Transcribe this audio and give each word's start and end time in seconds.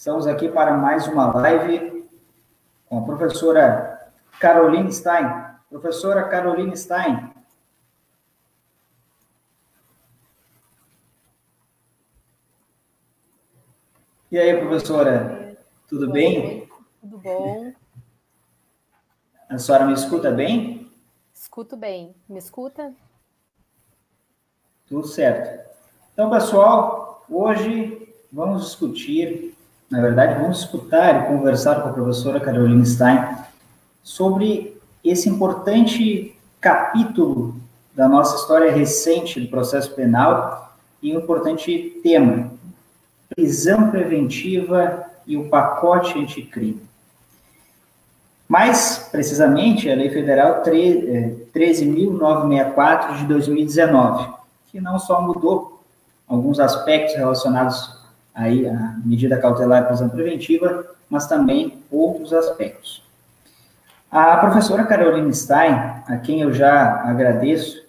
Estamos 0.00 0.26
aqui 0.26 0.48
para 0.48 0.78
mais 0.78 1.06
uma 1.06 1.26
live 1.26 2.08
com 2.86 3.00
a 3.00 3.02
professora 3.02 4.10
Caroline 4.40 4.90
Stein. 4.90 5.26
Professora 5.68 6.26
Caroline 6.26 6.74
Stein. 6.74 7.30
E 14.32 14.38
aí, 14.38 14.58
professora? 14.58 15.58
Tudo 15.86 16.10
bem? 16.10 16.66
Tudo 17.02 17.18
bom. 17.18 17.70
A 19.50 19.58
senhora 19.58 19.84
me 19.84 19.92
escuta 19.92 20.30
bem? 20.30 20.90
Escuto 21.34 21.76
bem. 21.76 22.14
Me 22.26 22.38
escuta? 22.38 22.94
Tudo 24.88 25.06
certo. 25.06 25.70
Então, 26.14 26.30
pessoal, 26.30 27.22
hoje 27.28 28.10
vamos 28.32 28.64
discutir 28.64 29.59
na 29.90 30.00
verdade, 30.00 30.40
vamos 30.40 30.60
escutar 30.60 31.24
e 31.24 31.26
conversar 31.26 31.82
com 31.82 31.88
a 31.88 31.92
professora 31.92 32.38
Caroline 32.38 32.86
Stein 32.86 33.26
sobre 34.04 34.80
esse 35.02 35.28
importante 35.28 36.38
capítulo 36.60 37.56
da 37.92 38.08
nossa 38.08 38.36
história 38.36 38.70
recente 38.70 39.40
do 39.40 39.48
processo 39.48 39.92
penal 39.92 40.76
e 41.02 41.12
um 41.12 41.18
importante 41.18 41.98
tema: 42.04 42.52
prisão 43.34 43.90
preventiva 43.90 45.06
e 45.26 45.36
o 45.36 45.48
pacote 45.48 46.16
anticrime. 46.16 46.80
Mais 48.48 49.08
precisamente, 49.10 49.90
a 49.90 49.96
Lei 49.96 50.10
Federal 50.10 50.62
13.964 50.62 53.10
é, 53.10 53.14
de 53.18 53.26
2019, 53.26 54.28
que 54.70 54.80
não 54.80 55.00
só 55.00 55.20
mudou 55.20 55.82
alguns 56.28 56.60
aspectos 56.60 57.16
relacionados 57.16 57.99
aí 58.34 58.68
a 58.68 58.96
medida 59.04 59.38
cautelar 59.38 59.82
e 59.82 59.86
prisão 59.86 60.08
preventiva, 60.08 60.86
mas 61.08 61.26
também 61.26 61.78
outros 61.90 62.32
aspectos. 62.32 63.02
A 64.10 64.36
professora 64.38 64.84
Caroline 64.84 65.32
Stein, 65.32 65.72
a 66.06 66.16
quem 66.16 66.40
eu 66.40 66.52
já 66.52 67.02
agradeço 67.02 67.80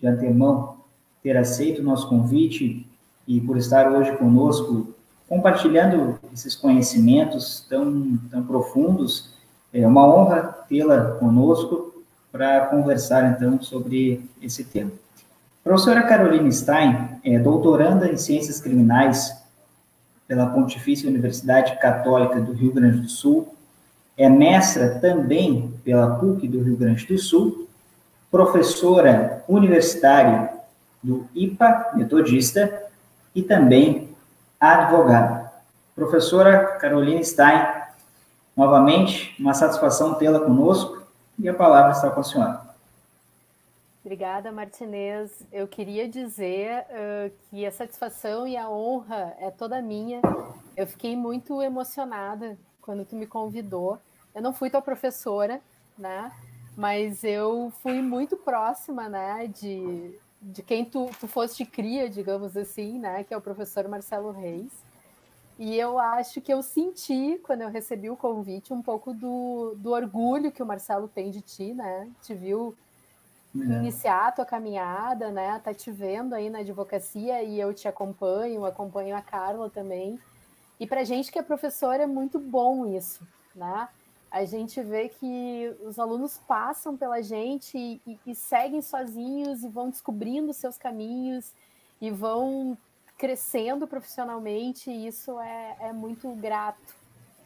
de 0.00 0.06
antemão 0.06 0.76
ter 1.22 1.36
aceito 1.36 1.80
o 1.80 1.84
nosso 1.84 2.08
convite 2.08 2.86
e 3.26 3.40
por 3.40 3.56
estar 3.56 3.90
hoje 3.90 4.16
conosco 4.16 4.94
compartilhando 5.28 6.18
esses 6.32 6.54
conhecimentos 6.54 7.64
tão, 7.68 8.18
tão 8.30 8.44
profundos, 8.44 9.30
é 9.72 9.86
uma 9.86 10.06
honra 10.06 10.42
tê-la 10.68 11.12
conosco 11.18 12.04
para 12.30 12.66
conversar 12.66 13.32
então 13.32 13.60
sobre 13.60 14.28
esse 14.40 14.64
tema. 14.64 14.92
A 15.64 15.68
professora 15.68 16.02
Caroline 16.02 16.52
Stein 16.52 17.18
é 17.24 17.38
doutoranda 17.38 18.10
em 18.10 18.16
Ciências 18.16 18.60
Criminais 18.60 19.45
pela 20.26 20.46
Pontifícia 20.46 21.08
Universidade 21.08 21.78
Católica 21.78 22.40
do 22.40 22.52
Rio 22.52 22.72
Grande 22.72 23.00
do 23.00 23.08
Sul, 23.08 23.54
é 24.16 24.28
mestra 24.28 24.98
também 24.98 25.74
pela 25.84 26.16
PUC 26.16 26.48
do 26.48 26.62
Rio 26.62 26.76
Grande 26.76 27.06
do 27.06 27.18
Sul, 27.18 27.68
professora 28.30 29.44
universitária 29.48 30.50
do 31.02 31.26
IPA 31.34 31.92
Metodista 31.94 32.82
e 33.34 33.42
também 33.42 34.08
advogada. 34.58 35.52
Professora 35.94 36.78
Carolina 36.78 37.22
Stein, 37.22 37.66
novamente, 38.56 39.34
uma 39.38 39.54
satisfação 39.54 40.14
tê-la 40.14 40.40
conosco 40.40 41.02
e 41.38 41.48
a 41.48 41.54
palavra 41.54 41.92
está 41.92 42.10
com 42.10 42.20
a 42.20 42.24
senhora. 42.24 42.65
Obrigada, 44.06 44.52
Martinez. 44.52 45.32
Eu 45.50 45.66
queria 45.66 46.08
dizer 46.08 46.84
uh, 46.84 47.32
que 47.50 47.66
a 47.66 47.72
satisfação 47.72 48.46
e 48.46 48.56
a 48.56 48.70
honra 48.70 49.36
é 49.40 49.50
toda 49.50 49.82
minha. 49.82 50.20
Eu 50.76 50.86
fiquei 50.86 51.16
muito 51.16 51.60
emocionada 51.60 52.56
quando 52.80 53.04
tu 53.04 53.16
me 53.16 53.26
convidou. 53.26 53.98
Eu 54.32 54.40
não 54.40 54.52
fui 54.52 54.70
tua 54.70 54.80
professora, 54.80 55.60
né? 55.98 56.30
Mas 56.76 57.24
eu 57.24 57.72
fui 57.82 58.00
muito 58.00 58.36
próxima, 58.36 59.08
né? 59.08 59.48
De, 59.48 60.16
de 60.40 60.62
quem 60.62 60.84
tu, 60.84 61.10
tu 61.18 61.26
foste 61.26 61.66
cria, 61.66 62.08
digamos 62.08 62.56
assim, 62.56 63.00
né? 63.00 63.24
Que 63.24 63.34
é 63.34 63.36
o 63.36 63.40
professor 63.40 63.88
Marcelo 63.88 64.30
Reis. 64.30 64.70
E 65.58 65.76
eu 65.76 65.98
acho 65.98 66.40
que 66.40 66.54
eu 66.54 66.62
senti, 66.62 67.40
quando 67.42 67.62
eu 67.62 67.68
recebi 67.68 68.08
o 68.08 68.16
convite, 68.16 68.72
um 68.72 68.82
pouco 68.82 69.12
do, 69.12 69.74
do 69.78 69.90
orgulho 69.90 70.52
que 70.52 70.62
o 70.62 70.66
Marcelo 70.66 71.08
tem 71.08 71.32
de 71.32 71.40
ti, 71.40 71.74
né? 71.74 72.08
Te 72.22 72.34
viu 72.34 72.76
é. 73.62 73.78
iniciar 73.78 74.28
a 74.28 74.32
tua 74.32 74.46
caminhada, 74.46 75.30
né? 75.30 75.60
Tá 75.62 75.72
te 75.72 75.90
vendo 75.90 76.34
aí 76.34 76.50
na 76.50 76.58
advocacia 76.58 77.42
e 77.42 77.58
eu 77.58 77.72
te 77.72 77.88
acompanho, 77.88 78.64
acompanho 78.64 79.16
a 79.16 79.22
Carla 79.22 79.70
também. 79.70 80.18
E 80.78 80.86
para 80.86 81.04
gente 81.04 81.32
que 81.32 81.38
é 81.38 81.42
professor 81.42 81.94
é 81.94 82.06
muito 82.06 82.38
bom 82.38 82.86
isso, 82.86 83.26
né? 83.54 83.88
A 84.30 84.44
gente 84.44 84.82
vê 84.82 85.08
que 85.08 85.74
os 85.82 85.98
alunos 85.98 86.38
passam 86.46 86.96
pela 86.96 87.22
gente 87.22 87.78
e, 87.78 88.00
e, 88.06 88.18
e 88.26 88.34
seguem 88.34 88.82
sozinhos 88.82 89.62
e 89.62 89.68
vão 89.68 89.88
descobrindo 89.88 90.52
seus 90.52 90.76
caminhos 90.76 91.52
e 92.00 92.10
vão 92.10 92.76
crescendo 93.16 93.86
profissionalmente, 93.86 94.90
e 94.90 95.06
isso 95.06 95.40
é, 95.40 95.76
é 95.80 95.92
muito 95.92 96.28
grato 96.34 96.94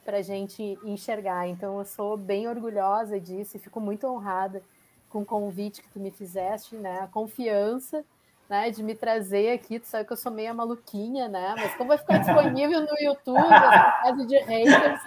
para 0.05 0.21
gente 0.23 0.77
enxergar. 0.85 1.47
Então, 1.47 1.79
eu 1.79 1.85
sou 1.85 2.17
bem 2.17 2.49
orgulhosa 2.49 3.21
disso 3.21 3.57
e 3.57 3.61
fico 3.61 3.81
muito 3.81 4.07
honrada 4.07 4.63
com 5.11 5.21
o 5.21 5.27
convite 5.27 5.83
que 5.83 5.89
tu 5.89 6.01
me 6.01 6.11
fizeste, 6.11 6.77
né? 6.77 7.01
A 7.03 7.07
confiança, 7.07 8.03
né? 8.49 8.71
De 8.71 8.83
me 8.83 8.95
trazer 8.95 9.53
aqui. 9.53 9.79
Tu 9.79 9.87
sabe 9.87 10.07
que 10.07 10.13
eu 10.13 10.17
sou 10.17 10.33
meio 10.33 10.55
maluquinha, 10.55 11.29
né? 11.29 11.55
Mas 11.59 11.75
como 11.75 11.89
vai 11.89 11.99
ficar 11.99 12.19
disponível 12.25 12.81
no 12.81 12.99
YouTube, 13.01 13.39
essa 13.39 13.99
fase 14.03 14.27
de 14.27 14.39
haters, 14.39 15.01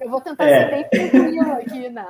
eu 0.00 0.10
vou 0.10 0.20
tentar 0.20 0.44
é. 0.44 0.58
ser 0.58 0.70
bem 0.70 0.88
tranquilo 1.10 1.52
aqui, 1.52 1.88
né? 1.88 2.06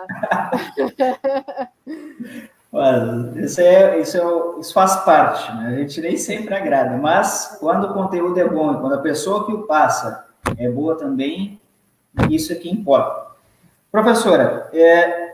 Mano, 2.73 3.41
isso, 3.41 3.61
é, 3.61 4.01
isso, 4.01 4.19
é, 4.19 4.61
isso 4.61 4.75
faz 4.75 4.97
parte, 4.97 5.51
né? 5.57 5.69
A 5.69 5.75
gente 5.77 6.01
nem 6.01 6.17
sempre 6.17 6.55
agrada, 6.55 6.97
mas 6.97 7.57
quando 7.61 7.85
o 7.85 7.95
conteúdo 7.95 8.39
é 8.39 8.47
bom 8.47 8.81
quando 8.81 8.95
a 8.95 9.01
pessoa 9.01 9.47
que 9.47 9.53
o 9.53 9.67
passa 9.67 10.27
é 10.59 10.69
boa 10.69 10.97
também, 10.97 11.61
isso 12.29 12.53
é 12.53 12.57
que 12.57 12.69
importa. 12.69 13.27
Professora, 13.91 14.69
é, 14.75 15.26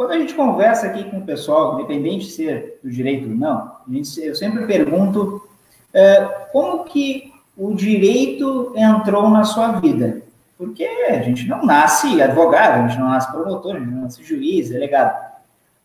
quando 0.00 0.12
a 0.12 0.18
gente 0.18 0.32
conversa 0.32 0.86
aqui 0.86 1.04
com 1.10 1.18
o 1.18 1.26
pessoal, 1.26 1.74
independente 1.74 2.24
de 2.24 2.32
ser 2.32 2.80
do 2.82 2.90
direito 2.90 3.28
ou 3.28 3.34
não, 3.34 3.76
gente, 3.86 4.18
eu 4.18 4.34
sempre 4.34 4.64
pergunto 4.64 5.46
é, 5.92 6.24
como 6.50 6.84
que 6.84 7.34
o 7.54 7.74
direito 7.74 8.72
entrou 8.74 9.28
na 9.28 9.44
sua 9.44 9.72
vida? 9.72 10.22
Porque 10.56 10.84
a 10.84 11.20
gente 11.20 11.46
não 11.46 11.66
nasce 11.66 12.22
advogado, 12.22 12.82
a 12.82 12.88
gente 12.88 12.98
não 12.98 13.10
nasce 13.10 13.30
promotor, 13.30 13.76
a 13.76 13.78
gente 13.78 13.90
não 13.90 14.04
nasce 14.04 14.24
juiz, 14.24 14.70
delegado. 14.70 15.22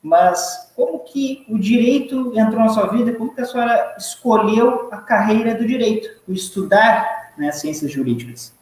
Mas 0.01 0.71
como 0.77 0.99
que 0.99 1.45
o 1.49 1.59
direito 1.59 2.31
entrou 2.39 2.61
na 2.61 2.69
sua 2.69 2.87
vida? 2.87 3.11
Como 3.15 3.35
que 3.35 3.41
a 3.41 3.45
senhora 3.45 3.95
escolheu 3.97 4.87
a 4.93 4.97
carreira 4.99 5.55
do 5.55 5.67
direito, 5.67 6.21
o 6.25 6.31
estudar 6.31 7.33
né, 7.37 7.51
ciências 7.51 7.91
jurídicas? 7.91 8.55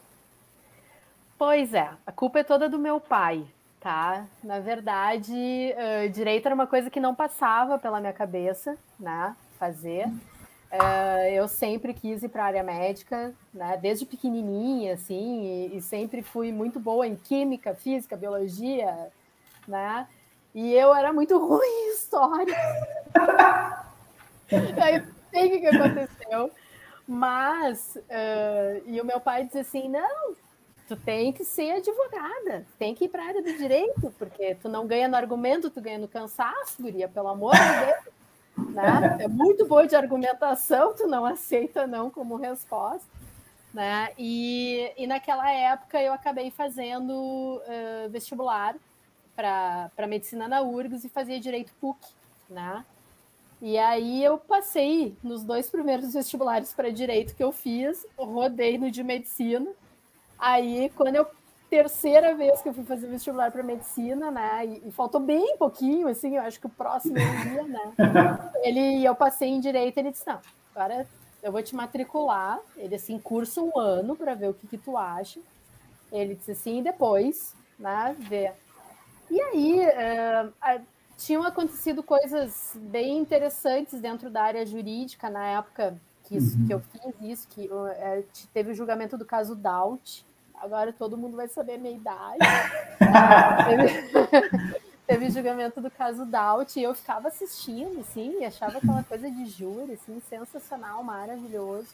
Pois 1.38 1.72
é, 1.72 1.90
a 2.04 2.10
culpa 2.10 2.40
é 2.40 2.42
toda 2.42 2.68
do 2.68 2.76
meu 2.76 2.98
pai 2.98 3.44
tá? 3.84 4.24
Na 4.42 4.60
verdade, 4.60 5.34
uh, 5.34 6.08
direito 6.08 6.46
era 6.46 6.54
uma 6.54 6.66
coisa 6.66 6.88
que 6.88 6.98
não 6.98 7.14
passava 7.14 7.78
pela 7.78 8.00
minha 8.00 8.14
cabeça, 8.14 8.78
né? 8.98 9.36
Fazer. 9.58 10.06
Uh, 10.72 11.28
eu 11.34 11.46
sempre 11.46 11.92
quis 11.92 12.22
ir 12.22 12.30
para 12.30 12.44
a 12.44 12.46
área 12.46 12.62
médica, 12.62 13.34
né? 13.52 13.76
Desde 13.76 14.06
pequenininha, 14.06 14.94
assim, 14.94 15.44
e, 15.44 15.76
e, 15.76 15.82
sempre 15.82 16.22
fui 16.22 16.50
muito 16.50 16.80
boa 16.80 17.06
em 17.06 17.14
química, 17.14 17.74
física, 17.74 18.16
biologia, 18.16 19.12
né? 19.68 20.08
E 20.54 20.72
eu 20.72 20.94
era 20.94 21.12
muito 21.12 21.36
ruim 21.46 21.60
em 21.66 21.92
história. 21.92 22.56
Aí, 24.82 25.04
sei 25.30 25.58
o 25.58 25.60
que 25.60 25.66
aconteceu. 25.66 26.50
Mas, 27.06 27.96
uh, 27.96 28.82
e 28.86 28.98
o 28.98 29.04
meu 29.04 29.20
pai 29.20 29.44
disse 29.44 29.58
assim: 29.58 29.90
não, 29.90 30.34
tu 30.88 30.96
tem 30.96 31.32
que 31.32 31.44
ser 31.44 31.72
advogada, 31.72 32.66
tem 32.78 32.94
que 32.94 33.04
ir 33.06 33.08
para 33.08 33.22
a 33.22 33.26
área 33.26 33.42
do 33.42 33.56
direito, 33.56 34.12
porque 34.18 34.54
tu 34.56 34.68
não 34.68 34.86
ganha 34.86 35.08
no 35.08 35.16
argumento, 35.16 35.70
tu 35.70 35.80
ganha 35.80 35.98
no 35.98 36.08
cansaço, 36.08 36.82
guria, 36.82 37.08
pelo 37.08 37.28
amor 37.28 37.54
de 37.54 37.86
Deus. 37.86 38.14
Né? 38.74 39.16
É 39.20 39.28
muito 39.28 39.66
boa 39.66 39.86
de 39.86 39.96
argumentação, 39.96 40.94
tu 40.94 41.06
não 41.06 41.24
aceita 41.24 41.86
não 41.86 42.10
como 42.10 42.36
resposta. 42.36 43.08
né? 43.72 44.10
E, 44.18 44.92
e 44.96 45.06
naquela 45.06 45.50
época 45.50 46.00
eu 46.00 46.12
acabei 46.12 46.50
fazendo 46.50 47.12
uh, 47.12 48.08
vestibular 48.10 48.76
para 49.34 50.06
medicina 50.06 50.46
na 50.46 50.62
URGS 50.62 51.04
e 51.04 51.08
fazia 51.08 51.40
direito 51.40 51.72
PUC, 51.80 51.98
né? 52.48 52.84
E 53.60 53.78
aí 53.78 54.22
eu 54.22 54.38
passei 54.38 55.16
nos 55.22 55.42
dois 55.42 55.70
primeiros 55.70 56.12
vestibulares 56.12 56.72
para 56.72 56.92
direito 56.92 57.34
que 57.34 57.42
eu 57.42 57.50
fiz, 57.50 58.06
rodei 58.16 58.76
no 58.76 58.90
de 58.90 59.02
medicina. 59.02 59.70
Aí 60.38 60.90
quando 60.96 61.16
eu 61.16 61.26
terceira 61.70 62.36
vez 62.36 62.62
que 62.62 62.68
eu 62.68 62.74
fui 62.74 62.84
fazer 62.84 63.08
vestibular 63.08 63.50
para 63.50 63.62
medicina, 63.62 64.30
né? 64.30 64.64
E, 64.64 64.88
e, 64.88 64.92
faltou 64.92 65.20
bem 65.20 65.56
pouquinho, 65.56 66.06
assim, 66.06 66.36
eu 66.36 66.42
acho 66.42 66.60
que 66.60 66.66
o 66.66 66.70
próximo 66.70 67.14
dia, 67.14 67.64
né? 67.64 67.92
Ele, 68.62 69.04
eu 69.04 69.14
passei 69.14 69.48
em 69.48 69.60
direito, 69.60 69.98
ele 69.98 70.10
disse: 70.10 70.26
"Não, 70.26 70.40
agora 70.74 71.06
eu 71.42 71.50
vou 71.50 71.62
te 71.62 71.74
matricular". 71.74 72.60
Ele 72.76 72.94
assim, 72.94 73.18
cursa 73.18 73.60
um 73.60 73.78
ano 73.78 74.16
para 74.16 74.34
ver 74.34 74.50
o 74.50 74.54
que 74.54 74.66
que 74.68 74.78
tu 74.78 74.96
acha. 74.96 75.40
Ele 76.12 76.34
disse 76.34 76.52
assim, 76.52 76.78
e 76.78 76.82
depois, 76.82 77.56
né, 77.78 78.14
ver. 78.20 78.54
E 79.28 79.40
aí, 79.40 79.80
uh, 79.80 80.82
tinham 81.16 81.42
acontecido 81.42 82.02
coisas 82.02 82.76
bem 82.76 83.18
interessantes 83.18 84.00
dentro 84.00 84.30
da 84.30 84.42
área 84.42 84.64
jurídica 84.64 85.28
na 85.28 85.44
época 85.44 86.00
que, 86.24 86.36
isso, 86.36 86.56
uhum. 86.58 86.66
que 86.66 86.74
eu 86.74 86.80
fiz 86.80 87.14
isso, 87.20 87.48
que 87.48 87.68
uh, 87.68 88.24
teve 88.52 88.72
o 88.72 88.74
julgamento 88.74 89.16
do 89.16 89.24
caso 89.24 89.54
Daut, 89.54 90.24
agora 90.60 90.92
todo 90.92 91.16
mundo 91.16 91.36
vai 91.36 91.48
saber 91.48 91.74
a 91.74 91.78
minha 91.78 91.94
idade. 91.94 92.38
teve, 93.68 94.74
teve 95.06 95.30
julgamento 95.30 95.80
do 95.80 95.90
caso 95.90 96.24
Daut 96.24 96.78
e 96.78 96.82
eu 96.82 96.94
ficava 96.94 97.28
assistindo, 97.28 98.00
assim, 98.00 98.40
e 98.40 98.44
achava 98.44 98.78
aquela 98.78 99.04
coisa 99.04 99.30
de 99.30 99.46
júri, 99.46 99.92
assim, 99.92 100.20
sensacional, 100.28 101.02
maravilhoso. 101.02 101.88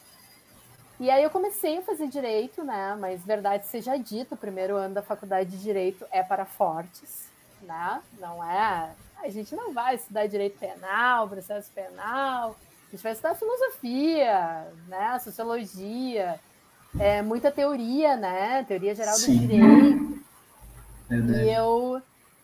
E 0.99 1.09
aí 1.09 1.23
eu 1.23 1.31
comecei 1.31 1.79
a 1.79 1.81
fazer 1.81 2.07
direito, 2.07 2.63
né? 2.63 2.95
Mas 2.99 3.25
verdade 3.25 3.65
seja 3.65 3.97
dita, 3.97 4.35
o 4.35 4.37
primeiro 4.37 4.75
ano 4.75 4.93
da 4.93 5.01
faculdade 5.01 5.49
de 5.49 5.57
direito 5.57 6.05
é 6.11 6.21
para 6.21 6.45
fortes, 6.45 7.27
né? 7.63 8.01
Não 8.19 8.43
é. 8.43 8.91
A 9.17 9.29
gente 9.29 9.55
não 9.55 9.73
vai 9.73 9.95
estudar 9.95 10.27
direito 10.27 10.59
penal, 10.59 11.27
processo 11.27 11.71
penal. 11.71 12.55
A 12.91 12.95
gente 12.95 13.03
vai 13.03 13.13
estudar 13.13 13.35
filosofia, 13.35 14.67
né? 14.89 15.17
Sociologia, 15.19 16.37
é, 16.99 17.21
muita 17.21 17.49
teoria, 17.49 18.17
né? 18.17 18.65
Teoria 18.65 18.93
geral 18.93 19.15
Sim. 19.15 19.37
do 19.37 19.47
direito. 19.47 20.21
Verdade. 21.07 21.43
E 21.45 21.53
eu, 21.53 22.01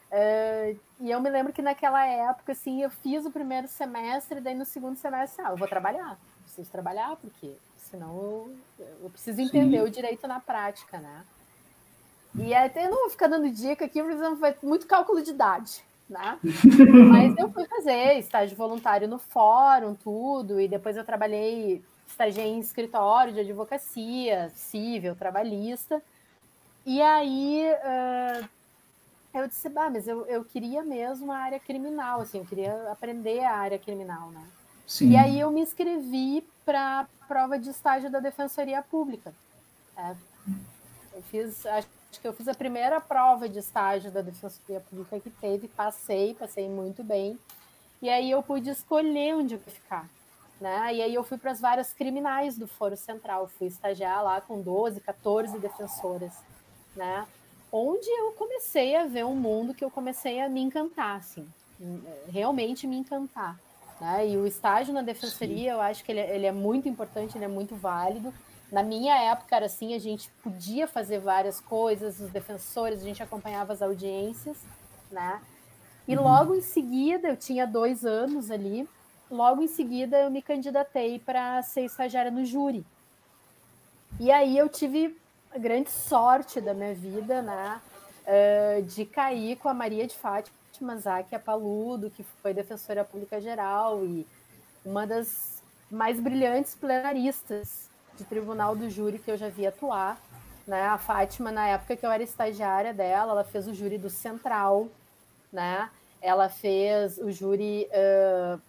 é, 0.10 0.76
e 1.02 1.12
eu 1.12 1.20
me 1.20 1.30
lembro 1.30 1.52
que 1.52 1.62
naquela 1.62 2.06
época, 2.06 2.54
assim, 2.54 2.82
eu 2.82 2.90
fiz 2.90 3.26
o 3.26 3.32
primeiro 3.32 3.68
semestre, 3.68 4.40
daí 4.40 4.56
no 4.56 4.64
segundo 4.64 4.96
semestre, 4.96 5.44
ah, 5.46 5.52
eu 5.52 5.58
vou 5.58 5.68
trabalhar. 5.68 6.18
Preciso 6.46 6.72
trabalhar, 6.72 7.18
porque 7.18 7.52
senão 7.78 8.16
eu, 8.80 8.88
eu 9.04 9.10
preciso 9.10 9.42
entender 9.42 9.80
Sim. 9.80 9.84
o 9.84 9.90
direito 9.90 10.26
na 10.30 10.40
prática, 10.40 10.98
né? 10.98 11.26
E 12.36 12.56
até 12.56 12.86
eu 12.86 12.92
não 12.92 13.02
vou 13.02 13.10
ficar 13.10 13.28
dando 13.28 13.50
dica 13.52 13.84
aqui, 13.84 14.02
porque 14.02 14.36
vai 14.36 14.56
muito 14.64 14.88
cálculo 14.88 15.22
de 15.22 15.32
idade, 15.32 15.84
né? 16.10 16.40
Mas 17.10 17.38
eu 17.38 17.52
fui 17.52 17.66
fazer 17.66 18.18
estágio 18.20 18.56
voluntário 18.56 19.08
no 19.08 19.20
fórum, 19.20 19.94
tudo, 19.94 20.60
e 20.60 20.68
depois 20.68 20.96
eu 20.96 21.04
trabalhei 21.04 21.84
estagiei 22.08 22.48
em 22.48 22.60
escritório 22.60 23.34
de 23.34 23.42
advocacia 23.42 24.50
civil, 24.56 25.16
trabalhista. 25.16 26.02
E 26.86 27.02
aí 27.02 27.66
uh, 27.70 28.48
eu 29.34 29.48
disse, 29.48 29.70
bah, 29.70 29.90
mas 29.90 30.08
eu, 30.08 30.26
eu 30.26 30.44
queria 30.44 30.84
mesmo 30.84 31.32
a 31.32 31.38
área 31.38 31.60
criminal, 31.60 32.22
assim, 32.22 32.40
eu 32.40 32.46
queria 32.46 32.92
aprender 32.92 33.44
a 33.44 33.58
área 33.58 33.78
criminal, 33.78 34.32
né? 34.32 34.44
Sim. 34.88 35.12
E 35.12 35.18
aí 35.18 35.40
eu 35.40 35.52
me 35.52 35.62
inscrevi 35.62 36.48
para 36.66 37.02
a 37.02 37.26
prova 37.28 37.60
de 37.60 37.70
estágio 37.70 38.10
da 38.10 38.20
Defensoria 38.20 38.82
Pública. 38.82 39.34
É, 39.98 40.16
eu 41.14 41.22
fiz, 41.24 41.66
acho 41.66 41.88
que 42.20 42.28
eu 42.28 42.34
fiz 42.34 42.48
a 42.48 42.54
primeira 42.54 43.00
prova 43.00 43.48
de 43.48 43.60
estágio 43.60 44.12
da 44.12 44.22
Defensoria 44.22 44.80
Pública 44.80 45.20
que 45.20 45.30
teve, 45.30 45.68
passei, 45.68 46.34
passei 46.34 46.70
muito 46.70 47.04
bem. 47.04 47.38
E 48.02 48.10
aí 48.10 48.30
eu 48.30 48.44
pude 48.44 48.70
escolher 48.70 49.36
onde 49.36 49.56
eu 49.56 49.60
ia 49.60 49.74
ficar. 49.74 50.10
Né? 50.60 50.96
E 50.96 51.02
aí 51.02 51.14
eu 51.14 51.24
fui 51.24 51.38
para 51.38 51.52
as 51.52 51.60
várias 51.60 51.94
criminais 51.94 52.58
do 52.58 52.68
Foro 52.68 52.98
Central, 52.98 53.48
fui 53.48 53.68
estagiar 53.68 54.24
lá 54.24 54.42
com 54.42 54.62
12, 54.62 55.00
14 55.02 55.60
defensoras, 55.60 56.34
né? 56.96 57.28
Onde 57.72 58.10
eu 58.10 58.32
comecei 58.32 58.96
a 58.96 59.06
ver 59.06 59.24
um 59.26 59.36
mundo 59.36 59.74
que 59.74 59.86
eu 59.86 59.92
comecei 59.92 60.42
a 60.42 60.50
me 60.50 60.62
encantar, 60.62 61.18
assim, 61.18 61.48
realmente 62.30 62.88
me 62.88 62.98
encantar. 62.98 63.60
Né? 64.00 64.30
E 64.30 64.38
o 64.38 64.46
estágio 64.48 64.94
na 64.94 65.02
defensoria, 65.02 65.72
Sim. 65.72 65.76
eu 65.76 65.82
acho 65.82 66.04
que 66.04 66.12
ele, 66.12 66.20
é, 66.20 66.36
ele 66.36 66.46
é 66.46 66.52
muito 66.52 66.88
importante, 66.88 67.38
ele 67.38 67.46
é 67.46 67.50
muito 67.50 67.76
válido. 67.76 68.34
Na 68.72 68.84
minha 68.84 69.16
época 69.16 69.56
era 69.56 69.66
assim, 69.66 69.94
a 69.94 70.00
gente 70.00 70.30
podia 70.44 70.88
fazer 70.88 71.20
várias 71.20 71.62
coisas, 71.62 72.20
os 72.20 72.30
defensores, 72.30 73.00
a 73.00 73.04
gente 73.04 73.24
acompanhava 73.24 73.72
as 73.72 73.82
audiências, 73.82 74.58
né? 75.10 75.42
E 76.08 76.16
uhum. 76.16 76.24
logo 76.24 76.56
em 76.56 76.62
seguida, 76.62 77.30
eu 77.30 77.38
tinha 77.38 77.66
dois 77.66 78.06
anos 78.06 78.52
ali, 78.52 78.88
logo 79.32 79.62
em 79.62 79.68
seguida 79.68 80.20
eu 80.20 80.30
me 80.30 80.42
candidatei 80.42 81.20
para 81.20 81.62
ser 81.64 81.86
estagiária 81.86 82.32
no 82.32 82.46
júri. 82.46 82.86
E 84.20 84.32
aí 84.32 84.58
eu 84.58 84.68
tive 84.68 85.18
a 85.54 85.58
grande 85.58 85.90
sorte 85.90 86.60
da 86.60 86.74
minha 86.74 86.94
vida, 86.94 87.42
né, 87.42 87.82
uh, 88.26 88.82
de 88.84 89.06
cair 89.06 89.58
com 89.58 89.70
a 89.70 89.74
Maria 89.74 90.06
de 90.08 90.16
Fátima 90.16 90.98
Zakia 90.98 91.40
Paludo, 91.40 92.10
que 92.10 92.24
foi 92.42 92.54
defensora 92.54 93.04
pública 93.06 93.40
geral 93.40 94.04
e 94.06 94.26
uma 94.86 95.08
das 95.08 95.62
mais 95.90 96.20
brilhantes 96.20 96.76
plenaristas 96.76 97.90
de 98.18 98.24
tribunal 98.26 98.76
do 98.76 98.90
júri 98.90 99.20
que 99.20 99.30
eu 99.30 99.38
já 99.38 99.50
vi 99.50 99.66
atuar. 99.66 100.20
Né? 100.66 100.84
A 100.86 100.98
Fátima, 100.98 101.52
na 101.52 101.68
época 101.68 101.96
que 101.96 102.06
eu 102.06 102.12
era 102.12 102.24
estagiária 102.24 102.94
dela, 102.94 103.32
ela 103.32 103.44
fez 103.44 103.68
o 103.68 103.74
júri 103.74 103.98
do 103.98 104.10
Central, 104.10 104.88
né? 105.52 105.90
Ela 106.22 106.50
fez 106.50 107.18
o 107.20 107.32
júri 107.32 107.88
uh, 107.88 108.60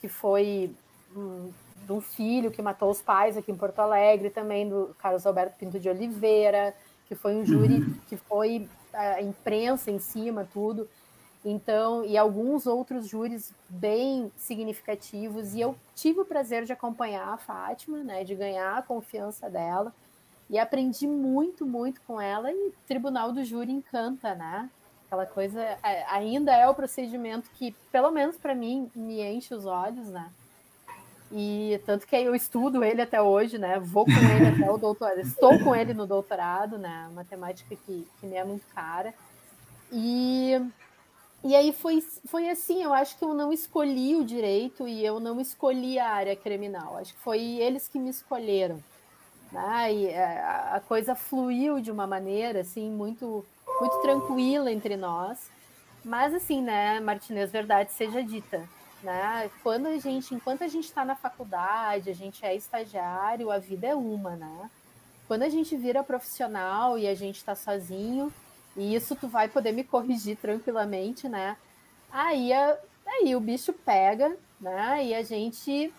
que 0.00 0.08
foi 0.08 0.74
um, 1.14 1.50
de 1.84 1.92
um 1.92 2.00
filho 2.00 2.50
que 2.50 2.62
matou 2.62 2.90
os 2.90 3.02
pais 3.02 3.36
aqui 3.36 3.52
em 3.52 3.56
Porto 3.56 3.80
Alegre, 3.80 4.30
também 4.30 4.68
do 4.68 4.94
Carlos 4.98 5.26
Alberto 5.26 5.58
Pinto 5.58 5.78
de 5.78 5.88
Oliveira, 5.88 6.74
que 7.06 7.14
foi 7.14 7.34
um 7.34 7.44
júri 7.44 7.74
uhum. 7.74 7.94
que 8.08 8.16
foi 8.16 8.66
a 8.94 9.20
imprensa 9.20 9.90
em 9.90 9.98
cima, 9.98 10.48
tudo. 10.52 10.88
Então, 11.44 12.04
e 12.04 12.16
alguns 12.16 12.66
outros 12.66 13.08
júris 13.08 13.52
bem 13.68 14.30
significativos, 14.36 15.54
e 15.54 15.60
eu 15.60 15.76
tive 15.94 16.20
o 16.20 16.24
prazer 16.24 16.64
de 16.64 16.72
acompanhar 16.72 17.28
a 17.28 17.36
Fátima, 17.36 17.98
né, 17.98 18.22
de 18.22 18.34
ganhar 18.34 18.78
a 18.78 18.82
confiança 18.82 19.50
dela, 19.50 19.92
e 20.48 20.58
aprendi 20.58 21.06
muito, 21.06 21.66
muito 21.66 22.00
com 22.02 22.20
ela, 22.20 22.52
e 22.52 22.68
o 22.68 22.74
Tribunal 22.86 23.32
do 23.32 23.44
Júri 23.44 23.72
encanta, 23.72 24.34
né? 24.34 24.70
Aquela 25.06 25.26
coisa 25.26 25.60
é, 25.60 26.04
ainda 26.08 26.54
é 26.54 26.68
o 26.68 26.74
procedimento 26.74 27.50
que, 27.54 27.72
pelo 27.90 28.10
menos 28.10 28.36
para 28.36 28.54
mim, 28.54 28.90
me 28.94 29.20
enche 29.20 29.54
os 29.54 29.66
olhos, 29.66 30.08
né? 30.08 30.30
E 31.30 31.80
tanto 31.86 32.06
que 32.06 32.14
eu 32.14 32.34
estudo 32.34 32.84
ele 32.84 33.00
até 33.00 33.20
hoje, 33.20 33.56
né? 33.56 33.78
Vou 33.80 34.04
com 34.04 34.10
ele 34.10 34.48
até 34.48 34.70
o 34.70 34.76
doutorado, 34.76 35.20
estou 35.20 35.58
com 35.60 35.74
ele 35.74 35.94
no 35.94 36.06
doutorado, 36.06 36.76
né? 36.78 37.10
Matemática 37.14 37.74
que, 37.74 38.06
que 38.20 38.26
me 38.26 38.36
é 38.36 38.44
muito 38.44 38.66
cara. 38.74 39.14
E, 39.90 40.60
e 41.44 41.56
aí 41.56 41.72
foi, 41.72 42.00
foi 42.26 42.48
assim, 42.48 42.82
eu 42.82 42.92
acho 42.94 43.18
que 43.18 43.24
eu 43.24 43.34
não 43.34 43.52
escolhi 43.52 44.14
o 44.14 44.24
direito 44.24 44.86
e 44.86 45.04
eu 45.04 45.18
não 45.18 45.40
escolhi 45.40 45.98
a 45.98 46.08
área 46.08 46.36
criminal. 46.36 46.96
Acho 46.96 47.14
que 47.14 47.20
foi 47.20 47.40
eles 47.40 47.88
que 47.88 47.98
me 47.98 48.10
escolheram. 48.10 48.82
Né? 49.50 49.92
E 49.92 50.06
é, 50.06 50.40
a, 50.40 50.76
a 50.76 50.80
coisa 50.80 51.14
fluiu 51.14 51.80
de 51.80 51.90
uma 51.90 52.06
maneira, 52.06 52.60
assim, 52.60 52.88
muito 52.90 53.44
muito 53.80 54.00
tranquila 54.00 54.70
entre 54.70 54.96
nós. 54.96 55.50
Mas 56.04 56.34
assim, 56.34 56.62
né, 56.62 57.00
Martinez, 57.00 57.50
verdade 57.50 57.92
seja 57.92 58.22
dita, 58.22 58.68
né? 59.02 59.50
Quando 59.62 59.86
a 59.86 59.98
gente, 59.98 60.34
enquanto 60.34 60.62
a 60.62 60.68
gente 60.68 60.84
está 60.84 61.04
na 61.04 61.14
faculdade, 61.14 62.10
a 62.10 62.14
gente 62.14 62.44
é 62.44 62.54
estagiário, 62.54 63.50
a 63.50 63.58
vida 63.58 63.86
é 63.86 63.94
uma, 63.94 64.36
né? 64.36 64.70
Quando 65.28 65.42
a 65.42 65.48
gente 65.48 65.76
vira 65.76 66.02
profissional 66.02 66.98
e 66.98 67.06
a 67.06 67.14
gente 67.14 67.36
está 67.36 67.54
sozinho, 67.54 68.32
e 68.76 68.94
isso 68.94 69.14
tu 69.14 69.28
vai 69.28 69.48
poder 69.48 69.72
me 69.72 69.84
corrigir 69.84 70.36
tranquilamente, 70.36 71.28
né? 71.28 71.56
Aí, 72.10 72.50
aí 73.06 73.34
o 73.36 73.40
bicho 73.40 73.72
pega, 73.72 74.36
né? 74.60 75.04
E 75.04 75.14
a 75.14 75.22
gente, 75.22 75.92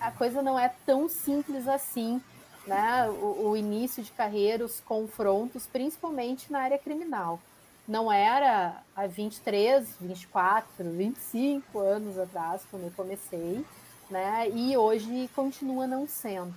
a 0.00 0.10
coisa 0.10 0.42
não 0.42 0.58
é 0.58 0.72
tão 0.86 1.08
simples 1.08 1.68
assim 1.68 2.20
né, 2.68 3.08
o, 3.08 3.48
o, 3.48 3.56
início 3.56 4.02
de 4.02 4.12
carreira, 4.12 4.64
os 4.64 4.78
confrontos, 4.80 5.66
principalmente 5.66 6.52
na 6.52 6.60
área 6.60 6.78
criminal. 6.78 7.40
Não 7.86 8.12
era 8.12 8.82
há 8.94 9.06
23, 9.06 9.96
24, 9.98 10.84
25 10.84 11.78
anos 11.78 12.18
atrás, 12.18 12.62
quando 12.70 12.84
eu 12.84 12.92
comecei, 12.94 13.64
né, 14.10 14.48
e 14.50 14.76
hoje 14.76 15.28
continua 15.34 15.86
não 15.86 16.06
sendo. 16.06 16.54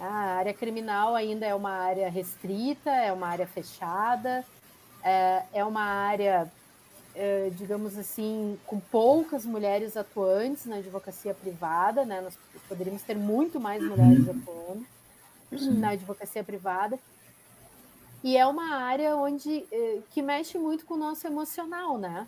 A 0.00 0.36
área 0.38 0.54
criminal 0.54 1.14
ainda 1.14 1.44
é 1.44 1.54
uma 1.54 1.70
área 1.70 2.08
restrita, 2.08 2.90
é 2.90 3.12
uma 3.12 3.26
área 3.26 3.46
fechada, 3.46 4.44
é, 5.04 5.42
é 5.52 5.64
uma 5.64 5.82
área, 5.82 6.50
é, 7.14 7.50
digamos 7.54 7.96
assim, 7.96 8.58
com 8.66 8.80
poucas 8.80 9.46
mulheres 9.46 9.96
atuantes 9.96 10.66
na 10.66 10.76
advocacia 10.76 11.34
privada, 11.34 12.04
né? 12.04 12.20
Nós 12.20 12.36
poderíamos 12.68 13.02
ter 13.02 13.14
muito 13.16 13.60
mais 13.60 13.82
mulheres 13.82 14.28
atuando. 14.28 14.86
Sim. 15.58 15.78
na 15.78 15.90
advocacia 15.90 16.42
privada. 16.42 16.98
E 18.22 18.36
é 18.36 18.46
uma 18.46 18.76
área 18.76 19.16
onde 19.16 19.66
eh, 19.70 20.00
que 20.10 20.22
mexe 20.22 20.58
muito 20.58 20.86
com 20.86 20.94
o 20.94 20.98
nosso 20.98 21.26
emocional, 21.26 21.98
né? 21.98 22.26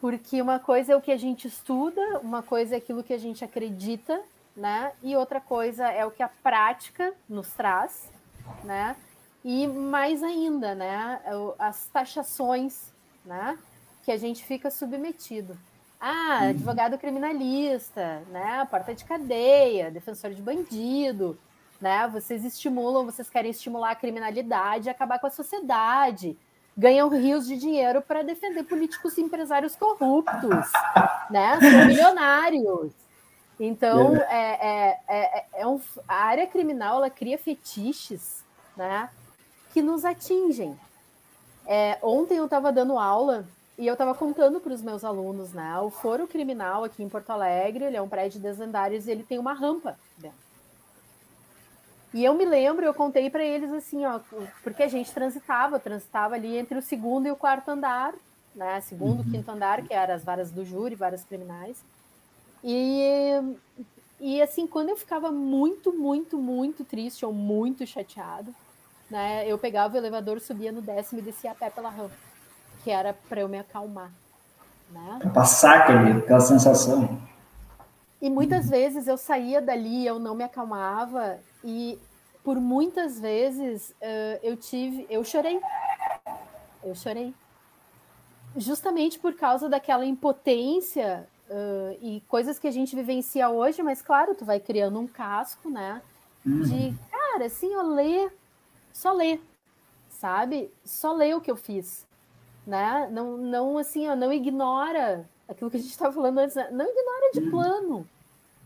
Porque 0.00 0.40
uma 0.40 0.58
coisa 0.58 0.92
é 0.92 0.96
o 0.96 1.00
que 1.00 1.10
a 1.10 1.16
gente 1.16 1.48
estuda, 1.48 2.20
uma 2.20 2.42
coisa 2.42 2.74
é 2.74 2.78
aquilo 2.78 3.02
que 3.02 3.12
a 3.12 3.18
gente 3.18 3.44
acredita, 3.44 4.20
né? 4.56 4.92
E 5.02 5.16
outra 5.16 5.40
coisa 5.40 5.88
é 5.88 6.06
o 6.06 6.10
que 6.10 6.22
a 6.22 6.28
prática 6.28 7.12
nos 7.28 7.48
traz, 7.52 8.08
né? 8.62 8.96
E 9.44 9.66
mais 9.66 10.22
ainda, 10.22 10.74
né? 10.74 11.20
As 11.58 11.86
taxações, 11.86 12.92
né? 13.24 13.58
Que 14.02 14.10
a 14.10 14.16
gente 14.16 14.42
fica 14.42 14.70
submetido. 14.70 15.56
Ah, 16.00 16.40
uhum. 16.42 16.50
advogado 16.50 16.98
criminalista, 16.98 18.22
né? 18.30 18.66
Porta 18.70 18.94
de 18.94 19.04
cadeia, 19.04 19.90
defensor 19.90 20.30
de 20.32 20.40
bandido, 20.40 21.38
né? 21.80 22.08
Vocês 22.08 22.44
estimulam, 22.44 23.04
vocês 23.04 23.28
querem 23.28 23.50
estimular 23.50 23.90
a 23.90 23.94
criminalidade 23.94 24.88
e 24.88 24.90
acabar 24.90 25.18
com 25.18 25.26
a 25.26 25.30
sociedade. 25.30 26.38
Ganham 26.76 27.08
rios 27.08 27.46
de 27.46 27.56
dinheiro 27.56 28.00
para 28.00 28.22
defender 28.22 28.64
políticos 28.64 29.16
e 29.16 29.20
empresários 29.20 29.76
corruptos, 29.76 30.72
né? 31.30 31.60
São 31.60 31.84
milionários. 31.86 32.92
Então, 33.60 34.16
é, 34.16 34.98
é, 34.98 35.00
é, 35.08 35.46
é 35.54 35.66
um, 35.66 35.80
a 36.08 36.14
área 36.14 36.46
criminal 36.46 36.96
ela 36.96 37.10
cria 37.10 37.38
fetiches, 37.38 38.42
né? 38.76 39.08
Que 39.74 39.82
nos 39.82 40.04
atingem. 40.04 40.78
É, 41.66 41.98
ontem 42.00 42.36
eu 42.36 42.44
estava 42.44 42.70
dando 42.70 42.96
aula 42.96 43.44
e 43.76 43.86
eu 43.86 43.94
estava 43.94 44.14
contando 44.14 44.60
para 44.60 44.72
os 44.72 44.80
meus 44.80 45.04
alunos, 45.04 45.52
né? 45.52 45.78
O 45.80 45.90
Foro 45.90 46.28
Criminal 46.28 46.84
aqui 46.84 47.02
em 47.02 47.08
Porto 47.08 47.30
Alegre, 47.30 47.84
ele 47.84 47.96
é 47.96 48.00
um 48.00 48.08
prédio 48.08 48.40
de 48.40 48.48
andares 48.62 49.06
e 49.06 49.10
ele 49.10 49.24
tem 49.24 49.38
uma 49.38 49.52
rampa 49.52 49.98
dentro. 50.16 50.38
E 52.12 52.24
eu 52.24 52.32
me 52.34 52.44
lembro, 52.44 52.86
eu 52.86 52.94
contei 52.94 53.28
para 53.28 53.44
eles 53.44 53.72
assim, 53.72 54.06
ó, 54.06 54.20
porque 54.62 54.84
a 54.84 54.88
gente 54.88 55.12
transitava, 55.12 55.80
transitava 55.80 56.36
ali 56.36 56.56
entre 56.56 56.78
o 56.78 56.82
segundo 56.82 57.26
e 57.26 57.32
o 57.32 57.36
quarto 57.36 57.68
andar, 57.68 58.14
né? 58.54 58.80
Segundo, 58.82 59.24
uhum. 59.24 59.30
quinto 59.32 59.50
andar, 59.50 59.82
que 59.82 59.92
eram 59.92 60.14
as 60.14 60.22
varas 60.22 60.52
do 60.52 60.64
júri, 60.64 60.94
varas 60.94 61.24
criminais. 61.24 61.76
E, 62.62 63.56
e 64.20 64.40
assim, 64.40 64.68
quando 64.68 64.90
eu 64.90 64.96
ficava 64.96 65.32
muito, 65.32 65.92
muito, 65.92 66.38
muito 66.38 66.84
triste 66.84 67.26
ou 67.26 67.32
muito 67.32 67.84
chateado, 67.84 68.54
né? 69.10 69.44
Eu 69.46 69.58
pegava 69.58 69.94
o 69.94 69.98
elevador, 69.98 70.40
subia 70.40 70.72
no 70.72 70.82
décimo 70.82 71.20
e 71.20 71.24
descia 71.24 71.52
a 71.52 71.54
pé 71.54 71.70
pela 71.70 71.88
rampa 71.88 72.14
que 72.84 72.90
era 72.90 73.14
para 73.14 73.40
eu 73.40 73.48
me 73.48 73.58
acalmar. 73.58 74.12
Né? 74.90 75.16
Pra 75.20 75.30
passar 75.30 75.78
aquele, 75.78 76.18
aquela 76.18 76.40
sensação. 76.40 77.18
E 78.20 78.28
muitas 78.28 78.68
vezes 78.68 79.08
eu 79.08 79.16
saía 79.16 79.60
dali, 79.60 80.06
eu 80.06 80.18
não 80.18 80.34
me 80.34 80.44
acalmava, 80.44 81.38
e 81.64 81.98
por 82.44 82.60
muitas 82.60 83.18
vezes 83.18 83.90
uh, 83.90 84.38
eu 84.42 84.56
tive, 84.56 85.06
eu 85.08 85.24
chorei. 85.24 85.58
Eu 86.84 86.94
chorei. 86.94 87.34
Justamente 88.56 89.18
por 89.18 89.34
causa 89.34 89.68
daquela 89.68 90.04
impotência 90.04 91.26
uh, 91.48 91.98
e 92.00 92.22
coisas 92.28 92.58
que 92.58 92.68
a 92.68 92.70
gente 92.70 92.94
vivencia 92.94 93.48
hoje, 93.48 93.82
mas 93.82 94.02
claro, 94.02 94.34
tu 94.34 94.44
vai 94.44 94.60
criando 94.60 95.00
um 95.00 95.06
casco, 95.06 95.70
né? 95.70 96.02
Uhum. 96.46 96.60
De, 96.60 96.94
cara, 97.10 97.46
assim, 97.46 97.72
eu 97.72 97.82
ler, 97.82 98.30
só 98.94 99.12
ler, 99.12 99.42
sabe? 100.08 100.72
Só 100.82 101.12
ler 101.12 101.36
o 101.36 101.40
que 101.42 101.50
eu 101.50 101.56
fiz 101.56 102.06
né? 102.66 103.08
Não, 103.10 103.36
não 103.36 103.78
assim, 103.78 104.08
ó, 104.08 104.16
não 104.16 104.32
ignora 104.32 105.28
aquilo 105.48 105.70
que 105.70 105.76
a 105.76 105.80
gente 105.80 105.90
estava 105.90 106.12
falando 106.12 106.38
antes, 106.38 106.56
né? 106.56 106.68
não 106.70 106.86
ignora 106.86 107.30
de 107.34 107.50
plano, 107.50 108.08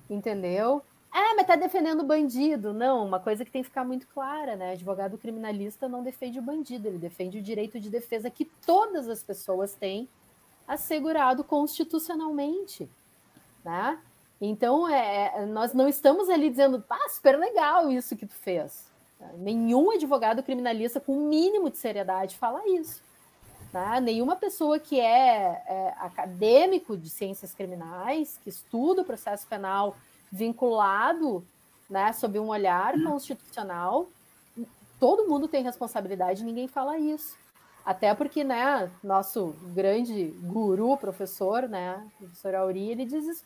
entendeu? 0.09 0.83
Ah, 1.11 1.35
mas 1.37 1.47
tá 1.47 1.57
defendendo 1.57 2.01
o 2.01 2.07
bandido. 2.07 2.73
Não, 2.73 3.05
uma 3.05 3.19
coisa 3.19 3.45
que 3.45 3.51
tem 3.51 3.63
que 3.63 3.69
ficar 3.69 3.85
muito 3.85 4.07
clara, 4.09 4.55
né? 4.57 4.73
Advogado 4.73 5.19
criminalista 5.19 5.89
não 5.89 6.03
defende 6.03 6.39
o 6.39 6.43
bandido, 6.43 6.87
ele 6.87 6.99
defende 6.99 7.39
o 7.39 7.43
direito 7.43 7.81
de 7.81 7.91
defesa 7.91 8.31
que 8.31 8.45
todas 8.45 9.09
as 9.09 9.23
pessoas 9.23 9.75
têm 9.75 10.09
assegurado 10.67 11.43
constitucionalmente, 11.43 12.89
né? 13.65 13.99
Então, 14.41 14.89
é, 14.89 15.33
é 15.35 15.47
nós 15.47 15.73
não 15.73 15.89
estamos 15.89 16.29
ali 16.29 16.51
dizendo, 16.51 16.85
ah, 16.89 17.09
super 17.09 17.37
legal 17.37 17.91
isso 17.91 18.17
que 18.17 18.27
tu 18.27 18.35
fez. 18.35 18.88
Nenhum 19.37 19.91
advogado 19.91 20.43
criminalista 20.43 21.01
com 21.01 21.13
o 21.13 21.29
mínimo 21.29 21.71
de 21.71 21.77
seriedade 21.77 22.37
fala 22.37 22.69
isso. 22.69 23.03
Tá? 23.73 24.01
Nenhuma 24.01 24.37
pessoa 24.37 24.79
que 24.79 24.99
é, 24.99 25.63
é, 25.67 25.95
acadêmico 25.99 26.97
de 26.97 27.11
ciências 27.11 27.53
criminais, 27.53 28.39
que 28.43 28.49
estuda 28.49 29.03
o 29.03 29.05
processo 29.05 29.47
penal 29.47 29.97
vinculado 30.33 31.45
né, 31.89 32.13
sob 32.13 32.39
um 32.39 32.49
olhar 32.49 32.95
hum. 32.95 33.05
constitucional, 33.05 34.09
todo 34.99 35.29
mundo 35.29 35.49
tem 35.49 35.63
responsabilidade, 35.63 36.45
ninguém 36.45 36.69
fala 36.69 36.99
isso. 36.99 37.37
Até 37.85 38.15
porque, 38.15 38.45
né, 38.45 38.91
nosso 39.03 39.55
grande 39.75 40.27
guru, 40.43 40.97
professor, 40.97 41.69
né, 41.69 42.07
professor 42.19 42.55
Auri, 42.55 42.91
ele 42.91 43.07
diz. 43.07 43.45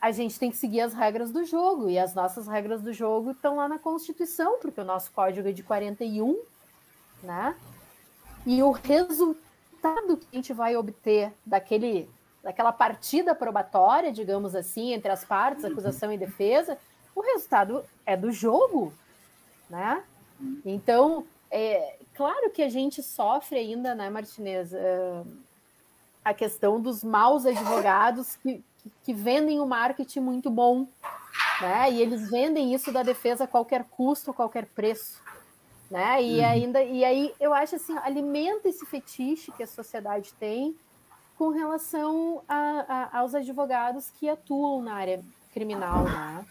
A 0.00 0.10
gente 0.10 0.38
tem 0.38 0.50
que 0.50 0.56
seguir 0.56 0.80
as 0.80 0.94
regras 0.94 1.30
do 1.30 1.44
jogo, 1.44 1.90
e 1.90 1.98
as 1.98 2.14
nossas 2.14 2.46
regras 2.46 2.80
do 2.82 2.92
jogo 2.92 3.32
estão 3.32 3.56
lá 3.56 3.68
na 3.68 3.78
Constituição, 3.78 4.58
porque 4.60 4.80
o 4.80 4.84
nosso 4.84 5.10
código 5.10 5.48
é 5.48 5.52
de 5.52 5.62
41, 5.62 6.40
né? 7.22 7.56
E 8.46 8.62
o 8.62 8.70
resultado 8.70 10.16
que 10.16 10.26
a 10.32 10.36
gente 10.36 10.52
vai 10.52 10.76
obter 10.76 11.32
daquele, 11.44 12.08
daquela 12.42 12.72
partida 12.72 13.34
probatória, 13.34 14.12
digamos 14.12 14.54
assim, 14.54 14.92
entre 14.92 15.10
as 15.10 15.24
partes, 15.24 15.64
acusação 15.64 16.12
e 16.12 16.18
defesa, 16.18 16.78
o 17.14 17.20
resultado 17.20 17.84
é 18.06 18.16
do 18.16 18.30
jogo, 18.30 18.92
né? 19.68 20.02
Então, 20.64 21.26
é 21.50 21.96
claro 22.14 22.50
que 22.50 22.62
a 22.62 22.68
gente 22.68 23.02
sofre 23.02 23.58
ainda, 23.58 23.94
né, 23.94 24.08
Martinez, 24.08 24.72
uh, 24.72 25.26
a 26.30 26.34
questão 26.34 26.80
dos 26.80 27.02
maus 27.02 27.46
advogados 27.46 28.36
que, 28.36 28.62
que, 29.04 29.12
vendem 29.12 29.60
o 29.60 29.64
um 29.64 29.66
marketing 29.66 30.20
muito 30.20 30.50
bom, 30.50 30.86
né? 31.60 31.90
E 31.90 32.00
eles 32.00 32.30
vendem 32.30 32.74
isso 32.74 32.92
da 32.92 33.02
defesa 33.02 33.44
a 33.44 33.48
qualquer 33.48 33.84
custo, 33.84 34.30
a 34.30 34.34
qualquer 34.34 34.66
preço 34.66 35.20
né? 35.90 36.22
E 36.22 36.38
uhum. 36.38 36.46
ainda 36.46 36.82
e 36.82 37.04
aí 37.04 37.34
eu 37.40 37.52
acho 37.52 37.76
assim, 37.76 37.96
alimenta 37.98 38.68
esse 38.68 38.84
fetiche 38.86 39.50
que 39.52 39.62
a 39.62 39.66
sociedade 39.66 40.32
tem 40.34 40.76
com 41.36 41.50
relação 41.50 42.42
a, 42.48 43.08
a, 43.12 43.20
aos 43.20 43.34
advogados 43.34 44.10
que 44.10 44.28
atuam 44.28 44.82
na 44.82 44.94
área 44.94 45.22
criminal, 45.52 46.04
né? 46.04 46.44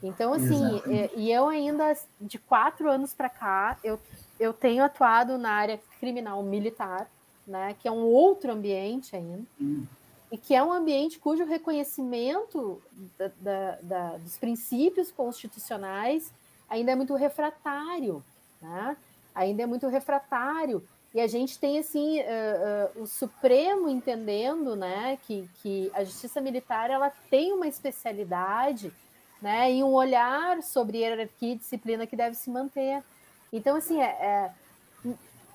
Então, 0.00 0.32
assim, 0.32 0.80
e, 0.86 1.22
e, 1.22 1.32
eu 1.32 1.48
ainda, 1.48 1.92
de 2.20 2.38
quatro 2.38 2.88
anos 2.88 3.12
para 3.12 3.28
cá, 3.28 3.76
eu, 3.82 3.98
eu 4.38 4.52
tenho 4.52 4.84
atuado 4.84 5.36
na 5.36 5.50
área 5.50 5.80
criminal 5.98 6.40
militar, 6.40 7.10
né? 7.48 7.74
Que 7.80 7.88
é 7.88 7.92
um 7.92 8.04
outro 8.04 8.52
ambiente 8.52 9.16
ainda. 9.16 9.42
Uhum. 9.60 9.86
E 10.30 10.36
que 10.36 10.54
é 10.54 10.62
um 10.62 10.72
ambiente 10.72 11.18
cujo 11.18 11.44
reconhecimento 11.44 12.82
da, 13.18 13.30
da, 13.40 13.78
da, 13.82 14.16
dos 14.18 14.36
princípios 14.36 15.10
constitucionais 15.10 16.30
ainda 16.68 16.92
é 16.92 16.94
muito 16.94 17.14
refratário 17.14 18.22
né? 18.60 18.96
ainda 19.34 19.62
é 19.62 19.66
muito 19.66 19.86
refratário. 19.88 20.82
E 21.14 21.20
a 21.20 21.26
gente 21.26 21.58
tem 21.58 21.78
assim 21.78 22.20
uh, 22.20 22.98
uh, 22.98 23.02
o 23.02 23.06
Supremo 23.06 23.88
entendendo 23.88 24.76
né, 24.76 25.18
que, 25.26 25.48
que 25.62 25.90
a 25.94 26.04
justiça 26.04 26.40
militar 26.40 26.90
ela 26.90 27.10
tem 27.30 27.52
uma 27.52 27.66
especialidade 27.66 28.92
né, 29.40 29.72
e 29.72 29.82
um 29.82 29.92
olhar 29.92 30.62
sobre 30.62 30.98
hierarquia 30.98 31.52
e 31.52 31.56
disciplina 31.56 32.06
que 32.06 32.16
deve 32.16 32.34
se 32.36 32.50
manter. 32.50 33.02
Então, 33.50 33.76
assim, 33.76 34.00
é, 34.00 34.04
é, 34.04 34.52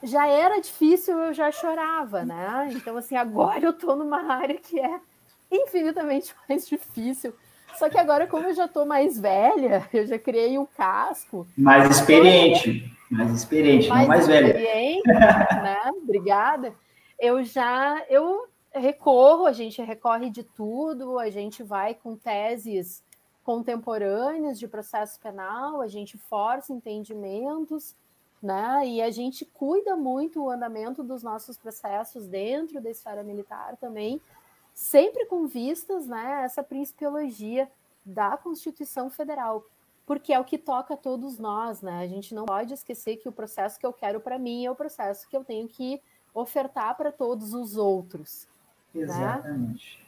já 0.03 0.27
era 0.27 0.59
difícil, 0.59 1.17
eu 1.17 1.33
já 1.33 1.51
chorava, 1.51 2.23
né? 2.23 2.69
Então, 2.73 2.97
assim, 2.97 3.15
agora 3.15 3.59
eu 3.65 3.71
estou 3.71 3.95
numa 3.95 4.21
área 4.33 4.57
que 4.57 4.79
é 4.79 4.99
infinitamente 5.51 6.33
mais 6.47 6.67
difícil. 6.67 7.33
Só 7.75 7.89
que 7.89 7.97
agora, 7.97 8.27
como 8.27 8.45
eu 8.45 8.53
já 8.53 8.65
estou 8.65 8.85
mais 8.85 9.19
velha, 9.19 9.87
eu 9.91 10.05
já 10.05 10.19
criei 10.19 10.57
um 10.57 10.65
casco. 10.65 11.47
Mais 11.57 11.89
experiente. 11.89 12.91
Mais 13.09 13.31
experiente, 13.31 13.89
mais, 13.89 14.01
não 14.01 14.07
mais 14.07 14.21
experiente, 14.27 15.07
velha. 15.07 15.61
né? 15.61 15.91
Obrigada. 16.01 16.73
Eu 17.19 17.43
já 17.43 18.03
eu 18.09 18.47
recorro, 18.73 19.45
a 19.45 19.51
gente 19.51 19.81
recorre 19.81 20.29
de 20.29 20.43
tudo, 20.43 21.19
a 21.19 21.29
gente 21.29 21.61
vai 21.63 21.93
com 21.93 22.15
teses 22.15 23.03
contemporâneas 23.43 24.57
de 24.57 24.67
processo 24.67 25.19
penal, 25.19 25.81
a 25.81 25.87
gente 25.87 26.17
força 26.17 26.73
entendimentos, 26.73 27.95
né? 28.43 28.85
E 28.85 29.01
a 29.01 29.09
gente 29.09 29.45
cuida 29.45 29.95
muito 29.95 30.43
o 30.43 30.49
andamento 30.49 31.01
dos 31.01 31.23
nossos 31.23 31.57
processos 31.57 32.27
dentro 32.27 32.81
da 32.81 32.89
esfera 32.89 33.23
militar 33.23 33.77
também, 33.77 34.19
sempre 34.73 35.25
com 35.25 35.47
vistas, 35.47 36.07
né, 36.07 36.41
essa 36.43 36.61
principiologia 36.61 37.71
da 38.05 38.35
Constituição 38.35 39.09
Federal, 39.09 39.65
porque 40.05 40.33
é 40.33 40.39
o 40.39 40.43
que 40.43 40.57
toca 40.57 40.95
a 40.95 40.97
todos 40.97 41.39
nós, 41.39 41.81
né? 41.81 41.99
A 41.99 42.07
gente 42.07 42.35
não 42.35 42.45
pode 42.45 42.73
esquecer 42.73 43.15
que 43.15 43.29
o 43.29 43.31
processo 43.31 43.79
que 43.79 43.85
eu 43.85 43.93
quero 43.93 44.19
para 44.19 44.37
mim 44.37 44.65
é 44.65 44.69
o 44.71 44.75
processo 44.75 45.27
que 45.29 45.37
eu 45.37 45.45
tenho 45.45 45.67
que 45.69 46.01
ofertar 46.33 46.97
para 46.97 47.13
todos 47.13 47.53
os 47.53 47.77
outros. 47.77 48.45
Exatamente. 48.93 50.03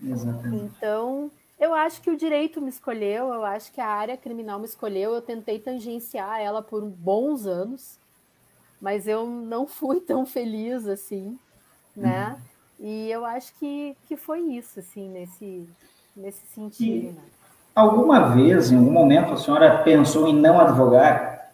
Né? 0.00 0.12
Exatamente. 0.12 0.64
Então, 0.76 1.30
Eu 1.62 1.72
acho 1.74 2.02
que 2.02 2.10
o 2.10 2.16
direito 2.16 2.60
me 2.60 2.68
escolheu, 2.68 3.32
eu 3.32 3.44
acho 3.44 3.70
que 3.70 3.80
a 3.80 3.86
área 3.86 4.16
criminal 4.16 4.58
me 4.58 4.64
escolheu. 4.64 5.14
Eu 5.14 5.22
tentei 5.22 5.60
tangenciar 5.60 6.40
ela 6.40 6.60
por 6.60 6.82
bons 6.82 7.46
anos, 7.46 8.00
mas 8.80 9.06
eu 9.06 9.24
não 9.24 9.64
fui 9.70 10.00
tão 10.00 10.26
feliz 10.26 10.88
assim, 10.88 11.38
né? 11.96 12.36
Uhum. 12.80 12.84
E 12.84 13.08
eu 13.12 13.24
acho 13.24 13.54
que, 13.60 13.96
que 14.08 14.16
foi 14.16 14.40
isso, 14.40 14.80
assim, 14.80 15.08
nesse, 15.08 15.68
nesse 16.16 16.44
sentido. 16.52 17.10
E, 17.10 17.12
né? 17.12 17.22
Alguma 17.76 18.30
vez, 18.30 18.72
em 18.72 18.76
algum 18.76 18.90
momento, 18.90 19.32
a 19.32 19.36
senhora 19.36 19.84
pensou 19.84 20.26
em 20.26 20.34
não 20.34 20.58
advogar? 20.58 21.52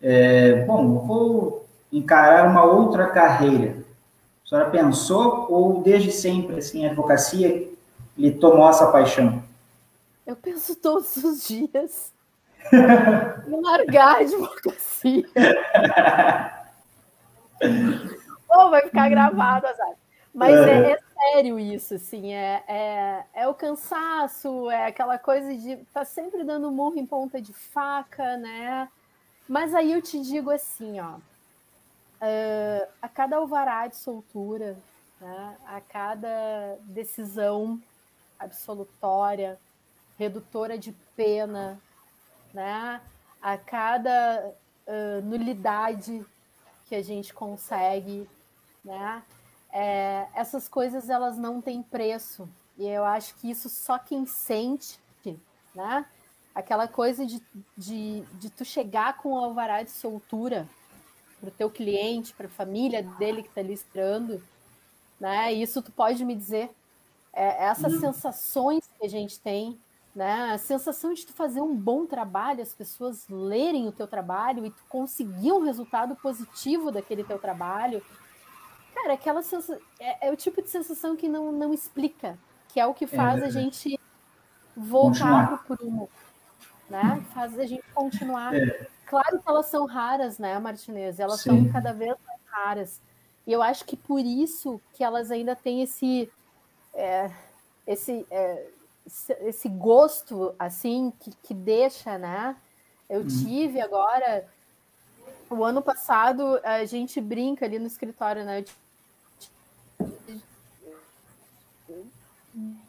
É, 0.00 0.64
bom, 0.64 0.96
vou 1.00 1.66
encarar 1.92 2.48
uma 2.48 2.62
outra 2.62 3.08
carreira. 3.08 3.78
A 4.44 4.48
senhora 4.48 4.70
pensou 4.70 5.48
ou 5.50 5.82
desde 5.82 6.12
sempre, 6.12 6.58
assim, 6.58 6.86
a 6.86 6.90
advocacia 6.90 7.68
lhe 8.18 8.32
tomou 8.32 8.68
essa 8.68 8.90
paixão? 8.90 9.42
Eu 10.26 10.36
penso 10.36 10.74
todos 10.74 11.16
os 11.16 11.46
dias 11.46 12.12
em 12.72 13.60
largar 13.62 14.16
a 14.16 14.20
advocacia. 14.20 15.24
Ou 18.48 18.70
vai 18.70 18.82
ficar 18.82 19.08
gravado, 19.08 19.66
azar. 19.66 19.94
Mas 20.34 20.54
é, 20.54 20.92
é, 20.92 20.98
sério 21.32 21.58
isso, 21.58 21.94
assim, 21.94 22.32
é, 22.32 22.62
é, 22.68 23.24
é, 23.34 23.48
o 23.48 23.54
cansaço, 23.54 24.70
é 24.70 24.86
aquela 24.86 25.18
coisa 25.18 25.54
de 25.56 25.76
tá 25.92 26.04
sempre 26.04 26.44
dando 26.44 26.70
murro 26.70 26.98
em 26.98 27.06
ponta 27.06 27.40
de 27.40 27.52
faca, 27.52 28.36
né? 28.36 28.88
Mas 29.48 29.74
aí 29.74 29.92
eu 29.92 30.02
te 30.02 30.20
digo 30.20 30.50
assim, 30.50 31.00
ó, 31.00 31.14
uh, 31.14 32.88
a 33.00 33.08
cada 33.08 33.36
alvará 33.36 33.86
de 33.86 33.96
soltura, 33.96 34.76
né, 35.20 35.56
a 35.66 35.80
cada 35.80 36.76
decisão 36.82 37.80
absolutória, 38.38 39.58
redutora 40.18 40.78
de 40.78 40.92
pena, 41.16 41.80
né? 42.52 43.00
a 43.40 43.56
cada 43.56 44.52
uh, 44.86 45.22
nulidade 45.24 46.24
que 46.86 46.94
a 46.94 47.02
gente 47.02 47.32
consegue, 47.32 48.28
né? 48.84 49.22
É, 49.70 50.26
essas 50.34 50.66
coisas 50.66 51.10
elas 51.10 51.36
não 51.36 51.60
têm 51.60 51.82
preço 51.82 52.48
e 52.78 52.86
eu 52.86 53.04
acho 53.04 53.34
que 53.36 53.50
isso 53.50 53.68
só 53.68 53.98
quem 53.98 54.24
sente, 54.26 54.98
né? 55.74 56.06
Aquela 56.54 56.88
coisa 56.88 57.24
de, 57.24 57.40
de, 57.76 58.22
de 58.32 58.50
tu 58.50 58.64
chegar 58.64 59.18
com 59.18 59.32
o 59.32 59.38
alvará 59.38 59.82
de 59.82 59.90
soltura 59.90 60.66
para 61.38 61.48
o 61.48 61.52
teu 61.52 61.70
cliente, 61.70 62.32
para 62.32 62.46
a 62.46 62.50
família 62.50 63.02
dele 63.02 63.42
que 63.42 63.48
está 63.48 63.62
listrando, 63.62 64.42
né? 65.20 65.52
Isso 65.52 65.82
tu 65.82 65.92
pode 65.92 66.24
me 66.24 66.34
dizer 66.34 66.70
é, 67.38 67.66
essas 67.66 67.92
uhum. 67.94 68.00
sensações 68.00 68.90
que 68.98 69.06
a 69.06 69.08
gente 69.08 69.38
tem, 69.38 69.78
né? 70.12 70.50
A 70.52 70.58
sensação 70.58 71.14
de 71.14 71.24
tu 71.24 71.32
fazer 71.32 71.60
um 71.60 71.72
bom 71.72 72.04
trabalho, 72.04 72.60
as 72.60 72.74
pessoas 72.74 73.28
lerem 73.28 73.86
o 73.86 73.92
teu 73.92 74.08
trabalho 74.08 74.66
e 74.66 74.70
tu 74.70 74.82
conseguir 74.88 75.52
um 75.52 75.62
resultado 75.62 76.16
positivo 76.16 76.90
daquele 76.90 77.22
teu 77.22 77.38
trabalho. 77.38 78.02
Cara, 78.92 79.12
aquela 79.12 79.40
sensação, 79.42 79.78
é, 80.00 80.26
é, 80.26 80.32
o 80.32 80.36
tipo 80.36 80.60
de 80.60 80.68
sensação 80.68 81.14
que 81.14 81.28
não, 81.28 81.52
não 81.52 81.72
explica, 81.72 82.36
que 82.66 82.80
é 82.80 82.86
o 82.86 82.92
que 82.92 83.06
faz 83.06 83.40
é, 83.40 83.46
a 83.46 83.50
gente 83.50 84.00
voltar 84.76 85.46
para 85.46 85.54
o 85.54 85.76
prumo, 85.76 86.10
né? 86.90 87.24
Faz 87.32 87.56
a 87.56 87.66
gente 87.66 87.84
continuar. 87.94 88.52
É. 88.52 88.88
Claro 89.06 89.40
que 89.40 89.48
elas 89.48 89.66
são 89.66 89.86
raras, 89.86 90.38
né, 90.40 90.58
Martinez? 90.58 91.20
Elas 91.20 91.40
Sim. 91.40 91.50
são 91.50 91.72
cada 91.72 91.92
vez 91.92 92.16
mais 92.26 92.40
raras. 92.50 93.00
E 93.46 93.52
eu 93.52 93.62
acho 93.62 93.84
que 93.84 93.96
por 93.96 94.20
isso 94.20 94.80
que 94.92 95.04
elas 95.04 95.30
ainda 95.30 95.54
têm 95.54 95.82
esse 95.82 96.28
é, 96.98 97.30
esse, 97.86 98.26
é, 98.28 98.66
esse 99.42 99.68
gosto 99.68 100.54
assim 100.58 101.12
que, 101.20 101.30
que 101.42 101.54
deixa, 101.54 102.18
né? 102.18 102.56
Eu 103.08 103.20
uhum. 103.20 103.28
tive 103.28 103.80
agora 103.80 104.46
o 105.48 105.64
ano 105.64 105.80
passado 105.80 106.60
a 106.62 106.84
gente 106.84 107.20
brinca 107.20 107.64
ali 107.64 107.78
no 107.78 107.86
escritório, 107.86 108.44
né? 108.44 108.64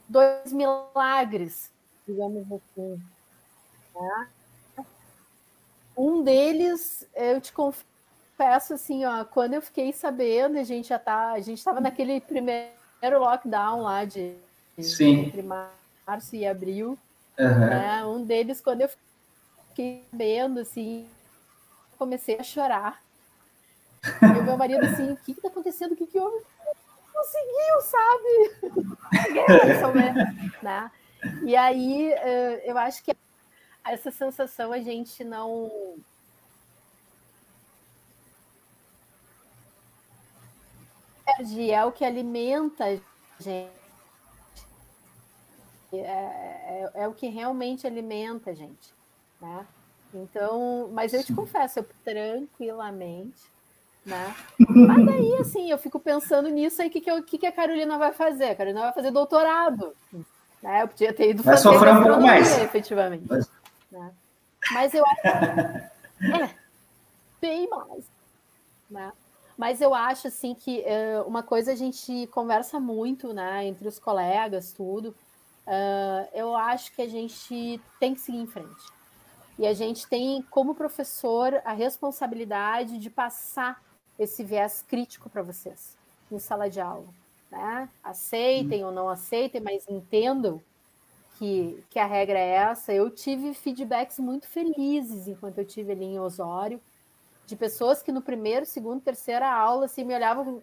Dois 0.07 0.51
milagres, 0.51 1.71
digamos 2.07 2.51
assim. 2.51 3.01
Né? 3.95 4.27
Um 5.95 6.23
deles, 6.23 7.07
eu 7.13 7.39
te 7.39 7.53
confesso 7.53 8.73
assim, 8.73 9.05
ó, 9.05 9.23
quando 9.23 9.53
eu 9.53 9.61
fiquei 9.61 9.93
sabendo, 9.93 10.57
a 10.57 10.63
gente 10.63 10.87
já 10.87 10.97
tá, 10.97 11.33
a 11.33 11.39
gente 11.39 11.59
estava 11.59 11.79
naquele 11.79 12.19
primeiro 12.19 12.78
primeiro 12.99 13.23
lockdown 13.23 13.81
lá 13.81 14.03
de 14.05 14.35
entre 14.77 15.41
março 15.41 16.35
e 16.35 16.45
abril. 16.45 16.97
Uhum. 17.37 17.59
Né? 17.59 18.05
Um 18.05 18.25
deles, 18.25 18.59
quando 18.61 18.81
eu 18.81 18.89
fiquei 19.69 20.03
vendo, 20.11 20.59
assim, 20.59 21.07
comecei 21.97 22.37
a 22.37 22.43
chorar. 22.43 23.01
E 24.21 24.39
o 24.39 24.43
meu 24.43 24.55
marido 24.55 24.85
assim, 24.85 25.11
o 25.11 25.17
que 25.17 25.33
está 25.33 25.49
acontecendo? 25.49 25.91
O 25.91 25.95
que, 25.95 26.07
que 26.07 26.17
houve? 26.17 26.41
Conseguiu, 27.13 27.81
sabe? 27.81 28.93
Guerra, 29.33 30.33
né? 30.61 30.91
E 31.43 31.53
aí, 31.53 32.13
eh, 32.13 32.63
eu 32.63 32.77
acho 32.77 33.03
que 33.03 33.13
essa 33.85 34.09
sensação 34.09 34.71
a 34.71 34.79
gente 34.79 35.21
não 35.25 35.69
energia, 41.31 41.77
é 41.77 41.85
o 41.85 41.91
que 41.91 42.05
alimenta 42.05 42.85
a 42.85 42.97
gente. 43.39 43.79
É, 45.91 45.97
é, 45.97 46.91
é, 46.95 47.07
o 47.07 47.13
que 47.13 47.27
realmente 47.27 47.87
alimenta 47.87 48.51
a 48.51 48.53
gente, 48.53 48.93
né? 49.41 49.65
Então, 50.13 50.89
mas 50.93 51.13
eu 51.13 51.23
te 51.23 51.33
confesso, 51.33 51.79
eu 51.79 51.85
tranquilamente, 52.03 53.41
né? 54.05 54.35
Mas 54.59 55.05
daí, 55.05 55.33
assim, 55.35 55.71
eu 55.71 55.77
fico 55.77 55.99
pensando 55.99 56.49
nisso 56.49 56.81
aí, 56.81 56.89
o 56.89 56.91
que, 56.91 57.01
que, 57.01 57.21
que, 57.23 57.37
que 57.39 57.45
a 57.45 57.51
Carolina 57.51 57.97
vai 57.97 58.11
fazer? 58.11 58.49
A 58.49 58.55
Carolina 58.55 58.81
vai 58.81 58.93
fazer 58.93 59.11
doutorado, 59.11 59.95
né? 60.61 60.83
Eu 60.83 60.87
podia 60.87 61.13
ter 61.13 61.31
ido 61.31 61.41
vai 61.43 61.55
fazer 61.55 61.69
sofrer 61.69 61.93
um 61.93 62.03
pouco 62.03 62.21
mais. 62.21 62.57
efetivamente. 62.59 63.25
Mas... 63.27 63.49
Né? 63.91 64.11
Mas 64.71 64.93
eu 64.93 65.03
acho 65.05 65.27
é, 65.27 66.55
bem 67.41 67.67
mais, 67.69 68.03
né? 68.89 69.11
Mas 69.59 69.81
eu 69.81 69.93
acho 69.93 70.29
assim 70.29 70.55
que 70.55 70.85
uh, 70.87 71.27
uma 71.27 71.43
coisa 71.43 71.73
a 71.73 71.75
gente 71.75 72.27
conversa 72.27 72.79
muito, 72.79 73.33
né, 73.33 73.65
entre 73.65 73.89
os 73.89 73.99
colegas, 73.99 74.71
tudo. 74.71 75.09
Uh, 75.67 76.29
eu 76.33 76.55
acho 76.55 76.93
que 76.95 77.01
a 77.01 77.09
gente 77.09 77.81
tem 77.99 78.13
que 78.13 78.21
seguir 78.21 78.37
em 78.37 78.47
frente. 78.47 78.85
E 79.57 79.67
a 79.67 79.73
gente 79.73 80.07
tem, 80.07 80.41
como 80.43 80.73
professor, 80.73 81.61
a 81.65 81.73
responsabilidade 81.73 82.97
de 82.99 83.09
passar 83.09 83.83
esse 84.17 84.45
viés 84.45 84.81
crítico 84.87 85.29
para 85.29 85.43
vocês 85.43 85.97
em 86.31 86.39
sala 86.39 86.69
de 86.69 86.79
aula. 86.79 87.09
Né? 87.51 87.89
Aceitem 88.01 88.85
ou 88.85 88.93
não 88.93 89.09
aceitem, 89.09 89.59
mas 89.59 89.83
entendam 89.89 90.61
que, 91.37 91.83
que 91.89 91.99
a 91.99 92.05
regra 92.05 92.39
é 92.39 92.51
essa. 92.51 92.93
Eu 92.93 93.09
tive 93.09 93.53
feedbacks 93.53 94.19
muito 94.19 94.47
felizes 94.47 95.27
enquanto 95.27 95.57
eu 95.57 95.65
tive 95.65 95.91
ali 95.91 96.05
em 96.05 96.17
Osório 96.17 96.79
de 97.49 97.55
pessoas 97.55 98.03
que 98.03 98.11
no 98.11 98.21
primeiro, 98.21 98.65
segundo, 98.65 99.01
terceira 99.01 99.51
aula 99.51 99.85
assim, 99.85 100.03
me 100.03 100.13
olhavam, 100.13 100.61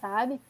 sabe? 0.00 0.40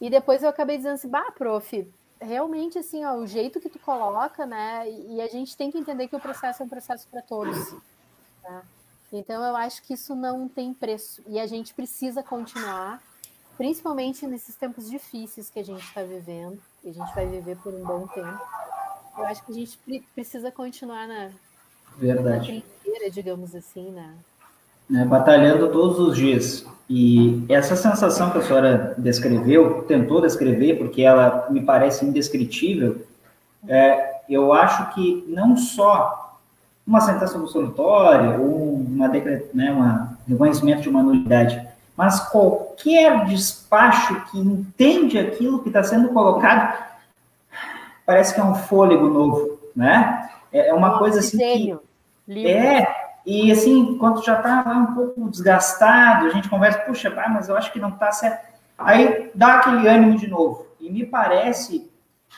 E 0.00 0.08
depois 0.08 0.42
eu 0.42 0.48
acabei 0.48 0.78
dizendo 0.78 0.94
assim, 0.94 1.08
bah, 1.08 1.30
prof, 1.30 1.86
realmente 2.18 2.78
assim, 2.78 3.04
ó, 3.04 3.14
o 3.14 3.26
jeito 3.26 3.60
que 3.60 3.68
tu 3.68 3.78
coloca, 3.78 4.46
né? 4.46 4.90
E 4.90 5.20
a 5.20 5.28
gente 5.28 5.56
tem 5.56 5.70
que 5.70 5.78
entender 5.78 6.08
que 6.08 6.16
o 6.16 6.20
processo 6.20 6.62
é 6.62 6.66
um 6.66 6.68
processo 6.68 7.06
para 7.08 7.20
todos. 7.20 7.74
Tá? 8.42 8.62
Então 9.12 9.44
eu 9.44 9.54
acho 9.54 9.82
que 9.82 9.92
isso 9.92 10.14
não 10.14 10.48
tem 10.48 10.72
preço 10.72 11.22
e 11.26 11.38
a 11.38 11.46
gente 11.46 11.74
precisa 11.74 12.22
continuar, 12.22 13.02
principalmente 13.58 14.26
nesses 14.26 14.56
tempos 14.56 14.88
difíceis 14.88 15.50
que 15.50 15.60
a 15.60 15.64
gente 15.64 15.84
está 15.84 16.02
vivendo, 16.02 16.58
e 16.82 16.88
a 16.88 16.92
gente 16.92 17.14
vai 17.14 17.26
viver 17.26 17.58
por 17.58 17.74
um 17.74 17.84
bom 17.84 18.06
tempo. 18.06 18.40
Eu 19.18 19.26
acho 19.26 19.44
que 19.44 19.52
a 19.52 19.54
gente 19.54 19.78
precisa 20.14 20.50
continuar 20.50 21.06
na, 21.06 21.30
Verdade. 21.98 22.64
na 22.86 23.08
digamos 23.10 23.54
assim, 23.54 23.90
né? 23.90 24.16
Né, 24.88 25.04
batalhando 25.04 25.68
todos 25.68 25.98
os 25.98 26.16
dias. 26.16 26.66
E 26.88 27.44
essa 27.48 27.74
sensação 27.74 28.30
que 28.30 28.38
a 28.38 28.42
senhora 28.42 28.94
descreveu, 28.98 29.82
tentou 29.84 30.20
descrever, 30.20 30.76
porque 30.76 31.02
ela 31.02 31.46
me 31.50 31.62
parece 31.62 32.04
indescritível, 32.04 33.06
é, 33.66 34.20
eu 34.28 34.52
acho 34.52 34.94
que 34.94 35.24
não 35.28 35.56
só 35.56 36.38
uma 36.86 37.00
sentença 37.00 37.38
absolutória 37.38 38.38
ou 38.38 38.74
uma, 38.74 39.08
né, 39.08 39.70
uma 39.70 40.18
reconhecimento 40.28 40.82
de 40.82 40.88
uma 40.88 41.02
nulidade, 41.02 41.66
mas 41.96 42.20
qualquer 42.28 43.24
despacho 43.26 44.20
que 44.30 44.38
entende 44.38 45.18
aquilo 45.18 45.62
que 45.62 45.68
está 45.68 45.82
sendo 45.82 46.08
colocado, 46.08 46.76
parece 48.04 48.34
que 48.34 48.40
é 48.40 48.44
um 48.44 48.54
fôlego 48.54 49.08
novo, 49.08 49.58
né? 49.74 50.28
É, 50.52 50.68
é 50.68 50.74
uma 50.74 50.98
coisa 50.98 51.20
assim 51.20 51.38
que... 51.38 51.78
É, 52.48 53.01
e 53.24 53.52
assim, 53.52 53.78
enquanto 53.78 54.24
já 54.24 54.36
está 54.36 54.64
um 54.66 54.94
pouco 54.94 55.30
desgastado, 55.30 56.26
a 56.26 56.30
gente 56.30 56.48
conversa, 56.48 56.80
puxa, 56.80 57.10
mas 57.30 57.48
eu 57.48 57.56
acho 57.56 57.72
que 57.72 57.80
não 57.80 57.90
está 57.90 58.10
certo. 58.10 58.52
Aí 58.76 59.30
dá 59.34 59.54
aquele 59.54 59.88
ânimo 59.88 60.18
de 60.18 60.26
novo. 60.26 60.66
E 60.80 60.90
me 60.90 61.06
parece 61.06 61.90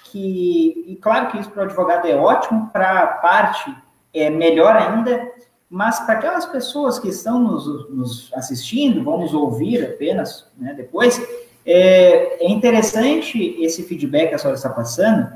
que, 0.04 0.84
e 0.86 0.96
claro 0.96 1.28
que 1.30 1.38
isso 1.38 1.50
para 1.50 1.62
o 1.62 1.64
advogado 1.64 2.06
é 2.06 2.14
ótimo, 2.14 2.68
para 2.72 3.00
a 3.00 3.06
parte 3.06 3.74
é 4.12 4.28
melhor 4.28 4.76
ainda, 4.76 5.32
mas 5.68 6.00
para 6.00 6.14
aquelas 6.14 6.46
pessoas 6.46 6.98
que 6.98 7.08
estão 7.08 7.38
nos, 7.38 7.90
nos 7.90 8.32
assistindo, 8.34 9.02
vamos 9.02 9.32
ouvir 9.34 9.84
apenas 9.84 10.46
né, 10.56 10.74
depois, 10.74 11.20
é, 11.66 12.44
é, 12.44 12.50
interessante 12.50 13.56
esse 13.58 13.82
feedback 13.82 14.28
que 14.28 14.34
a 14.34 14.38
senhora 14.38 14.56
está 14.56 14.68
passando, 14.68 15.28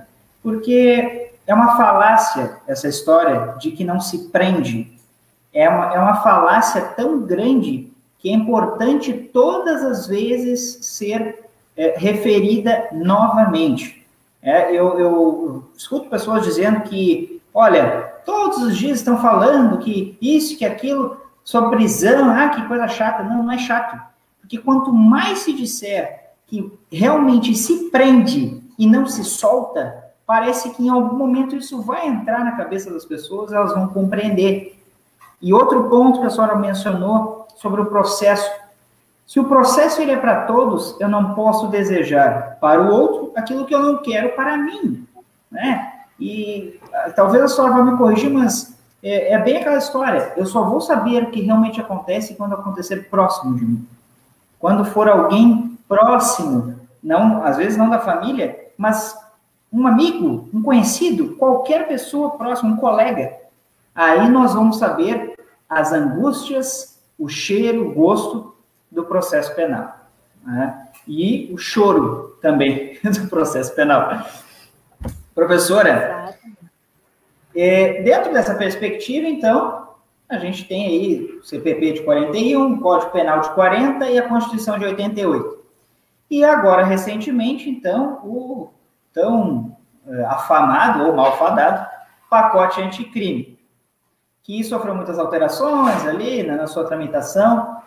porque 0.43 1.33
é 1.47 1.55
uma 1.55 1.77
falácia 1.77 2.59
essa 2.67 2.87
história 2.87 3.55
de 3.59 3.71
que 3.73 3.83
não 3.83 3.99
se 3.99 4.29
prende. 4.29 4.98
É 5.53 5.69
uma, 5.69 5.95
é 5.95 5.99
uma 5.99 6.17
falácia 6.17 6.83
tão 6.97 7.21
grande 7.21 7.93
que 8.19 8.31
é 8.31 8.33
importante 8.33 9.13
todas 9.13 9.83
as 9.85 10.07
vezes 10.07 10.79
ser 10.83 11.45
é, 11.77 11.95
referida 11.97 12.89
novamente. 12.93 14.07
É, 14.43 14.71
eu, 14.73 14.99
eu 14.99 15.69
escuto 15.77 16.09
pessoas 16.09 16.45
dizendo 16.45 16.81
que, 16.83 17.41
olha, 17.55 18.13
todos 18.25 18.63
os 18.63 18.77
dias 18.77 18.99
estão 18.99 19.19
falando 19.21 19.79
que 19.79 20.17
isso, 20.21 20.57
que 20.59 20.65
aquilo, 20.65 21.17
sobre 21.45 21.77
prisão, 21.77 22.31
ah, 22.31 22.49
que 22.51 22.67
coisa 22.67 22.89
chata. 22.89 23.23
Não, 23.23 23.43
não 23.43 23.53
é 23.53 23.59
chato. 23.59 24.01
Porque 24.41 24.59
quanto 24.59 24.93
mais 24.93 25.41
se 25.41 25.53
disser 25.53 26.33
que 26.47 26.73
realmente 26.91 27.55
se 27.55 27.91
prende 27.91 28.63
e 28.79 28.87
não 28.87 29.07
se 29.07 29.23
solta, 29.25 30.05
parece 30.27 30.71
que 30.71 30.83
em 30.83 30.89
algum 30.89 31.17
momento 31.17 31.57
isso 31.57 31.83
vai 31.83 32.07
entrar 32.07 32.45
na 32.45 32.53
cabeça 32.53 32.93
das 32.93 33.05
pessoas, 33.05 33.53
elas 33.53 33.75
vão 33.75 33.89
compreender. 33.89 34.78
E 35.41 35.53
outro 35.53 35.89
ponto 35.89 36.21
que 36.21 36.27
a 36.27 36.31
senhora 36.31 36.57
mencionou 36.57 37.47
sobre 37.57 37.81
o 37.81 37.87
processo. 37.87 38.51
Se 39.27 39.39
o 39.39 39.45
processo 39.45 40.01
ele 40.01 40.13
é 40.13 40.17
para 40.17 40.47
todos, 40.47 40.99
eu 41.01 41.09
não 41.09 41.35
posso 41.35 41.69
desejar 41.69 42.57
para 42.61 42.83
o 42.83 42.91
outro 42.91 43.33
aquilo 43.37 43.67
que 43.67 43.75
eu 43.75 43.81
não 43.81 43.99
quero 43.99 44.31
para 44.31 44.57
mim, 44.57 45.07
né? 45.51 45.93
E 46.19 46.81
ah, 46.93 47.11
talvez 47.15 47.45
a 47.45 47.49
senhora 47.49 47.75
vá 47.75 47.83
me 47.83 47.97
corrigir, 47.97 48.31
mas 48.31 48.77
é, 49.03 49.33
é, 49.33 49.39
bem 49.39 49.59
aquela 49.59 49.77
história. 49.77 50.33
Eu 50.37 50.47
só 50.47 50.65
vou 50.65 50.81
saber 50.81 51.25
o 51.25 51.31
que 51.31 51.41
realmente 51.41 51.81
acontece 51.81 52.35
quando 52.35 52.55
acontecer 52.55 53.09
próximo 53.09 53.57
de 53.57 53.65
mim. 53.65 53.89
Quando 54.59 54.85
for 54.85 55.09
alguém 55.09 55.79
próximo, 55.87 56.75
não, 57.03 57.45
às 57.45 57.57
vezes 57.57 57.77
não 57.77 57.89
da 57.89 58.01
família, 58.01 58.59
mas 58.77 59.17
um 59.73 59.87
amigo, 59.87 60.49
um 60.53 60.63
conhecido, 60.63 61.37
qualquer 61.37 61.87
pessoa 61.87 62.31
próxima, 62.31 62.73
um 62.73 62.77
colega. 62.77 63.37
Aí 63.95 64.29
nós 64.29 64.55
vamos 64.55 64.79
saber 64.79 65.28
as 65.69 65.93
angústias, 65.93 66.99
o 67.19 67.29
cheiro, 67.29 67.89
o 67.89 67.95
gosto 67.95 68.57
do 68.91 69.05
processo 69.05 69.55
penal. 69.55 69.95
Né? 70.45 70.89
E 71.07 71.51
o 71.53 71.59
choro 71.59 72.39
também 72.41 72.99
do 73.05 73.29
processo 73.29 73.75
penal. 73.75 74.27
Professora, 75.35 76.35
é, 77.55 78.03
dentro 78.03 78.33
dessa 78.33 78.55
perspectiva, 78.55 79.27
então, 79.27 79.89
a 80.29 80.39
gente 80.39 80.65
tem 80.65 80.87
aí 80.87 81.39
o 81.39 81.45
CPP 81.45 81.93
de 81.93 82.03
41, 82.03 82.75
o 82.75 82.81
Código 82.81 83.13
Penal 83.13 83.41
de 83.41 83.51
40 83.51 84.11
e 84.11 84.19
a 84.19 84.29
Constituição 84.29 84.79
de 84.79 84.85
88. 84.85 85.59
E 86.31 86.45
agora, 86.45 86.85
recentemente, 86.85 87.69
então, 87.71 88.21
o 88.25 88.71
tão 89.13 89.77
é, 90.07 90.25
afamado 90.27 91.07
ou 91.07 91.15
malfadado 91.15 91.87
pacote 92.29 92.81
anticrime, 92.81 93.58
que 94.49 94.65
sofreu 94.65 94.95
muitas 94.95 95.19
alterações 95.19 96.07
ali 96.07 96.43
na, 96.43 96.57
na 96.57 96.67
sua 96.67 96.87
tramitação, 96.87 97.83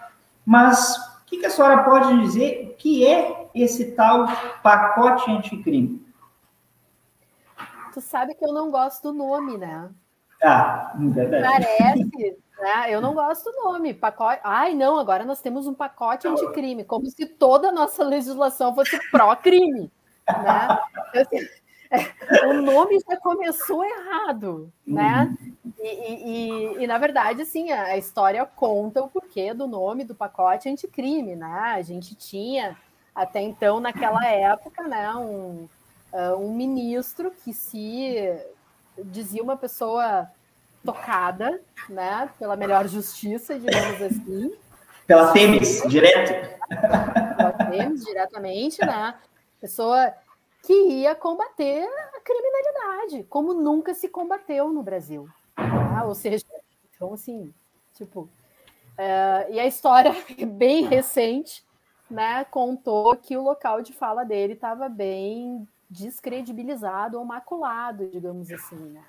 mas 0.46 0.96
o 0.96 1.26
que, 1.26 1.38
que 1.38 1.48
a 1.48 1.50
senhora 1.50 1.84
pode 1.84 2.22
dizer 2.22 2.70
o 2.70 2.78
que 2.78 3.04
é 3.04 3.50
esse 3.56 3.94
tal 3.94 4.28
pacote 4.62 5.32
anticrime? 5.32 6.06
Tu 7.92 8.00
sabe 8.00 8.36
que 8.36 8.46
eu 8.46 8.54
não 8.54 8.70
gosto 8.70 9.12
do 9.12 9.18
nome, 9.18 9.58
né? 9.58 9.90
Ah, 10.44 10.94
verdade. 10.96 11.66
Parece, 11.66 12.38
né? 12.62 12.86
Eu 12.90 13.02
não 13.02 13.16
gosto 13.16 13.52
do 13.52 13.64
nome. 13.64 13.96
Pacote. 13.96 14.40
Ai, 14.44 14.76
não, 14.76 15.00
agora 15.00 15.26
nós 15.26 15.42
temos 15.42 15.66
um 15.66 15.74
pacote 15.74 16.28
anticrime, 16.28 16.84
como 16.84 17.08
se 17.08 17.26
toda 17.26 17.70
a 17.70 17.72
nossa 17.72 18.04
legislação 18.04 18.76
fosse 18.76 19.00
pró-crime. 19.10 19.92
Né? 20.28 20.80
É, 21.16 21.61
o 22.48 22.54
nome 22.54 23.00
já 23.00 23.18
começou 23.18 23.84
errado, 23.84 24.72
né? 24.86 25.36
E, 25.80 25.88
e, 25.88 26.78
e, 26.80 26.84
e, 26.84 26.88
na 26.88 26.98
verdade, 26.98 27.42
assim, 27.42 27.72
a 27.72 27.98
história 27.98 28.46
conta 28.46 29.04
o 29.04 29.10
porquê 29.10 29.54
do 29.54 29.68
nome 29.68 30.04
do 30.04 30.16
pacote 30.16 30.70
anticrime, 30.70 31.36
né? 31.36 31.74
A 31.76 31.82
gente 31.82 32.16
tinha 32.16 32.78
até 33.14 33.42
então, 33.42 33.80
naquela 33.80 34.26
época, 34.26 34.88
né, 34.88 35.14
um, 35.16 35.68
uh, 36.14 36.36
um 36.38 36.54
ministro 36.54 37.32
que 37.44 37.54
se 37.54 38.40
dizia 39.06 39.44
uma 39.44 39.58
pessoa 39.58 40.30
tocada, 40.84 41.62
né, 41.90 42.30
pela 42.40 42.56
melhor 42.56 42.88
justiça, 42.88 43.60
digamos 43.60 44.02
assim. 44.02 44.54
Pela 45.06 45.34
Temes, 45.34 45.84
direto. 45.88 46.58
Pela 47.36 47.52
Temes, 47.52 48.06
diretamente, 48.06 48.84
né? 48.86 49.16
Pessoa 49.60 50.14
que 50.64 50.74
ia 50.74 51.16
combater 51.16 51.84
a 52.14 52.20
criminalidade, 52.20 53.24
como 53.24 53.54
nunca 53.54 53.94
se 53.94 54.08
combateu 54.08 54.72
no 54.72 54.84
Brasil. 54.84 55.28
Né? 55.58 56.04
Ou 56.06 56.16
seja, 56.16 56.46
então, 56.96 57.14
assim, 57.14 57.54
tipo... 57.94 58.30
Uh, 58.92 59.52
e 59.52 59.60
a 59.60 59.66
história 59.66 60.14
bem 60.46 60.86
recente, 60.86 61.66
né, 62.10 62.44
contou 62.46 63.16
que 63.16 63.36
o 63.36 63.42
local 63.42 63.82
de 63.82 63.94
fala 63.94 64.24
dele 64.24 64.54
estava 64.54 64.88
bem 64.90 65.68
descredibilizado 65.90 67.18
ou 67.18 67.26
maculado, 67.26 68.08
digamos 68.08 68.52
assim, 68.52 68.76
né? 68.76 69.04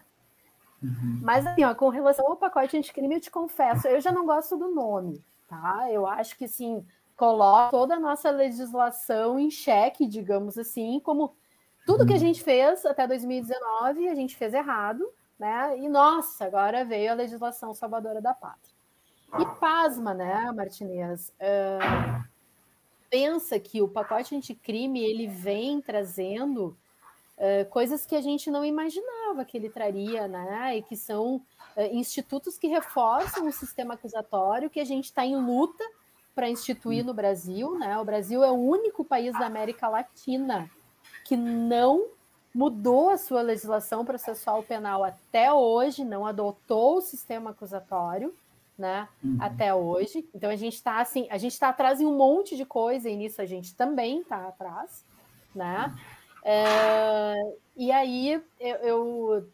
Uhum. 0.82 1.20
Mas 1.22 1.46
assim, 1.46 1.62
ó, 1.62 1.74
com 1.74 1.88
relação 1.88 2.26
ao 2.26 2.36
pacote 2.36 2.76
anticrime, 2.76 3.14
eu 3.14 3.20
te 3.20 3.30
confesso, 3.30 3.86
eu 3.86 4.00
já 4.00 4.10
não 4.10 4.26
gosto 4.26 4.56
do 4.56 4.68
nome, 4.68 5.22
tá? 5.48 5.86
Eu 5.90 6.06
acho 6.06 6.36
que 6.36 6.48
sim, 6.48 6.84
coloca 7.16 7.70
toda 7.70 7.94
a 7.94 8.00
nossa 8.00 8.30
legislação 8.30 9.38
em 9.38 9.50
xeque, 9.50 10.06
digamos 10.06 10.58
assim, 10.58 10.98
como 11.00 11.34
tudo 11.84 12.06
que 12.06 12.12
a 12.12 12.16
uhum. 12.16 12.20
gente 12.20 12.42
fez 12.42 12.84
até 12.86 13.06
2019, 13.06 14.08
a 14.08 14.14
gente 14.14 14.36
fez 14.36 14.54
errado, 14.54 15.08
né? 15.38 15.76
E 15.78 15.88
nossa, 15.88 16.44
agora 16.44 16.84
veio 16.84 17.10
a 17.10 17.14
legislação 17.14 17.74
salvadora 17.74 18.20
da 18.20 18.32
pátria. 18.32 18.72
E 19.38 19.46
pasma, 19.58 20.14
né, 20.14 20.52
Martinez? 20.52 21.32
Uh, 21.40 22.24
pensa 23.10 23.58
que 23.58 23.82
o 23.82 23.88
pacote 23.88 24.36
anticrime 24.36 25.02
ele 25.02 25.26
vem 25.26 25.80
trazendo 25.80 26.76
uh, 27.36 27.68
coisas 27.70 28.06
que 28.06 28.14
a 28.14 28.20
gente 28.20 28.50
não 28.50 28.64
imaginava 28.64 29.44
que 29.44 29.56
ele 29.56 29.70
traria, 29.70 30.28
né? 30.28 30.76
E 30.76 30.82
que 30.82 30.96
são 30.96 31.36
uh, 31.36 31.42
institutos 31.92 32.58
que 32.58 32.68
reforçam 32.68 33.48
o 33.48 33.52
sistema 33.52 33.94
acusatório 33.94 34.70
que 34.70 34.80
a 34.80 34.84
gente 34.84 35.06
está 35.06 35.24
em 35.24 35.36
luta 35.36 35.84
para 36.34 36.48
instituir 36.48 37.04
no 37.04 37.12
Brasil, 37.12 37.76
né? 37.78 37.98
O 37.98 38.04
Brasil 38.04 38.44
é 38.44 38.50
o 38.50 38.54
único 38.54 39.04
país 39.04 39.32
da 39.38 39.46
América 39.46 39.88
Latina 39.88 40.70
que 41.32 41.36
não 41.36 42.08
mudou 42.54 43.08
a 43.08 43.16
sua 43.16 43.40
legislação 43.40 44.04
processual 44.04 44.62
penal 44.62 45.02
até 45.02 45.50
hoje, 45.50 46.04
não 46.04 46.26
adotou 46.26 46.98
o 46.98 47.00
sistema 47.00 47.52
acusatório 47.52 48.34
né? 48.76 49.08
Uhum. 49.22 49.38
Até 49.40 49.72
hoje. 49.74 50.28
Então 50.34 50.50
a 50.50 50.56
gente 50.56 50.74
está 50.74 51.00
assim, 51.00 51.26
a 51.30 51.38
gente 51.38 51.52
está 51.52 51.68
atrás 51.68 52.00
em 52.00 52.06
um 52.06 52.16
monte 52.16 52.56
de 52.56 52.64
coisa, 52.64 53.08
e 53.08 53.16
nisso 53.16 53.40
a 53.40 53.46
gente 53.46 53.74
também 53.74 54.20
está 54.20 54.48
atrás, 54.48 55.04
né? 55.54 55.94
É, 56.44 57.34
e 57.76 57.92
aí 57.92 58.42
eu, 58.58 58.76
eu, 58.76 59.48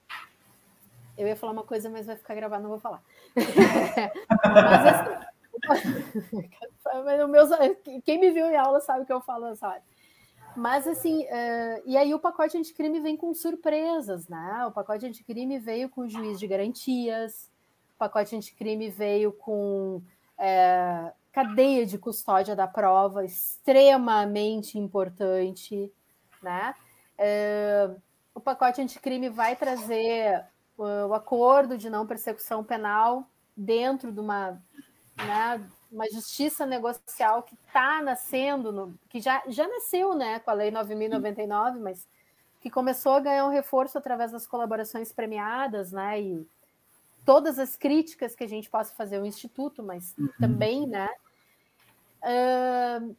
eu 1.19 1.27
ia 1.29 1.37
falar 1.37 1.53
uma 1.53 1.65
coisa, 1.65 1.91
mas 1.91 2.07
vai 2.07 2.17
ficar 2.17 2.35
gravado, 2.35 2.63
não 2.63 2.71
vou 2.71 2.79
falar. 2.79 3.03
mas 4.47 4.87
assim, 4.87 5.29
meus, 7.29 7.51
quem 8.05 8.19
me 8.19 8.31
viu 8.31 8.47
em 8.47 8.57
aula 8.57 8.81
sabe 8.81 9.03
o 9.03 9.07
que 9.07 9.13
eu 9.13 9.21
falo, 9.21 9.55
sabe? 9.57 9.83
Mas 10.59 10.89
assim, 10.89 11.23
uh, 11.23 11.83
e 11.87 11.97
aí 11.97 12.13
o 12.13 12.19
pacote 12.19 12.59
anticrime 12.59 12.99
vem 12.99 13.17
com 13.17 13.33
surpresas, 13.33 14.27
né? 14.27 14.67
O 14.67 14.73
pacote 14.73 15.07
anticrime 15.07 15.57
veio 15.57 15.89
com 15.89 16.09
juiz 16.09 16.37
de 16.41 16.49
garantias, 16.49 17.49
o 17.95 17.99
pacote 17.99 18.35
anticrime 18.35 18.91
veio 18.91 19.33
com 19.33 20.03
é, 20.37 21.13
cadeia 21.31 21.87
de 21.87 21.97
custódia 21.97 22.57
da 22.57 22.67
prova, 22.67 23.25
extremamente 23.25 24.77
importante, 24.77 25.93
né? 26.43 26.75
É, 27.17 27.89
o 28.35 28.41
pacote 28.41 28.83
anticrime 28.83 29.29
vai 29.29 29.55
trazer 29.55 30.45
o 30.77 31.15
acordo 31.15 31.79
de 31.79 31.89
não 31.89 32.05
persecução 32.05 32.65
penal 32.65 33.29
dentro 33.57 34.11
de 34.11 34.19
uma, 34.19 34.61
né, 35.17 35.61
uma 35.91 36.09
justiça 36.11 36.67
negocial 36.67 37.43
que 37.43 37.55
está 37.55 38.03
nascendo, 38.03 38.71
no, 38.71 38.95
que 39.09 39.21
já, 39.21 39.43
já 39.49 39.67
nasceu 39.67 40.15
né, 40.15 40.39
com 40.41 40.51
a 40.51 40.55
Lei 40.55 40.71
9.099, 40.71 41.79
mas 41.81 42.07
que 42.61 42.71
começou 42.71 43.13
a 43.13 43.21
ganhar 43.21 43.47
um 43.47 43.51
reforço 43.51 43.97
através 43.97 44.33
das 44.33 44.47
colaborações 44.47 45.13
premiadas, 45.13 45.93
né? 45.93 46.21
E 46.21 46.47
todas 47.25 47.59
as 47.59 47.77
críticas 47.77 48.35
que 48.35 48.43
a 48.43 48.49
gente 48.49 48.69
possa 48.69 48.95
fazer 48.95 49.17
ao 49.17 49.27
Instituto, 49.27 49.83
mas 49.83 50.15
uhum. 50.19 50.29
também, 50.41 50.87
né? 50.87 51.09
Uh, 52.21 53.17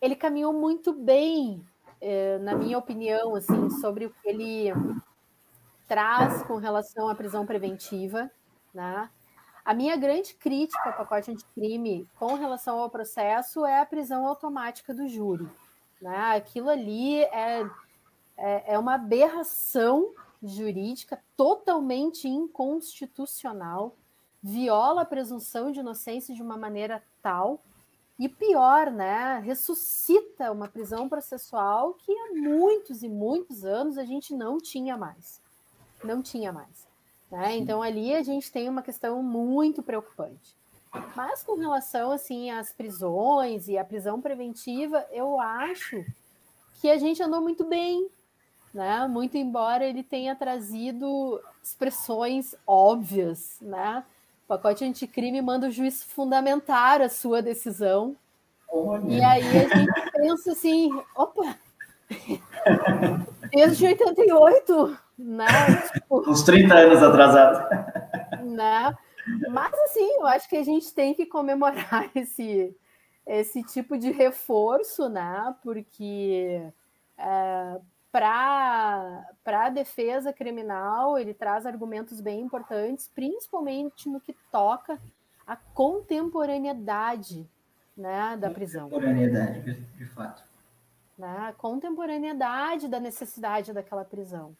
ele 0.00 0.16
caminhou 0.16 0.52
muito 0.52 0.92
bem 0.92 1.62
é, 2.00 2.38
na 2.38 2.54
minha 2.54 2.78
opinião, 2.78 3.34
assim, 3.34 3.68
sobre 3.68 4.06
o 4.06 4.10
que 4.10 4.28
ele 4.28 4.72
traz 5.86 6.42
com 6.44 6.56
relação 6.56 7.08
à 7.08 7.14
prisão 7.14 7.44
preventiva, 7.44 8.30
né? 8.72 9.10
A 9.70 9.74
minha 9.74 9.96
grande 9.96 10.34
crítica 10.34 10.82
ao 10.84 10.96
pacote 10.96 11.30
anticrime 11.30 12.04
com 12.18 12.34
relação 12.34 12.80
ao 12.80 12.90
processo 12.90 13.64
é 13.64 13.78
a 13.78 13.86
prisão 13.86 14.26
automática 14.26 14.92
do 14.92 15.06
júri. 15.06 15.48
Né? 16.02 16.34
Aquilo 16.34 16.68
ali 16.68 17.22
é, 17.22 17.64
é, 18.36 18.74
é 18.74 18.78
uma 18.80 18.94
aberração 18.94 20.12
jurídica 20.42 21.22
totalmente 21.36 22.26
inconstitucional, 22.26 23.94
viola 24.42 25.02
a 25.02 25.04
presunção 25.04 25.70
de 25.70 25.78
inocência 25.78 26.34
de 26.34 26.42
uma 26.42 26.56
maneira 26.56 27.00
tal 27.22 27.60
e 28.18 28.28
pior, 28.28 28.90
né, 28.90 29.38
ressuscita 29.38 30.50
uma 30.50 30.66
prisão 30.66 31.08
processual 31.08 31.94
que 31.94 32.10
há 32.10 32.32
muitos 32.34 33.04
e 33.04 33.08
muitos 33.08 33.64
anos 33.64 33.96
a 33.98 34.04
gente 34.04 34.34
não 34.34 34.58
tinha 34.58 34.96
mais. 34.96 35.40
Não 36.02 36.20
tinha 36.20 36.52
mais. 36.52 36.89
Né? 37.30 37.56
Então 37.56 37.82
ali 37.82 38.14
a 38.14 38.22
gente 38.22 38.50
tem 38.50 38.68
uma 38.68 38.82
questão 38.82 39.22
muito 39.22 39.82
preocupante. 39.82 40.54
Mas 41.14 41.42
com 41.42 41.54
relação 41.54 42.10
assim 42.10 42.50
às 42.50 42.72
prisões 42.72 43.68
e 43.68 43.78
à 43.78 43.84
prisão 43.84 44.20
preventiva, 44.20 45.06
eu 45.12 45.38
acho 45.40 46.04
que 46.80 46.90
a 46.90 46.98
gente 46.98 47.22
andou 47.22 47.40
muito 47.40 47.64
bem, 47.64 48.08
né? 48.74 49.06
Muito 49.06 49.36
embora 49.36 49.84
ele 49.84 50.02
tenha 50.02 50.34
trazido 50.34 51.40
expressões 51.62 52.56
óbvias, 52.66 53.56
né? 53.60 54.04
O 54.44 54.48
pacote 54.48 54.84
anticrime 54.84 55.40
manda 55.40 55.68
o 55.68 55.70
juiz 55.70 56.02
fundamentar 56.02 57.00
a 57.00 57.08
sua 57.08 57.40
decisão. 57.40 58.16
E 59.08 59.22
aí 59.22 59.42
a 59.42 59.76
gente 59.76 60.10
pensa 60.12 60.52
assim, 60.52 60.90
opa, 61.14 61.56
desde 63.52 63.86
88, 63.86 64.98
né? 65.20 65.46
Tipo, 65.92 66.24
Uns 66.30 66.42
30 66.42 66.74
anos 66.74 67.02
atrasado. 67.02 67.68
Né? 68.44 68.96
Mas 69.50 69.72
assim, 69.84 70.16
eu 70.16 70.26
acho 70.26 70.48
que 70.48 70.56
a 70.56 70.64
gente 70.64 70.92
tem 70.94 71.14
que 71.14 71.26
comemorar 71.26 72.10
esse, 72.16 72.74
esse 73.26 73.62
tipo 73.62 73.98
de 73.98 74.10
reforço, 74.10 75.08
né? 75.08 75.54
Porque 75.62 76.62
é, 77.18 77.80
para 78.10 79.24
a 79.46 79.68
defesa 79.68 80.32
criminal 80.32 81.18
ele 81.18 81.34
traz 81.34 81.66
argumentos 81.66 82.20
bem 82.20 82.40
importantes, 82.40 83.08
principalmente 83.14 84.08
no 84.08 84.20
que 84.20 84.34
toca 84.50 84.98
à 85.46 85.54
contemporaneidade 85.56 87.48
né, 87.96 88.36
da 88.38 88.50
prisão. 88.50 88.88
Contemporaneidade, 88.88 89.74
de 89.74 90.06
fato. 90.06 90.42
Né? 91.18 91.36
A 91.48 91.52
contemporaneidade 91.52 92.88
da 92.88 92.98
necessidade 92.98 93.72
daquela 93.72 94.04
prisão. 94.04 94.56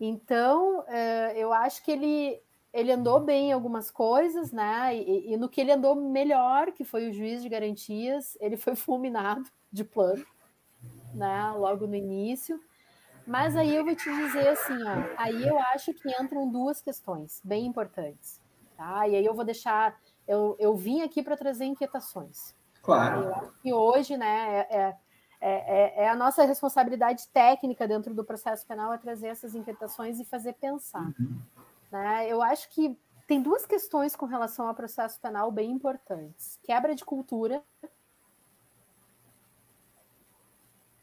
Então, 0.00 0.82
é, 0.88 1.34
eu 1.36 1.52
acho 1.52 1.84
que 1.84 1.90
ele, 1.90 2.42
ele 2.72 2.90
andou 2.90 3.20
bem 3.20 3.50
em 3.50 3.52
algumas 3.52 3.90
coisas, 3.90 4.50
né? 4.50 4.96
E, 4.96 5.34
e, 5.34 5.36
no 5.36 5.48
que 5.48 5.60
ele 5.60 5.72
andou 5.72 5.94
melhor, 5.94 6.72
que 6.72 6.84
foi 6.84 7.10
o 7.10 7.12
juiz 7.12 7.42
de 7.42 7.48
garantias, 7.50 8.36
ele 8.40 8.56
foi 8.56 8.74
fulminado 8.74 9.44
de 9.70 9.84
plano, 9.84 10.24
né? 11.12 11.52
Logo 11.52 11.86
no 11.86 11.94
início. 11.94 12.58
Mas 13.26 13.54
aí 13.54 13.76
eu 13.76 13.84
vou 13.84 13.94
te 13.94 14.10
dizer 14.10 14.48
assim, 14.48 14.82
ó, 14.82 15.14
aí 15.18 15.46
eu 15.46 15.58
acho 15.58 15.92
que 15.92 16.10
entram 16.20 16.50
duas 16.50 16.80
questões 16.80 17.40
bem 17.44 17.66
importantes, 17.66 18.40
tá? 18.76 19.06
E 19.06 19.14
aí 19.14 19.24
eu 19.24 19.34
vou 19.34 19.44
deixar, 19.44 20.00
eu, 20.26 20.56
eu 20.58 20.74
vim 20.74 21.02
aqui 21.02 21.22
para 21.22 21.36
trazer 21.36 21.66
inquietações. 21.66 22.56
Claro. 22.82 23.24
Eu 23.24 23.34
acho 23.34 23.60
que 23.62 23.72
hoje, 23.72 24.16
né, 24.16 24.66
é, 24.70 24.76
é 24.76 24.96
é, 25.40 26.02
é, 26.02 26.04
é, 26.04 26.08
a 26.08 26.14
nossa 26.14 26.44
responsabilidade 26.44 27.26
técnica 27.28 27.88
dentro 27.88 28.12
do 28.12 28.22
processo 28.22 28.66
penal 28.66 28.92
é 28.92 28.98
trazer 28.98 29.28
essas 29.28 29.54
inquietações 29.54 30.20
e 30.20 30.24
fazer 30.24 30.52
pensar. 30.52 31.12
Uhum. 31.18 31.40
Né? 31.90 32.28
Eu 32.28 32.42
acho 32.42 32.68
que 32.68 32.98
tem 33.26 33.40
duas 33.40 33.64
questões 33.64 34.14
com 34.14 34.26
relação 34.26 34.68
ao 34.68 34.74
processo 34.74 35.18
penal 35.18 35.50
bem 35.50 35.70
importantes: 35.70 36.58
quebra 36.62 36.94
de 36.94 37.04
cultura 37.04 37.62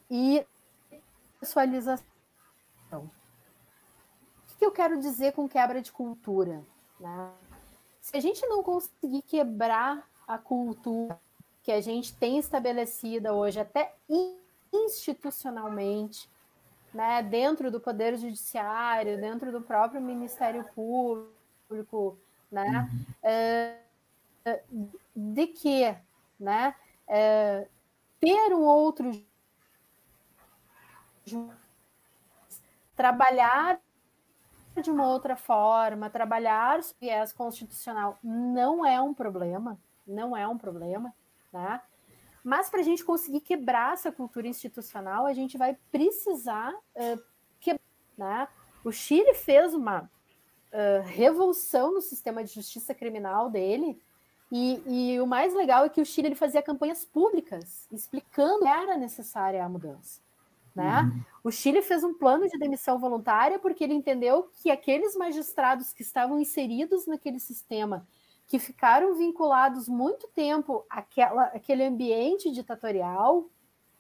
e 0.10 0.46
pessoalização. 1.40 2.06
O 2.92 4.60
que 4.60 4.66
eu 4.66 4.72
quero 4.72 5.00
dizer 5.00 5.34
com 5.34 5.48
quebra 5.48 5.82
de 5.82 5.92
cultura? 5.92 6.64
Né? 7.00 7.32
Se 8.02 8.16
a 8.16 8.20
gente 8.20 8.46
não 8.48 8.62
conseguir 8.62 9.22
quebrar 9.24 10.08
a 10.28 10.38
cultura 10.38 11.20
que 11.68 11.72
a 11.74 11.82
gente 11.82 12.16
tem 12.16 12.38
estabelecida 12.38 13.34
hoje, 13.34 13.60
até 13.60 13.94
institucionalmente, 14.72 16.30
né, 16.94 17.22
dentro 17.22 17.70
do 17.70 17.78
Poder 17.78 18.16
Judiciário, 18.16 19.20
dentro 19.20 19.52
do 19.52 19.60
próprio 19.60 20.00
Ministério 20.00 20.64
Público, 20.74 22.18
né, 22.50 22.90
é, 23.22 23.80
de 25.14 25.48
que 25.48 25.94
né, 26.40 26.74
é, 27.06 27.68
ter 28.22 28.54
um 28.56 28.64
outro 28.64 29.12
trabalhar 32.96 33.78
de 34.82 34.90
uma 34.90 35.06
outra 35.06 35.36
forma, 35.36 36.10
trabalhar 36.10 36.80
viés 36.98 37.34
constitucional 37.34 38.18
não 38.24 38.86
é 38.86 39.02
um 39.02 39.14
problema, 39.14 39.78
não 40.08 40.38
é 40.38 40.48
um 40.48 40.58
problema, 40.58 41.14
tá? 41.58 41.84
Mas 42.44 42.70
para 42.70 42.82
a 42.82 42.84
gente 42.84 43.04
conseguir 43.04 43.42
quebrar 43.42 43.94
essa 43.94 44.12
cultura 44.12 44.48
institucional, 44.48 45.26
a 45.26 45.34
gente 45.34 45.58
vai 45.58 45.76
precisar 45.92 46.72
uh, 46.74 47.22
quebrar. 47.60 47.82
Né? 48.16 48.48
O 48.84 48.92
Chile 48.92 49.34
fez 49.34 49.74
uma 49.74 50.02
uh, 50.04 51.08
revolução 51.08 51.94
no 51.94 52.02
sistema 52.02 52.44
de 52.44 52.54
justiça 52.54 52.94
criminal 52.94 53.50
dele, 53.50 54.00
e, 54.50 54.82
e, 54.88 55.20
o 55.20 55.28
mais 55.28 55.54
legal 55.54 55.84
é 55.84 55.90
que 55.90 56.00
o 56.00 56.06
Chile 56.06 56.30
ele 56.30 56.36
fazia 56.36 56.62
campanhas 56.62 57.04
públicas 57.04 57.86
explicando 57.92 58.60
que 58.60 58.68
era 58.68 58.96
necessária 58.96 59.62
a 59.62 59.68
mudança. 59.68 60.22
Né? 60.74 61.02
Uhum. 61.02 61.22
O 61.44 61.52
Chile 61.52 61.82
fez 61.82 62.02
um 62.02 62.14
plano 62.14 62.48
de 62.48 62.58
demissão 62.58 62.98
voluntária 62.98 63.60
porque 63.60 63.84
ele 63.84 63.94
entendeu 63.94 64.50
que 64.62 64.72
aqueles 64.72 65.18
magistrados 65.18 65.92
que 65.92 66.02
estavam 66.02 66.40
inseridos 66.40 67.06
naquele 67.06 67.42
sistema 67.42 68.08
que 68.48 68.58
ficaram 68.60 69.16
vinculados 69.16 69.88
muito 69.90 70.28
tempo 70.30 70.86
àquela, 70.90 71.44
àquele 71.48 71.84
ambiente 71.84 72.50
ditatorial, 72.52 73.46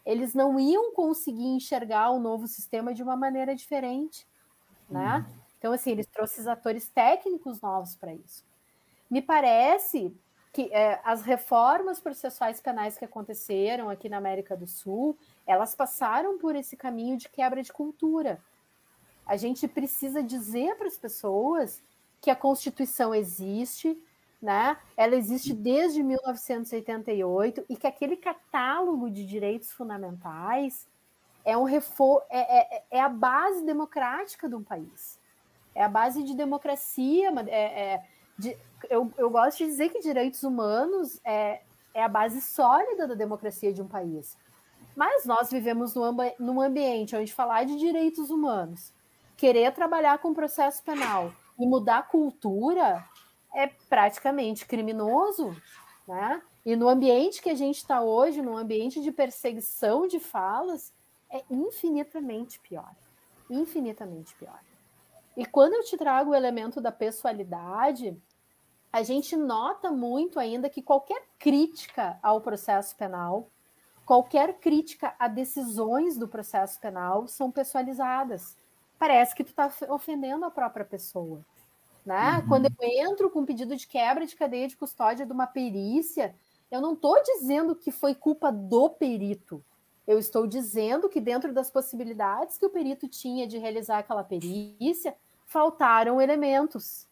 eles 0.05 0.33
não 0.33 0.57
iam 0.57 0.93
conseguir 0.93 1.47
enxergar 1.47 2.11
o 2.11 2.19
novo 2.19 2.47
sistema 2.47 2.93
de 2.93 3.03
uma 3.03 3.17
maneira 3.17 3.53
diferente, 3.53 4.25
né? 4.89 5.17
Uhum. 5.17 5.37
Então, 5.57 5.73
assim, 5.73 5.91
eles 5.91 6.07
trouxeram 6.07 6.51
atores 6.53 6.87
técnicos 6.87 7.59
novos 7.59 7.95
para 7.95 8.13
isso. 8.13 8.45
Me 9.09 9.21
parece 9.21 10.15
que 10.53 10.73
é, 10.73 11.01
as 11.03 11.23
reformas 11.23 11.99
processuais 11.99 12.61
penais 12.61 12.97
que 12.97 13.05
aconteceram 13.05 13.89
aqui 13.89 14.07
na 14.07 14.17
América 14.17 14.55
do 14.55 14.65
Sul, 14.65 15.17
elas 15.45 15.75
passaram 15.75 16.37
por 16.37 16.55
esse 16.55 16.77
caminho 16.77 17.17
de 17.17 17.27
quebra 17.27 17.61
de 17.61 17.71
cultura. 17.71 18.41
A 19.25 19.35
gente 19.35 19.67
precisa 19.67 20.23
dizer 20.23 20.75
para 20.77 20.87
as 20.87 20.97
pessoas 20.97 21.83
que 22.21 22.31
a 22.31 22.35
Constituição 22.35 23.13
existe, 23.13 24.01
né? 24.41 24.77
Ela 24.95 25.15
existe 25.15 25.53
desde 25.53 26.03
1988 26.03 27.65
e 27.67 27.75
que 27.75 27.87
aquele 27.87 28.15
catálogo 28.15 29.09
de 29.09 29.25
direitos 29.25 29.71
fundamentais 29.71 30.87
é 31.43 31.57
um 31.57 31.63
refor 31.63 32.23
é, 32.29 32.77
é, 32.77 32.83
é 32.91 33.01
a 33.01 33.09
base 33.09 33.65
democrática 33.65 34.47
de 34.47 34.55
um 34.55 34.63
país. 34.63 35.19
É 35.73 35.83
a 35.83 35.89
base 35.89 36.23
de 36.23 36.35
democracia. 36.35 37.31
É, 37.47 37.93
é, 37.93 38.03
de, 38.37 38.57
eu, 38.89 39.11
eu 39.17 39.29
gosto 39.29 39.59
de 39.59 39.65
dizer 39.65 39.89
que 39.89 40.01
direitos 40.01 40.43
humanos 40.43 41.19
é, 41.23 41.61
é 41.93 42.03
a 42.03 42.07
base 42.07 42.41
sólida 42.41 43.07
da 43.07 43.15
democracia 43.15 43.73
de 43.73 43.81
um 43.81 43.87
país. 43.87 44.37
Mas 44.95 45.25
nós 45.25 45.49
vivemos 45.49 45.95
num, 45.95 46.15
num 46.39 46.61
ambiente 46.61 47.15
onde 47.15 47.31
falar 47.33 47.63
de 47.63 47.77
direitos 47.77 48.29
humanos, 48.29 48.93
querer 49.35 49.71
trabalhar 49.71 50.17
com 50.17 50.33
processo 50.33 50.83
penal 50.83 51.31
e 51.59 51.65
mudar 51.65 52.07
cultura 52.07 53.03
é 53.53 53.67
praticamente 53.67 54.65
criminoso, 54.65 55.55
né? 56.07 56.41
E 56.65 56.75
no 56.75 56.89
ambiente 56.89 57.41
que 57.41 57.49
a 57.49 57.55
gente 57.55 57.77
está 57.77 58.01
hoje, 58.01 58.41
no 58.41 58.57
ambiente 58.57 59.01
de 59.01 59.11
perseguição 59.11 60.07
de 60.07 60.19
falas, 60.19 60.93
é 61.29 61.43
infinitamente 61.49 62.59
pior. 62.59 62.93
Infinitamente 63.49 64.35
pior. 64.35 64.59
E 65.35 65.45
quando 65.45 65.73
eu 65.73 65.83
te 65.83 65.95
trago 65.97 66.31
o 66.31 66.35
elemento 66.35 66.81
da 66.81 66.91
pessoalidade, 66.91 68.19
a 68.91 69.03
gente 69.03 69.35
nota 69.37 69.91
muito 69.91 70.39
ainda 70.39 70.69
que 70.69 70.81
qualquer 70.81 71.21
crítica 71.37 72.17
ao 72.23 72.41
processo 72.41 72.95
penal, 72.95 73.49
qualquer 74.05 74.59
crítica 74.59 75.15
a 75.19 75.27
decisões 75.27 76.17
do 76.17 76.27
processo 76.27 76.79
penal 76.79 77.27
são 77.27 77.51
pessoalizadas. 77.51 78.57
Parece 78.97 79.35
que 79.35 79.43
tu 79.43 79.49
está 79.49 79.71
ofendendo 79.89 80.45
a 80.45 80.51
própria 80.51 80.83
pessoa. 80.83 81.45
Né? 82.07 82.37
Uhum. 82.37 82.47
Quando 82.47 82.65
eu 82.67 82.87
entro 82.87 83.29
com 83.29 83.43
pedido 83.43 83.75
de 83.75 83.85
quebra 83.85 84.25
de 84.25 84.33
cadeia 84.33 84.65
de 84.65 84.77
custódia 84.77 85.25
de 85.25 85.33
uma 85.33 85.45
perícia, 85.45 86.33
eu 86.71 86.79
não 86.79 86.93
estou 86.93 87.21
dizendo 87.21 87.75
que 87.75 87.91
foi 87.91 88.15
culpa 88.15 88.49
do 88.49 88.89
perito. 88.89 89.61
Eu 90.07 90.17
estou 90.17 90.47
dizendo 90.47 91.09
que, 91.09 91.19
dentro 91.19 91.51
das 91.51 91.69
possibilidades 91.69 92.57
que 92.57 92.65
o 92.65 92.69
perito 92.69 93.09
tinha 93.09 93.45
de 93.45 93.57
realizar 93.57 93.97
aquela 93.97 94.23
perícia, 94.23 95.17
faltaram 95.45 96.21
elementos 96.21 97.05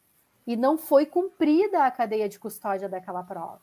e 0.47 0.55
não 0.55 0.77
foi 0.77 1.05
cumprida 1.05 1.83
a 1.83 1.91
cadeia 1.91 2.29
de 2.29 2.39
custódia 2.39 2.87
daquela 2.87 3.21
prova. 3.21 3.59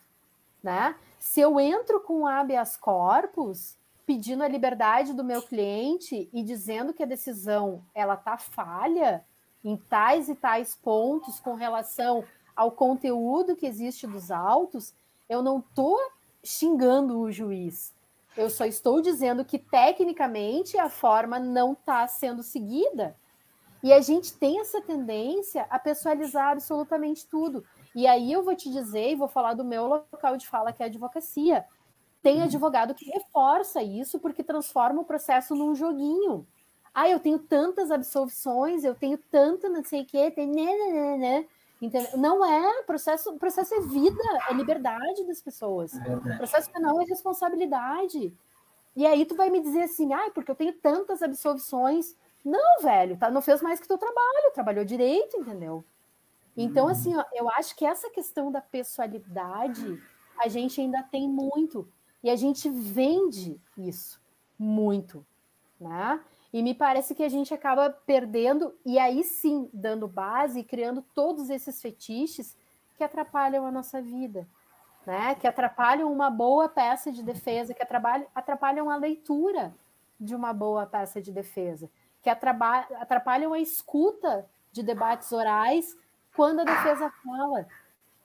Né? 0.62 0.94
Se 1.18 1.40
eu 1.40 1.58
entro 1.58 1.98
com 2.00 2.26
habeas 2.26 2.76
corpus, 2.76 3.78
pedindo 4.04 4.42
a 4.42 4.48
liberdade 4.48 5.14
do 5.14 5.24
meu 5.24 5.40
cliente 5.40 6.28
e 6.30 6.42
dizendo 6.42 6.92
que 6.92 7.02
a 7.02 7.06
decisão 7.06 7.82
ela 7.94 8.14
está 8.14 8.36
falha 8.36 9.24
em 9.64 9.76
tais 9.76 10.28
e 10.28 10.34
tais 10.34 10.74
pontos 10.74 11.40
com 11.40 11.54
relação 11.54 12.24
ao 12.54 12.70
conteúdo 12.70 13.56
que 13.56 13.66
existe 13.66 14.06
dos 14.06 14.30
autos, 14.30 14.94
eu 15.28 15.42
não 15.42 15.58
estou 15.60 15.98
xingando 16.44 17.20
o 17.20 17.30
juiz. 17.30 17.94
Eu 18.36 18.48
só 18.48 18.64
estou 18.64 19.00
dizendo 19.00 19.44
que 19.44 19.58
tecnicamente 19.58 20.78
a 20.78 20.88
forma 20.88 21.38
não 21.38 21.72
está 21.72 22.06
sendo 22.06 22.42
seguida. 22.42 23.14
E 23.82 23.92
a 23.92 24.00
gente 24.00 24.32
tem 24.34 24.60
essa 24.60 24.80
tendência 24.80 25.66
a 25.68 25.78
pessoalizar 25.78 26.52
absolutamente 26.52 27.26
tudo. 27.26 27.64
E 27.94 28.06
aí 28.06 28.32
eu 28.32 28.42
vou 28.42 28.54
te 28.54 28.70
dizer 28.70 29.10
e 29.10 29.16
vou 29.16 29.28
falar 29.28 29.54
do 29.54 29.64
meu 29.64 29.86
local 29.86 30.36
de 30.36 30.48
fala, 30.48 30.72
que 30.72 30.82
é 30.82 30.86
a 30.86 30.88
advocacia. 30.88 31.64
Tem 32.22 32.38
uhum. 32.38 32.44
advogado 32.44 32.94
que 32.94 33.10
reforça 33.10 33.82
isso 33.82 34.18
porque 34.18 34.42
transforma 34.42 35.02
o 35.02 35.04
processo 35.04 35.54
num 35.54 35.74
joguinho. 35.74 36.46
Ah, 36.94 37.08
eu 37.08 37.18
tenho 37.18 37.38
tantas 37.38 37.90
absolvições, 37.90 38.84
eu 38.84 38.94
tenho 38.94 39.16
tanta 39.16 39.68
não 39.68 39.82
sei 39.82 40.02
o 40.02 40.06
quê, 40.06 40.30
tem 40.30 40.46
né, 40.46 40.64
né, 40.64 40.92
né, 40.92 41.18
né. 41.18 41.46
Entendeu? 41.80 42.16
Não 42.16 42.44
é, 42.44 42.82
processo, 42.84 43.34
processo 43.38 43.74
é 43.74 43.80
vida, 43.80 44.22
é 44.48 44.54
liberdade 44.54 45.24
das 45.26 45.42
pessoas. 45.42 45.92
É 45.94 46.36
processo 46.36 46.70
penal 46.70 47.00
é 47.00 47.04
responsabilidade. 47.04 48.32
E 48.94 49.04
aí 49.04 49.24
tu 49.24 49.34
vai 49.34 49.50
me 49.50 49.60
dizer 49.60 49.82
assim, 49.82 50.12
ah, 50.12 50.30
porque 50.32 50.50
eu 50.50 50.54
tenho 50.54 50.72
tantas 50.74 51.22
absolvições. 51.22 52.16
Não, 52.44 52.82
velho, 52.82 53.16
tá, 53.16 53.30
não 53.30 53.42
fez 53.42 53.60
mais 53.62 53.80
que 53.80 53.88
teu 53.88 53.98
trabalho, 53.98 54.52
trabalhou 54.54 54.84
direito, 54.84 55.40
entendeu? 55.40 55.84
Então, 56.56 56.84
uhum. 56.84 56.90
assim, 56.90 57.16
ó, 57.16 57.24
eu 57.32 57.48
acho 57.50 57.74
que 57.74 57.86
essa 57.86 58.10
questão 58.10 58.52
da 58.52 58.60
pessoalidade 58.60 60.00
a 60.38 60.48
gente 60.48 60.80
ainda 60.80 61.02
tem 61.02 61.28
muito. 61.28 61.88
E 62.22 62.30
a 62.30 62.36
gente 62.36 62.68
vende 62.70 63.60
isso 63.76 64.20
muito, 64.58 65.26
né? 65.80 66.20
E 66.52 66.62
me 66.62 66.74
parece 66.74 67.14
que 67.14 67.22
a 67.22 67.28
gente 67.28 67.54
acaba 67.54 67.90
perdendo, 67.90 68.76
e 68.84 68.98
aí 68.98 69.24
sim, 69.24 69.70
dando 69.72 70.06
base 70.06 70.60
e 70.60 70.64
criando 70.64 71.00
todos 71.14 71.48
esses 71.48 71.80
fetiches 71.80 72.56
que 72.96 73.02
atrapalham 73.02 73.66
a 73.66 73.70
nossa 73.70 74.02
vida, 74.02 74.46
né? 75.06 75.34
que 75.34 75.46
atrapalham 75.46 76.12
uma 76.12 76.30
boa 76.30 76.68
peça 76.68 77.10
de 77.10 77.22
defesa, 77.22 77.72
que 77.72 77.82
atrapalham, 78.34 78.90
a 78.90 78.96
leitura 78.96 79.74
de 80.20 80.34
uma 80.34 80.52
boa 80.52 80.84
peça 80.84 81.22
de 81.22 81.32
defesa, 81.32 81.90
que 82.20 82.28
atrapalham 82.28 83.54
a 83.54 83.58
escuta 83.58 84.46
de 84.70 84.82
debates 84.82 85.32
orais 85.32 85.96
quando 86.36 86.60
a 86.60 86.64
defesa 86.64 87.10
fala, 87.24 87.66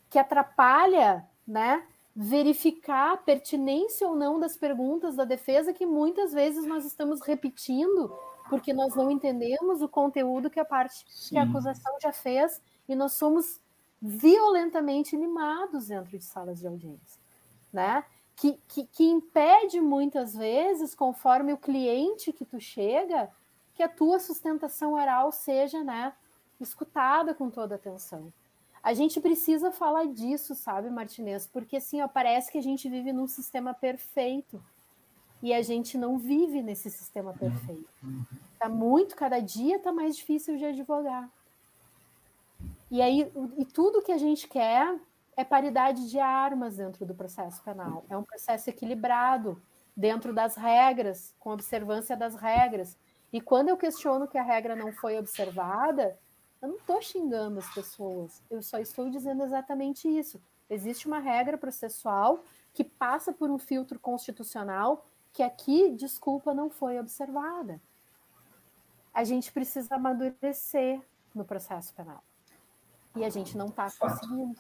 que 0.10 0.20
atrapalha 0.20 1.26
né, 1.48 1.84
verificar 2.20 3.14
a 3.14 3.18
pertinência 3.18 4.08
ou 4.08 4.16
não 4.16 4.40
das 4.40 4.58
perguntas 4.58 5.16
da 5.16 5.24
defesa, 5.24 5.72
que 5.72 5.86
muitas 5.86 6.34
vezes 6.34 6.66
nós 6.66 6.84
estamos 6.84 7.22
repetindo 7.22 8.12
porque 8.50 8.74
nós 8.74 8.96
não 8.96 9.12
entendemos 9.12 9.84
o 9.84 9.88
conteúdo 9.88 10.50
que 10.50 10.60
a 10.60 10.66
parte 10.66 11.06
Sim. 11.08 11.36
que 11.36 11.38
a 11.38 11.44
acusação 11.44 11.94
já 12.02 12.12
fez 12.12 12.60
e 12.90 12.96
nós 12.96 13.14
somos 13.14 13.62
violentamente 14.02 15.16
limados 15.16 15.90
dentro 15.90 16.18
de 16.18 16.24
salas 16.24 16.60
de 16.60 16.66
audiência, 16.66 17.22
né? 17.72 18.04
Que, 18.36 18.60
que, 18.68 18.86
que 18.88 19.04
impede 19.04 19.80
muitas 19.80 20.34
vezes, 20.34 20.96
conforme 20.96 21.54
o 21.54 21.58
cliente 21.58 22.34
que 22.34 22.46
tu 22.46 22.60
chega, 22.60 23.30
que 23.76 23.84
a 23.84 23.90
tua 23.90 24.20
sustentação 24.20 24.94
oral 24.94 25.32
seja, 25.32 25.84
né, 25.84 26.14
escutada 26.60 27.34
com 27.34 27.50
toda 27.50 27.76
atenção. 27.76 28.32
A 28.88 28.94
gente 28.94 29.20
precisa 29.20 29.70
falar 29.70 30.06
disso, 30.06 30.56
sabe, 30.56 30.90
Martinez? 30.90 31.46
Porque 31.46 31.76
assim, 31.76 32.02
ó, 32.02 32.08
parece 32.08 32.50
que 32.50 32.58
a 32.58 32.64
gente 32.64 32.88
vive 32.88 33.12
num 33.12 33.28
sistema 33.28 33.74
perfeito 33.74 34.64
e 35.44 35.54
a 35.54 35.62
gente 35.62 35.98
não 35.98 36.18
vive 36.18 36.62
nesse 36.62 36.90
sistema 36.90 37.34
perfeito. 37.34 37.90
Tá 38.58 38.70
muito, 38.70 39.14
cada 39.14 39.42
dia 39.42 39.78
tá 39.78 39.92
mais 39.92 40.16
difícil 40.16 40.56
de 40.56 40.64
advogar. 40.64 41.30
E 42.90 43.02
aí, 43.02 43.30
e 43.58 43.66
tudo 43.66 44.02
que 44.02 44.14
a 44.14 44.18
gente 44.18 44.48
quer 44.48 44.98
é 45.36 45.44
paridade 45.44 46.10
de 46.10 46.18
armas 46.18 46.78
dentro 46.78 47.06
do 47.06 47.14
processo 47.14 47.62
penal. 47.64 48.06
É 48.10 48.16
um 48.16 48.24
processo 48.24 48.70
equilibrado 48.70 49.62
dentro 49.98 50.34
das 50.34 50.56
regras, 50.56 51.36
com 51.42 51.50
observância 51.50 52.16
das 52.16 52.36
regras. 52.36 52.98
E 53.34 53.42
quando 53.42 53.68
eu 53.68 53.76
questiono 53.76 54.30
que 54.30 54.38
a 54.38 54.44
regra 54.44 54.78
não 54.78 54.94
foi 54.94 55.20
observada, 55.20 56.18
eu 56.62 56.70
não 56.70 56.78
estou 56.78 57.02
xingando 57.02 57.60
as 57.60 57.74
pessoas, 57.74 58.42
eu 58.50 58.62
só 58.62 58.80
estou 58.80 59.10
dizendo 59.10 59.44
exatamente 59.44 60.08
isso. 60.08 60.42
Existe 60.70 61.08
uma 61.08 61.20
regra 61.20 61.58
processual 61.58 62.44
que 62.74 62.84
passa 62.84 63.32
por 63.32 63.50
um 63.50 63.58
filtro 63.58 64.00
constitucional 64.00 65.06
que 65.34 65.44
aqui, 65.44 65.92
desculpa, 65.92 66.54
não 66.54 66.70
foi 66.70 67.00
observada. 67.00 67.80
A 69.14 69.24
gente 69.24 69.52
precisa 69.52 69.96
amadurecer 69.96 71.00
no 71.34 71.46
processo 71.46 71.94
penal. 71.94 72.24
E 73.16 73.24
a 73.24 73.30
gente 73.30 73.58
não 73.58 73.68
está 73.68 73.88
conseguindo. 74.00 74.58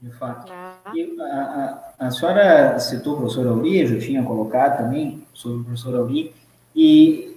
De 0.00 0.12
fato. 0.12 0.52
Ah. 0.52 0.92
E 0.94 1.20
a, 1.20 1.94
a, 1.98 2.06
a, 2.06 2.10
senhora 2.10 2.78
citou 2.78 3.14
o 3.14 3.16
professor 3.18 3.46
Auri, 3.48 3.78
eu 3.78 3.86
já 3.86 4.06
tinha 4.06 4.22
colocado 4.22 4.78
também 4.78 5.26
sobre 5.34 5.62
o 5.62 5.64
professor 5.64 5.96
Auri, 5.96 6.34
e 6.74 7.36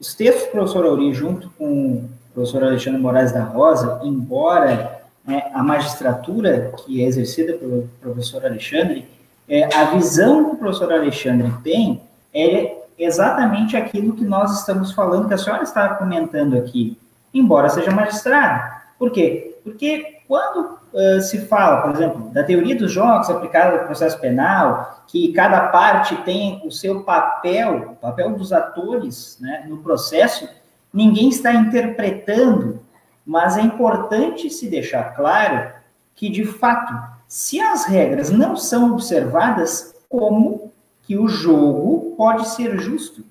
os 0.00 0.14
textos 0.14 0.46
do 0.46 0.50
professor 0.50 0.84
Auri, 0.84 1.14
junto 1.14 1.50
com 1.50 2.08
professor 2.34 2.64
Alexandre 2.64 3.00
Moraes 3.00 3.32
da 3.32 3.44
Rosa, 3.44 4.00
embora 4.02 5.00
né, 5.24 5.50
a 5.54 5.62
magistratura 5.62 6.72
que 6.78 7.02
é 7.02 7.06
exercida 7.06 7.54
pelo 7.54 7.88
professor 8.02 8.44
Alexandre, 8.44 9.08
é, 9.48 9.74
a 9.74 9.84
visão 9.84 10.44
que 10.44 10.56
o 10.56 10.58
professor 10.58 10.92
Alexandre 10.92 11.52
tem 11.62 12.02
é 12.34 12.76
exatamente 12.98 13.76
aquilo 13.76 14.14
que 14.14 14.24
nós 14.24 14.58
estamos 14.58 14.92
falando, 14.92 15.28
que 15.28 15.34
a 15.34 15.38
senhora 15.38 15.62
está 15.62 15.88
comentando 15.94 16.56
aqui, 16.56 16.98
embora 17.32 17.68
seja 17.68 17.90
magistrado. 17.90 18.74
Por 18.98 19.10
quê? 19.10 19.56
Porque 19.62 20.20
quando 20.26 20.78
uh, 20.92 21.20
se 21.20 21.46
fala, 21.46 21.82
por 21.82 21.90
exemplo, 21.92 22.30
da 22.30 22.42
teoria 22.42 22.76
dos 22.76 22.92
jogos 22.92 23.28
aplicada 23.28 23.78
ao 23.78 23.84
processo 23.86 24.18
penal, 24.20 25.04
que 25.06 25.32
cada 25.32 25.68
parte 25.68 26.16
tem 26.18 26.62
o 26.64 26.70
seu 26.70 27.02
papel, 27.02 27.92
o 27.92 27.96
papel 27.96 28.30
dos 28.30 28.52
atores 28.52 29.36
né, 29.40 29.64
no 29.68 29.78
processo, 29.78 30.48
ninguém 30.94 31.28
está 31.28 31.52
interpretando, 31.52 32.80
mas 33.26 33.58
é 33.58 33.62
importante 33.62 34.48
se 34.48 34.68
deixar 34.68 35.14
claro 35.16 35.72
que, 36.14 36.28
de 36.28 36.44
fato, 36.44 36.94
se 37.26 37.60
as 37.60 37.84
regras 37.84 38.30
não 38.30 38.56
são 38.56 38.92
observadas, 38.92 39.96
como 40.08 40.72
que 41.02 41.18
o 41.18 41.26
jogo 41.26 42.14
pode 42.16 42.48
ser 42.50 42.78
justo? 42.78 43.24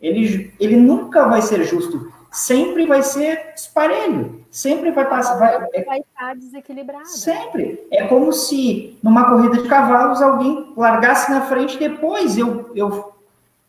Ele, 0.00 0.52
ele 0.58 0.76
nunca 0.76 1.28
vai 1.28 1.40
ser 1.40 1.62
justo, 1.64 2.12
sempre 2.32 2.84
vai 2.84 3.02
ser 3.02 3.52
esparelho, 3.54 4.44
sempre 4.50 4.90
vai 4.90 5.08
passar. 5.08 5.38
Vai, 5.38 5.68
é, 5.72 5.84
vai 5.84 6.00
estar 6.00 6.34
desequilibrado. 6.34 7.06
Sempre. 7.08 7.86
É 7.90 8.06
como 8.08 8.32
se 8.32 8.98
numa 9.02 9.30
corrida 9.30 9.62
de 9.62 9.68
cavalos 9.68 10.20
alguém 10.20 10.72
largasse 10.76 11.30
na 11.30 11.42
frente 11.42 11.78
depois 11.78 12.36
eu, 12.36 12.70
eu 12.74 13.13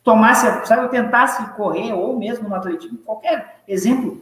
tomasse, 0.05 0.67
sabe, 0.67 0.87
tentasse 0.89 1.43
correr, 1.55 1.91
ou 1.91 2.17
mesmo 2.17 2.47
no 2.47 2.55
atletismo, 2.55 2.99
qualquer 2.99 3.57
exemplo. 3.67 4.21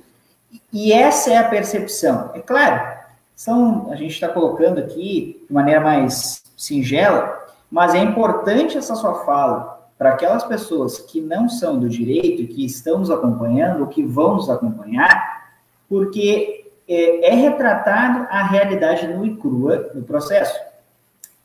E 0.72 0.94
essa 0.94 1.32
é 1.32 1.38
a 1.38 1.44
percepção. 1.44 2.32
É 2.34 2.40
claro, 2.40 2.98
são, 3.36 3.92
a 3.92 3.96
gente 3.96 4.14
está 4.14 4.30
colocando 4.30 4.80
aqui 4.80 5.46
de 5.46 5.54
maneira 5.54 5.82
mais 5.82 6.42
singela, 6.58 7.38
mas 7.70 7.94
é 7.94 8.00
importante 8.00 8.78
essa 8.78 8.96
sua 8.96 9.26
fala 9.26 9.90
para 9.98 10.12
aquelas 10.12 10.44
pessoas 10.46 11.00
que 11.00 11.20
não 11.20 11.50
são 11.50 11.78
do 11.78 11.90
direito, 11.90 12.52
que 12.54 12.66
estão 12.66 13.00
nos 13.00 13.12
acompanhando, 13.12 13.82
ou 13.82 13.88
que 13.88 14.04
vão 14.04 14.36
nos 14.36 14.50
acompanhar, 14.50 15.52
porque 15.90 16.72
é, 16.88 17.28
é 17.30 17.36
retratado 17.36 18.26
a 18.30 18.44
realidade 18.44 19.08
nua 19.08 19.28
e 19.28 19.36
crua 19.36 19.78
do 19.94 20.02
processo. 20.02 20.58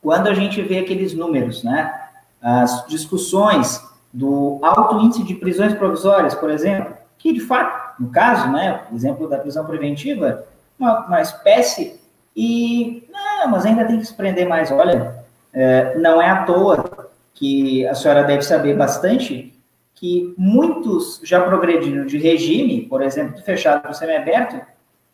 Quando 0.01 0.27
a 0.27 0.33
gente 0.33 0.61
vê 0.61 0.79
aqueles 0.79 1.13
números, 1.13 1.61
né, 1.63 1.93
as 2.41 2.85
discussões 2.87 3.88
do 4.11 4.59
alto 4.61 4.99
índice 4.99 5.23
de 5.23 5.35
prisões 5.35 5.73
provisórias, 5.73 6.33
por 6.35 6.49
exemplo, 6.49 6.93
que 7.17 7.33
de 7.33 7.39
fato, 7.39 8.01
no 8.01 8.09
caso, 8.09 8.51
né, 8.51 8.81
exemplo 8.93 9.27
da 9.27 9.37
prisão 9.37 9.65
preventiva, 9.65 10.45
uma, 10.79 11.05
uma 11.05 11.21
espécie 11.21 11.99
e 12.35 13.07
não, 13.11 13.49
mas 13.49 13.65
ainda 13.65 13.85
tem 13.85 13.99
que 13.99 14.05
se 14.05 14.13
prender 14.13 14.47
mais. 14.47 14.71
Olha, 14.71 15.23
é, 15.53 15.97
não 15.97 16.21
é 16.21 16.29
à 16.29 16.43
toa 16.43 17.09
que 17.33 17.87
a 17.87 17.95
senhora 17.95 18.23
deve 18.23 18.41
saber 18.41 18.75
bastante 18.75 19.53
que 19.95 20.33
muitos 20.37 21.19
já 21.23 21.41
progrediram 21.41 22.05
de 22.05 22.17
regime, 22.17 22.83
por 22.83 23.01
exemplo, 23.01 23.41
fechado 23.41 23.81
para 23.81 23.91
o 23.91 23.93
semiaberto, 23.93 24.61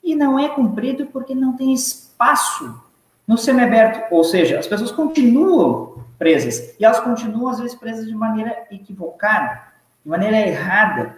e 0.04 0.16
não 0.16 0.38
é 0.38 0.50
cumprido 0.50 1.08
porque 1.08 1.34
não 1.34 1.58
tem 1.58 1.74
espaço 1.74 2.80
no 3.28 3.38
semiaberto, 3.38 4.14
ou 4.14 4.24
seja, 4.24 4.60
as 4.60 4.68
pessoas 4.68 4.92
continuam 4.92 6.06
presas. 6.18 6.76
E 6.80 6.86
elas 6.86 7.00
continuam, 7.00 7.50
às 7.50 7.60
vezes, 7.60 7.76
presas 7.76 8.08
de 8.08 8.16
maneira 8.16 8.66
equivocada, 8.72 9.62
de 10.04 10.10
maneira 10.10 10.38
errada. 10.38 11.18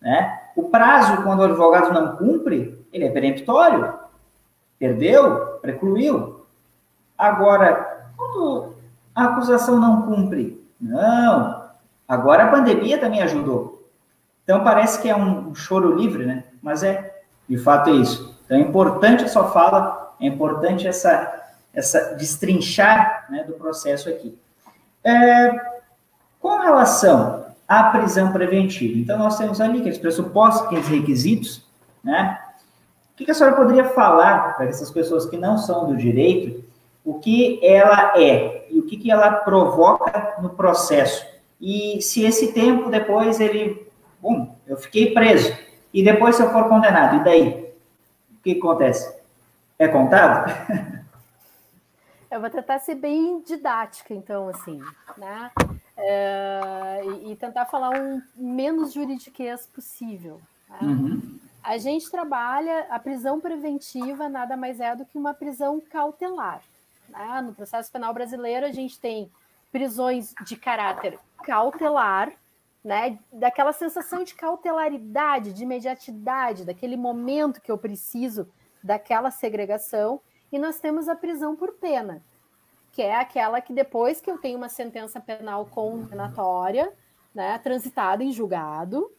Né? 0.00 0.38
O 0.56 0.64
prazo, 0.64 1.22
quando 1.22 1.40
o 1.40 1.44
advogado 1.44 1.92
não 1.92 2.16
cumpre, 2.16 2.84
ele 2.92 3.04
é 3.04 3.10
peremptório. 3.10 3.92
Perdeu, 4.78 5.58
precluiu. 5.60 6.46
Agora, 7.16 8.10
quando 8.16 8.74
a 9.14 9.24
acusação 9.24 9.78
não 9.80 10.02
cumpre, 10.02 10.64
não. 10.80 11.68
Agora 12.06 12.44
a 12.44 12.50
pandemia 12.50 12.98
também 12.98 13.20
ajudou. 13.22 13.84
Então 14.44 14.62
parece 14.64 15.02
que 15.02 15.08
é 15.08 15.16
um 15.16 15.54
choro 15.54 15.96
livre, 15.96 16.24
né? 16.24 16.44
Mas 16.62 16.82
é, 16.82 17.20
de 17.48 17.58
fato 17.58 17.90
é 17.90 17.94
isso. 17.94 18.38
Então 18.44 18.56
é 18.56 18.60
importante 18.60 19.24
a 19.24 19.28
sua 19.28 19.50
fala, 19.50 20.14
é 20.20 20.26
importante 20.26 20.86
essa, 20.86 21.47
essa 21.78 22.16
destrinchar 22.16 23.26
né, 23.30 23.44
do 23.44 23.52
processo 23.52 24.08
aqui. 24.08 24.36
É, 25.04 25.50
com 26.40 26.58
relação 26.58 27.46
à 27.68 27.84
prisão 27.84 28.32
preventiva, 28.32 28.98
então 28.98 29.16
nós 29.16 29.38
temos 29.38 29.60
ali 29.60 29.78
aqueles 29.78 29.98
pressupostos, 29.98 30.66
aqueles 30.66 30.88
requisitos, 30.88 31.64
né? 32.02 32.38
O 33.12 33.24
que 33.24 33.30
a 33.30 33.34
senhora 33.34 33.56
poderia 33.56 33.84
falar 33.84 34.56
para 34.56 34.66
essas 34.66 34.90
pessoas 34.90 35.26
que 35.26 35.36
não 35.36 35.58
são 35.58 35.86
do 35.86 35.96
direito, 35.96 36.64
o 37.04 37.14
que 37.14 37.58
ela 37.64 38.12
é 38.16 38.66
e 38.70 38.78
o 38.78 38.86
que, 38.86 39.10
ela 39.10 39.32
provoca 39.32 40.36
no 40.40 40.50
processo? 40.50 41.26
E 41.60 42.00
se 42.00 42.24
esse 42.24 42.52
tempo 42.52 42.90
depois 42.90 43.40
ele, 43.40 43.88
bom, 44.20 44.56
eu 44.66 44.76
fiquei 44.76 45.12
preso, 45.12 45.52
e 45.92 46.02
depois 46.02 46.36
se 46.36 46.42
eu 46.42 46.50
for 46.50 46.68
condenado, 46.68 47.16
e 47.16 47.24
daí? 47.24 47.74
O 48.32 48.42
que 48.42 48.52
acontece? 48.52 49.16
É 49.78 49.88
contado? 49.88 50.52
Eu 52.30 52.40
vou 52.40 52.50
tentar 52.50 52.78
ser 52.78 52.94
bem 52.94 53.40
didática, 53.40 54.12
então, 54.12 54.48
assim, 54.48 54.80
né? 55.16 55.50
É, 55.96 57.00
e, 57.04 57.32
e, 57.32 57.36
tentar 57.36 57.64
falar 57.64 57.90
o 57.90 58.00
um 58.00 58.22
menos 58.36 58.92
juridiquês 58.92 59.66
possível. 59.66 60.40
Tá? 60.68 60.78
Uhum. 60.82 61.38
A 61.62 61.76
gente 61.78 62.10
trabalha, 62.10 62.86
a 62.90 62.98
prisão 62.98 63.40
preventiva 63.40 64.28
nada 64.28 64.56
mais 64.56 64.78
é 64.78 64.94
do 64.94 65.04
que 65.04 65.18
uma 65.18 65.34
prisão 65.34 65.80
cautelar. 65.80 66.62
Né? 67.08 67.42
No 67.42 67.54
processo 67.54 67.90
penal 67.90 68.12
brasileiro, 68.14 68.66
a 68.66 68.72
gente 68.72 69.00
tem 69.00 69.30
prisões 69.72 70.34
de 70.44 70.56
caráter 70.56 71.18
cautelar, 71.44 72.32
né? 72.84 73.18
Daquela 73.32 73.72
sensação 73.72 74.22
de 74.22 74.34
cautelaridade, 74.34 75.52
de 75.52 75.62
imediatidade, 75.62 76.64
daquele 76.64 76.96
momento 76.96 77.60
que 77.60 77.70
eu 77.70 77.78
preciso 77.78 78.48
daquela 78.82 79.30
segregação, 79.30 80.20
e 80.50 80.58
nós 80.58 80.80
temos 80.80 81.08
a 81.08 81.14
prisão 81.14 81.54
por 81.54 81.72
pena, 81.74 82.22
que 82.92 83.02
é 83.02 83.14
aquela 83.14 83.60
que 83.60 83.72
depois 83.72 84.20
que 84.20 84.30
eu 84.30 84.38
tenho 84.38 84.56
uma 84.56 84.68
sentença 84.68 85.20
penal 85.20 85.66
condenatória, 85.66 86.92
né, 87.34 87.58
transitada 87.58 88.24
em 88.24 88.32
julgado, 88.32 89.12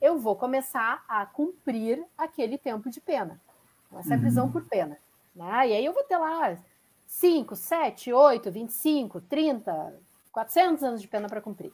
eu 0.00 0.18
vou 0.18 0.34
começar 0.34 1.04
a 1.06 1.24
cumprir 1.24 2.04
aquele 2.18 2.58
tempo 2.58 2.90
de 2.90 3.00
pena. 3.00 3.40
Então, 3.86 4.00
essa 4.00 4.14
é 4.14 4.16
a 4.16 4.20
prisão 4.20 4.46
uhum. 4.46 4.52
por 4.52 4.64
pena. 4.64 4.98
Né? 5.34 5.68
E 5.68 5.72
aí 5.74 5.84
eu 5.84 5.92
vou 5.92 6.02
ter 6.02 6.16
lá 6.16 6.56
5, 7.06 7.54
7, 7.54 8.12
8, 8.12 8.50
25, 8.50 9.20
30, 9.20 10.00
400 10.32 10.82
anos 10.82 11.00
de 11.00 11.06
pena 11.06 11.28
para 11.28 11.40
cumprir. 11.40 11.72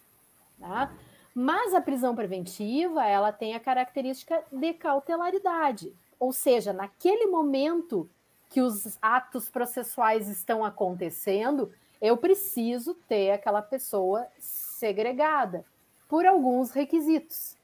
Né? 0.59 0.90
Mas 1.34 1.72
a 1.72 1.80
prisão 1.80 2.14
preventiva, 2.14 3.07
ela 3.07 3.32
tem 3.32 3.55
a 3.55 3.61
característica 3.61 4.42
de 4.53 4.74
cautelaridade. 4.74 5.94
Ou 6.18 6.32
seja, 6.32 6.72
naquele 6.72 7.26
momento 7.26 8.11
que 8.49 8.61
os 8.61 8.99
atos 9.03 9.49
processuais 9.49 10.28
estão 10.28 10.64
acontecendo, 10.64 11.72
eu 12.01 12.16
preciso 12.16 12.94
ter 12.94 13.32
aquela 13.32 13.61
pessoa 13.61 14.26
segregada 14.38 15.64
por 16.09 16.24
alguns 16.24 16.70
requisitos, 16.70 17.57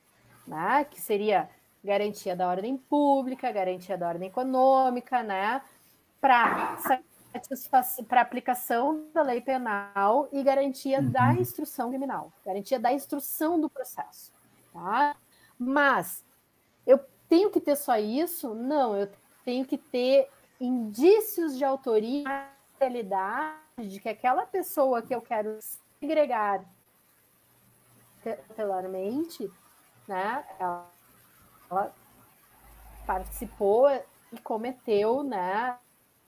né? 0.46 0.84
Que 0.84 1.00
seria 1.00 1.48
garantia 1.82 2.34
da 2.34 2.48
ordem 2.48 2.76
pública, 2.76 3.50
garantia 3.52 3.96
da 3.96 4.08
ordem 4.08 4.28
econômica, 4.28 5.22
né? 5.22 5.62
Para 6.20 6.76
para 8.08 8.20
aplicação 8.20 9.08
da 9.12 9.20
lei 9.22 9.40
penal 9.40 10.28
e 10.30 10.40
garantia 10.42 11.00
uhum. 11.00 11.10
da 11.10 11.32
instrução 11.34 11.88
criminal, 11.88 12.32
garantia 12.46 12.78
da 12.78 12.92
instrução 12.92 13.60
do 13.60 13.68
processo, 13.68 14.32
tá? 14.72 15.16
Mas 15.58 16.24
eu 16.86 17.00
tenho 17.28 17.50
que 17.50 17.60
ter 17.60 17.74
só 17.74 17.96
isso? 17.96 18.54
Não, 18.54 18.96
eu 18.96 19.10
tenho 19.44 19.64
que 19.64 19.76
ter 19.76 20.28
indícios 20.60 21.56
de 21.56 21.64
autoria, 21.64 22.48
realidade 22.80 23.88
de 23.88 24.00
que 24.00 24.08
aquela 24.08 24.46
pessoa 24.46 25.02
que 25.02 25.14
eu 25.14 25.20
quero 25.20 25.58
segregar 26.00 26.64
tutelarmente, 28.48 29.50
né, 30.08 30.44
ela, 30.58 30.90
ela 31.70 31.94
participou 33.06 33.90
e 34.32 34.38
cometeu, 34.42 35.22
né, 35.22 35.76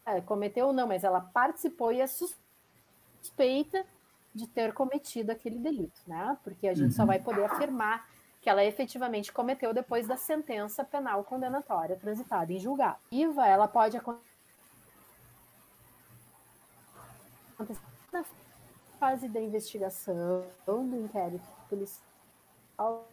é, 0.04 0.20
cometeu 0.20 0.72
não, 0.72 0.86
mas 0.86 1.04
ela 1.04 1.20
participou 1.20 1.92
e 1.92 2.00
é 2.00 2.06
suspeita 2.06 3.84
de 4.34 4.46
ter 4.46 4.74
cometido 4.74 5.32
aquele 5.32 5.58
delito, 5.58 5.98
né? 6.06 6.36
Porque 6.44 6.68
a 6.68 6.74
gente 6.74 6.90
uhum. 6.90 6.96
só 6.96 7.06
vai 7.06 7.18
poder 7.18 7.44
afirmar 7.44 8.06
que 8.46 8.50
ela 8.50 8.64
efetivamente 8.64 9.32
cometeu 9.32 9.74
depois 9.74 10.06
da 10.06 10.16
sentença 10.16 10.84
penal 10.84 11.24
condenatória 11.24 11.96
transitada 11.96 12.52
em 12.52 12.60
julgado. 12.60 12.96
IVA, 13.10 13.44
ela 13.44 13.66
pode 13.66 13.96
acontecer 13.96 14.22
na 18.12 18.24
fase 19.00 19.26
da 19.26 19.40
investigação, 19.40 20.46
do 20.64 20.96
inquérito 20.96 21.44
policial, 21.68 23.08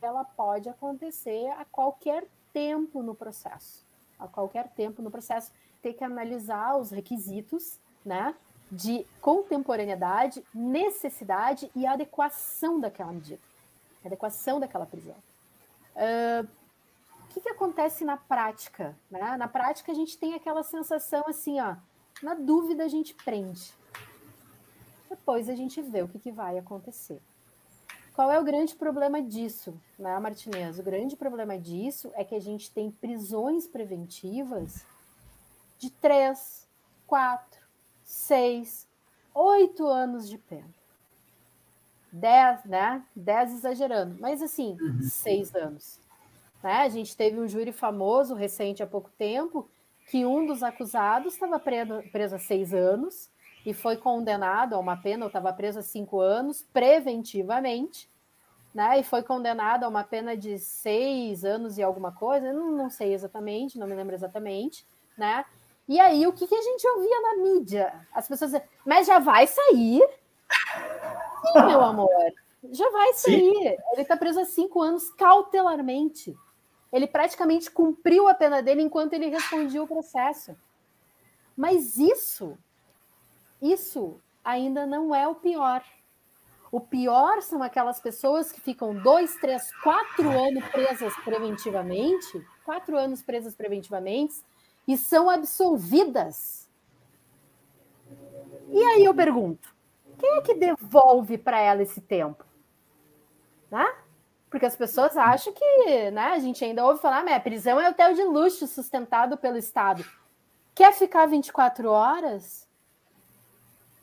ela 0.00 0.22
pode 0.22 0.68
acontecer 0.68 1.48
a 1.58 1.64
qualquer 1.64 2.24
tempo 2.52 3.02
no 3.02 3.12
processo. 3.12 3.84
A 4.20 4.28
qualquer 4.28 4.68
tempo 4.68 5.02
no 5.02 5.10
processo, 5.10 5.50
ter 5.82 5.94
que 5.94 6.04
analisar 6.04 6.76
os 6.76 6.92
requisitos, 6.92 7.80
né? 8.04 8.36
De 8.70 9.04
contemporaneidade, 9.20 10.44
necessidade 10.54 11.68
e 11.74 11.84
adequação 11.84 12.78
daquela 12.78 13.10
medida 13.10 13.45
adequação 14.06 14.58
daquela 14.60 14.86
prisão. 14.86 15.16
Uh, 15.94 16.46
o 17.24 17.28
que, 17.28 17.40
que 17.40 17.48
acontece 17.48 18.04
na 18.04 18.16
prática? 18.16 18.96
Né? 19.10 19.36
Na 19.36 19.48
prática, 19.48 19.92
a 19.92 19.94
gente 19.94 20.16
tem 20.18 20.34
aquela 20.34 20.62
sensação 20.62 21.24
assim, 21.26 21.60
ó, 21.60 21.76
na 22.22 22.34
dúvida 22.34 22.84
a 22.84 22.88
gente 22.88 23.14
prende. 23.14 23.72
Depois 25.08 25.48
a 25.48 25.54
gente 25.54 25.80
vê 25.82 26.02
o 26.02 26.08
que, 26.08 26.18
que 26.18 26.32
vai 26.32 26.58
acontecer. 26.58 27.20
Qual 28.14 28.32
é 28.32 28.40
o 28.40 28.44
grande 28.44 28.74
problema 28.74 29.20
disso, 29.20 29.78
né, 29.98 30.18
Martinez? 30.18 30.78
O 30.78 30.82
grande 30.82 31.14
problema 31.14 31.58
disso 31.58 32.10
é 32.14 32.24
que 32.24 32.34
a 32.34 32.40
gente 32.40 32.70
tem 32.70 32.90
prisões 32.90 33.66
preventivas 33.66 34.86
de 35.78 35.90
três, 35.90 36.66
quatro, 37.06 37.60
seis, 38.02 38.88
oito 39.34 39.86
anos 39.86 40.26
de 40.28 40.38
pena. 40.38 40.74
10, 42.16 42.64
né? 42.64 43.02
10 43.14 43.52
exagerando, 43.54 44.16
mas 44.20 44.42
assim, 44.42 44.76
uhum. 44.80 45.02
seis 45.02 45.54
anos. 45.54 46.00
Né? 46.62 46.78
A 46.78 46.88
gente 46.88 47.16
teve 47.16 47.38
um 47.38 47.46
júri 47.46 47.72
famoso 47.72 48.34
recente 48.34 48.82
há 48.82 48.86
pouco 48.86 49.10
tempo 49.18 49.68
que 50.08 50.24
um 50.24 50.46
dos 50.46 50.62
acusados 50.62 51.34
estava 51.34 51.58
preso, 51.58 52.02
preso 52.10 52.36
há 52.36 52.38
seis 52.38 52.72
anos 52.72 53.28
e 53.64 53.74
foi 53.74 53.96
condenado 53.96 54.74
a 54.74 54.78
uma 54.78 54.96
pena, 54.96 55.24
ou 55.24 55.26
estava 55.26 55.52
preso 55.52 55.80
há 55.80 55.82
cinco 55.82 56.20
anos, 56.20 56.64
preventivamente, 56.72 58.08
né? 58.72 59.00
E 59.00 59.02
foi 59.02 59.22
condenado 59.22 59.84
a 59.84 59.88
uma 59.88 60.04
pena 60.04 60.36
de 60.36 60.58
seis 60.58 61.44
anos 61.44 61.76
e 61.76 61.82
alguma 61.82 62.12
coisa, 62.12 62.52
não, 62.52 62.70
não 62.70 62.88
sei 62.88 63.12
exatamente, 63.12 63.78
não 63.78 63.86
me 63.86 63.94
lembro 63.94 64.14
exatamente, 64.14 64.86
né? 65.18 65.44
E 65.88 65.98
aí, 65.98 66.26
o 66.26 66.32
que, 66.32 66.46
que 66.46 66.54
a 66.54 66.62
gente 66.62 66.86
ouvia 66.86 67.20
na 67.20 67.36
mídia? 67.42 67.92
As 68.12 68.28
pessoas 68.28 68.52
diziam, 68.52 68.68
mas 68.84 69.06
já 69.06 69.18
vai 69.18 69.46
sair? 69.46 70.02
Sim, 71.52 71.66
meu 71.66 71.80
amor. 71.80 72.08
Já 72.70 72.90
vai 72.90 73.12
sair. 73.14 73.78
Ele 73.92 74.02
está 74.02 74.16
preso 74.16 74.40
há 74.40 74.44
cinco 74.44 74.82
anos 74.82 75.10
cautelarmente. 75.10 76.36
Ele 76.92 77.06
praticamente 77.06 77.70
cumpriu 77.70 78.28
a 78.28 78.34
pena 78.34 78.62
dele 78.62 78.82
enquanto 78.82 79.12
ele 79.12 79.28
respondia 79.28 79.82
o 79.82 79.88
processo. 79.88 80.56
Mas 81.56 81.96
isso, 81.96 82.56
isso 83.60 84.20
ainda 84.44 84.86
não 84.86 85.14
é 85.14 85.26
o 85.26 85.34
pior. 85.34 85.82
O 86.70 86.80
pior 86.80 87.42
são 87.42 87.62
aquelas 87.62 88.00
pessoas 88.00 88.50
que 88.50 88.60
ficam 88.60 88.94
dois, 88.94 89.36
três, 89.36 89.72
quatro 89.82 90.28
anos 90.28 90.64
presas 90.68 91.14
preventivamente, 91.24 92.44
quatro 92.64 92.98
anos 92.98 93.22
presas 93.22 93.54
preventivamente, 93.54 94.34
e 94.86 94.96
são 94.96 95.30
absolvidas. 95.30 96.68
E 98.68 98.82
aí 98.82 99.04
eu 99.04 99.14
pergunto: 99.14 99.74
quem 100.18 100.36
é 100.36 100.40
que 100.40 100.54
devolve 100.54 101.38
para 101.38 101.60
ela 101.60 101.82
esse 101.82 102.00
tempo? 102.00 102.44
Né? 103.70 103.86
Porque 104.50 104.66
as 104.66 104.76
pessoas 104.76 105.16
acham 105.16 105.52
que 105.52 106.10
né, 106.10 106.32
a 106.32 106.38
gente 106.38 106.64
ainda 106.64 106.84
ouve 106.84 107.00
falar, 107.00 107.24
mas 107.24 107.34
a 107.34 107.40
prisão 107.40 107.80
é 107.80 107.88
hotel 107.88 108.14
de 108.14 108.22
luxo 108.22 108.66
sustentado 108.66 109.36
pelo 109.36 109.58
Estado. 109.58 110.04
Quer 110.74 110.92
ficar 110.92 111.26
24 111.26 111.90
horas? 111.90 112.66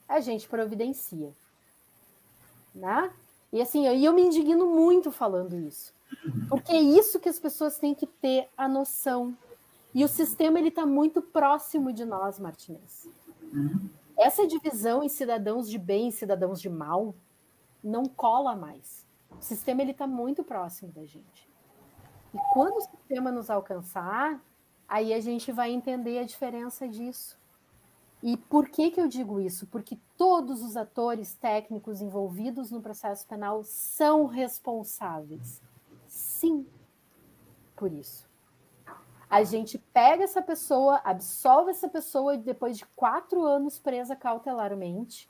a 0.07 0.19
gente 0.19 0.47
providencia. 0.47 1.33
Né? 2.73 3.11
E 3.51 3.61
assim, 3.61 3.87
eu, 3.87 3.95
eu 3.95 4.13
me 4.13 4.21
indigno 4.21 4.67
muito 4.67 5.11
falando 5.11 5.57
isso. 5.57 5.93
Porque 6.47 6.71
é 6.71 6.81
isso 6.81 7.19
que 7.19 7.29
as 7.29 7.39
pessoas 7.39 7.77
têm 7.77 7.95
que 7.95 8.05
ter 8.05 8.47
a 8.55 8.67
noção. 8.67 9.35
E 9.93 10.03
o 10.03 10.07
sistema 10.07 10.59
ele 10.59 10.69
está 10.69 10.85
muito 10.85 11.21
próximo 11.21 11.91
de 11.91 12.05
nós, 12.05 12.39
Martinez. 12.39 13.07
Essa 14.17 14.47
divisão 14.47 15.03
em 15.03 15.09
cidadãos 15.09 15.69
de 15.69 15.77
bem 15.77 16.09
e 16.09 16.11
cidadãos 16.11 16.61
de 16.61 16.69
mal 16.69 17.15
não 17.83 18.05
cola 18.05 18.55
mais. 18.55 19.05
O 19.31 19.41
sistema 19.41 19.81
ele 19.81 19.91
está 19.91 20.07
muito 20.07 20.43
próximo 20.43 20.91
da 20.91 21.05
gente. 21.05 21.49
E 22.33 22.37
quando 22.53 22.77
o 22.77 22.81
sistema 22.81 23.31
nos 23.31 23.49
alcançar, 23.49 24.41
aí 24.87 25.13
a 25.13 25.19
gente 25.19 25.51
vai 25.51 25.71
entender 25.71 26.19
a 26.19 26.23
diferença 26.23 26.87
disso. 26.87 27.37
E 28.21 28.37
por 28.37 28.69
que, 28.69 28.89
que 28.89 29.01
eu 29.01 29.07
digo 29.07 29.39
isso? 29.39 29.67
Porque 29.67 29.99
todos 30.17 30.63
os 30.63 30.77
atores 30.77 31.33
técnicos 31.33 32.01
envolvidos 32.01 32.71
no 32.71 32.81
processo 32.81 33.27
penal 33.27 33.63
são 33.63 34.25
responsáveis. 34.25 35.61
Sim, 36.07 36.65
por 37.75 37.91
isso. 37.91 38.32
A 39.33 39.43
gente 39.43 39.77
pega 39.77 40.23
essa 40.23 40.41
pessoa, 40.41 41.01
absolve 41.03 41.71
essa 41.71 41.89
pessoa 41.89 42.37
depois 42.37 42.77
de 42.77 42.85
quatro 42.95 43.43
anos 43.43 43.79
presa 43.79 44.15
cautelarmente, 44.15 45.29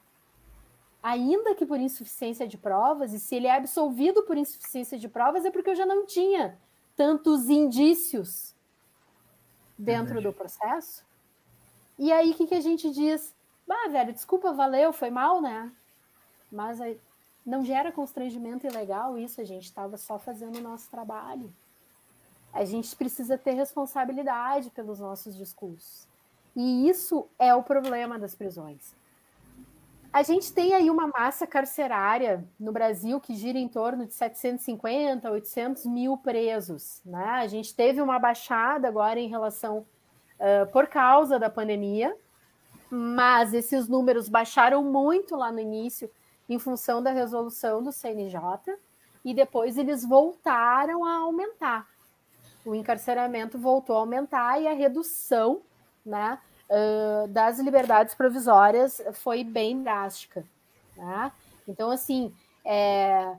ainda 1.01 1.55
que 1.55 1.65
por 1.65 1.79
insuficiência 1.79 2.47
de 2.47 2.57
provas, 2.57 3.13
e 3.13 3.19
se 3.19 3.35
ele 3.35 3.47
é 3.47 3.55
absolvido 3.55 4.23
por 4.23 4.37
insuficiência 4.37 4.97
de 4.97 5.07
provas, 5.07 5.45
é 5.45 5.51
porque 5.51 5.69
eu 5.69 5.75
já 5.75 5.85
não 5.85 6.05
tinha 6.05 6.57
tantos 6.95 7.49
indícios 7.49 8.53
dentro 9.77 10.21
do 10.21 10.33
processo 10.33 11.03
e 11.97 12.11
aí, 12.11 12.31
o 12.31 12.33
que, 12.33 12.47
que 12.47 12.55
a 12.55 12.61
gente 12.61 12.89
diz? 12.91 13.35
Bah, 13.67 13.87
velho, 13.89 14.13
desculpa, 14.13 14.51
valeu, 14.51 14.91
foi 14.91 15.09
mal, 15.09 15.41
né? 15.41 15.71
Mas 16.51 16.81
aí, 16.81 16.99
não 17.45 17.63
gera 17.63 17.91
constrangimento 17.91 18.65
ilegal 18.65 19.17
isso, 19.17 19.39
a 19.39 19.43
gente 19.43 19.65
estava 19.65 19.95
só 19.97 20.17
fazendo 20.17 20.57
o 20.57 20.61
nosso 20.61 20.89
trabalho. 20.89 21.53
A 22.53 22.63
gente 22.65 22.95
precisa 22.95 23.37
ter 23.37 23.53
responsabilidade 23.53 24.69
pelos 24.69 24.99
nossos 24.99 25.35
discursos. 25.35 26.07
E 26.55 26.87
isso 26.87 27.27
é 27.39 27.53
o 27.55 27.63
problema 27.63 28.19
das 28.19 28.35
prisões. 28.35 28.95
A 30.13 30.21
gente 30.21 30.53
tem 30.53 30.75
aí 30.75 30.91
uma 30.91 31.07
massa 31.07 31.47
carcerária 31.47 32.47
no 32.59 32.71
Brasil 32.71 33.19
que 33.19 33.33
gira 33.33 33.57
em 33.57 33.67
torno 33.67 34.05
de 34.05 34.13
750, 34.13 35.31
800 35.31 35.87
mil 35.87 36.15
presos. 36.15 37.01
Né? 37.03 37.25
A 37.25 37.47
gente 37.47 37.73
teve 37.73 37.99
uma 37.99 38.19
baixada 38.19 38.87
agora 38.87 39.19
em 39.19 39.27
relação 39.27 39.79
uh, 39.79 40.71
por 40.71 40.85
causa 40.85 41.39
da 41.39 41.49
pandemia, 41.49 42.15
mas 42.91 43.55
esses 43.55 43.87
números 43.87 44.29
baixaram 44.29 44.83
muito 44.83 45.35
lá 45.35 45.51
no 45.51 45.59
início 45.59 46.11
em 46.47 46.59
função 46.59 47.01
da 47.01 47.09
resolução 47.09 47.81
do 47.81 47.91
CNJ 47.91 48.39
e 49.25 49.33
depois 49.33 49.79
eles 49.79 50.05
voltaram 50.05 51.03
a 51.03 51.15
aumentar. 51.17 51.87
O 52.65 52.73
encarceramento 52.73 53.57
voltou 53.57 53.95
a 53.95 53.99
aumentar 53.99 54.61
e 54.61 54.67
a 54.67 54.73
redução 54.73 55.61
né, 56.05 56.39
uh, 56.69 57.27
das 57.27 57.59
liberdades 57.59 58.15
provisórias 58.15 59.01
foi 59.13 59.43
bem 59.43 59.83
drástica. 59.83 60.45
Né? 60.95 61.31
Então, 61.67 61.89
assim, 61.91 62.33
é, 62.63 63.35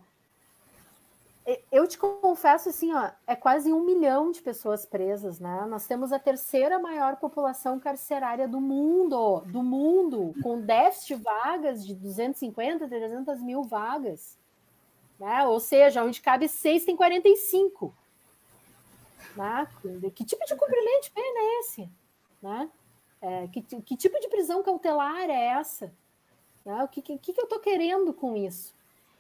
eu 1.70 1.87
te 1.87 1.99
confesso 1.99 2.70
assim, 2.70 2.95
ó, 2.95 3.11
é 3.27 3.37
quase 3.37 3.70
um 3.70 3.85
milhão 3.85 4.31
de 4.31 4.41
pessoas 4.41 4.87
presas, 4.87 5.39
né? 5.39 5.66
Nós 5.68 5.87
temos 5.87 6.11
a 6.11 6.18
terceira 6.18 6.79
maior 6.79 7.16
população 7.16 7.79
carcerária 7.79 8.49
do 8.49 8.61
mundo, 8.61 9.43
do 9.47 9.62
mundo, 9.62 10.35
com 10.43 10.59
déficit 10.59 11.16
de 11.16 11.22
vagas 11.22 11.87
de 11.87 11.95
250, 11.95 12.89
300 12.89 13.43
mil 13.43 13.62
vagas, 13.62 14.39
né? 15.20 15.47
Ou 15.47 15.61
seja, 15.61 16.03
onde 16.03 16.22
cabe 16.22 16.49
seis 16.49 16.87
tem 16.87 16.97
45. 16.97 17.95
Né? 19.37 19.68
Que 20.14 20.25
tipo 20.25 20.45
de 20.45 20.55
cumprimento 20.55 21.05
de 21.05 21.11
pena 21.11 21.39
é 21.39 21.61
esse? 21.61 21.89
Né? 22.43 22.70
É, 23.20 23.49
que, 23.49 23.62
que 23.62 23.97
tipo 23.97 24.20
de 24.20 24.29
prisão 24.29 24.62
cautelar 24.62 25.31
é 25.31 25.47
essa? 25.47 25.93
Né? 26.64 26.83
O 26.85 26.89
que, 26.89 27.03
que, 27.03 27.18
que 27.18 27.41
eu 27.41 27.45
estou 27.45 27.59
querendo 27.59 28.12
com 28.12 28.37
isso? 28.37 28.75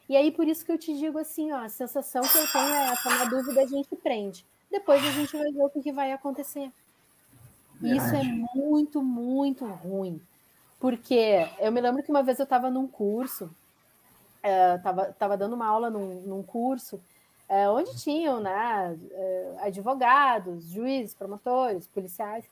E 0.08 0.16
aí, 0.16 0.30
por 0.30 0.46
isso 0.46 0.64
que 0.64 0.72
eu 0.72 0.78
te 0.78 0.96
digo 0.96 1.18
assim, 1.18 1.50
ó, 1.52 1.58
a 1.58 1.68
sensação 1.68 2.22
que 2.22 2.36
eu 2.36 2.46
tenho 2.46 2.74
é 2.74 2.92
essa, 2.92 3.08
na 3.08 3.24
dúvida 3.24 3.62
a 3.62 3.66
gente 3.66 3.96
prende. 3.96 4.44
Depois 4.70 5.02
a 5.02 5.10
gente 5.10 5.36
vai 5.36 5.50
ver 5.50 5.62
o 5.62 5.70
que 5.70 5.92
vai 5.92 6.12
acontecer. 6.12 6.70
E 7.80 7.96
isso 7.96 8.14
é 8.14 8.22
muito, 8.22 9.02
muito 9.02 9.64
ruim. 9.64 10.20
Porque 10.78 11.48
eu 11.58 11.72
me 11.72 11.80
lembro 11.80 12.02
que 12.02 12.10
uma 12.10 12.22
vez 12.22 12.38
eu 12.38 12.44
estava 12.44 12.70
num 12.70 12.86
curso, 12.86 13.50
estava 14.42 15.10
uh, 15.10 15.14
tava 15.14 15.36
dando 15.36 15.54
uma 15.54 15.66
aula 15.66 15.88
num, 15.88 16.20
num 16.22 16.42
curso, 16.42 17.00
uh, 17.54 17.70
onde 17.70 17.96
tinham 17.96 18.40
né, 18.40 18.98
uh, 19.12 19.58
advogados, 19.60 20.64
juízes, 20.64 21.14
promotores, 21.14 21.86
policiais. 21.86 22.44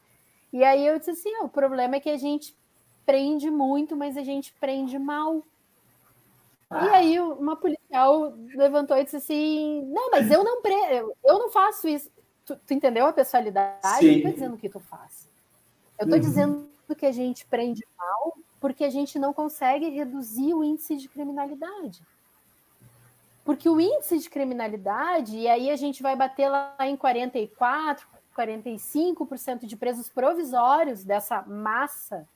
E 0.53 0.63
aí 0.63 0.87
eu 0.87 0.99
disse 0.99 1.11
assim: 1.11 1.35
o 1.43 1.49
problema 1.49 1.97
é 1.97 2.01
que 2.01 2.11
a 2.11 2.17
gente 2.17 2.57
prende 3.05 3.51
muito, 3.51 3.97
mas 3.97 4.17
a 4.17 4.23
gente 4.23 4.53
prende 4.61 4.99
mal. 4.99 5.43
E 6.71 6.89
aí 6.89 7.21
uma 7.21 7.55
policial 7.55 8.33
levantou 8.55 8.97
e 8.97 9.05
disse 9.05 9.17
assim: 9.17 9.85
Não, 9.87 10.11
mas 10.11 10.31
eu 10.31 10.43
não 10.43 10.63
pre... 10.63 10.75
eu 11.25 11.39
não 11.39 11.51
faço 11.51 11.87
isso. 11.87 12.11
Tu, 12.47 12.57
tu 12.57 12.75
entendeu 12.75 13.07
a 13.07 13.13
pessoalidade? 13.13 13.99
Sim. 13.99 14.07
Eu 14.07 14.11
não 14.11 14.17
estou 14.17 14.33
dizendo 14.33 14.57
que 14.57 14.69
tu 14.69 14.81
faz. 14.81 15.29
Eu 15.99 16.05
estou 16.05 16.19
uhum. 16.19 16.25
dizendo 16.25 16.69
que 16.97 17.07
a 17.07 17.13
gente 17.13 17.47
prende 17.47 17.87
mal 17.97 18.37
porque 18.61 18.85
a 18.85 18.91
gente 18.91 19.19
não 19.19 19.33
consegue 19.33 19.89
reduzir 19.89 20.55
o 20.55 20.63
índice 20.63 20.97
de 20.97 21.09
criminalidade. 21.09 22.03
Porque 23.45 23.69
o 23.69 23.81
índice 23.81 24.19
de 24.19 24.31
criminalidade, 24.31 25.37
e 25.37 25.49
aí 25.49 25.71
a 25.71 25.77
gente 25.77 26.03
vai 26.03 26.15
bater 26.15 26.49
lá 26.49 26.77
em 26.81 26.97
44, 26.97 28.07
45% 28.37 29.67
de 29.67 29.77
presos 29.77 30.09
provisórios 30.09 31.05
dessa 31.05 31.43
massa 31.43 32.27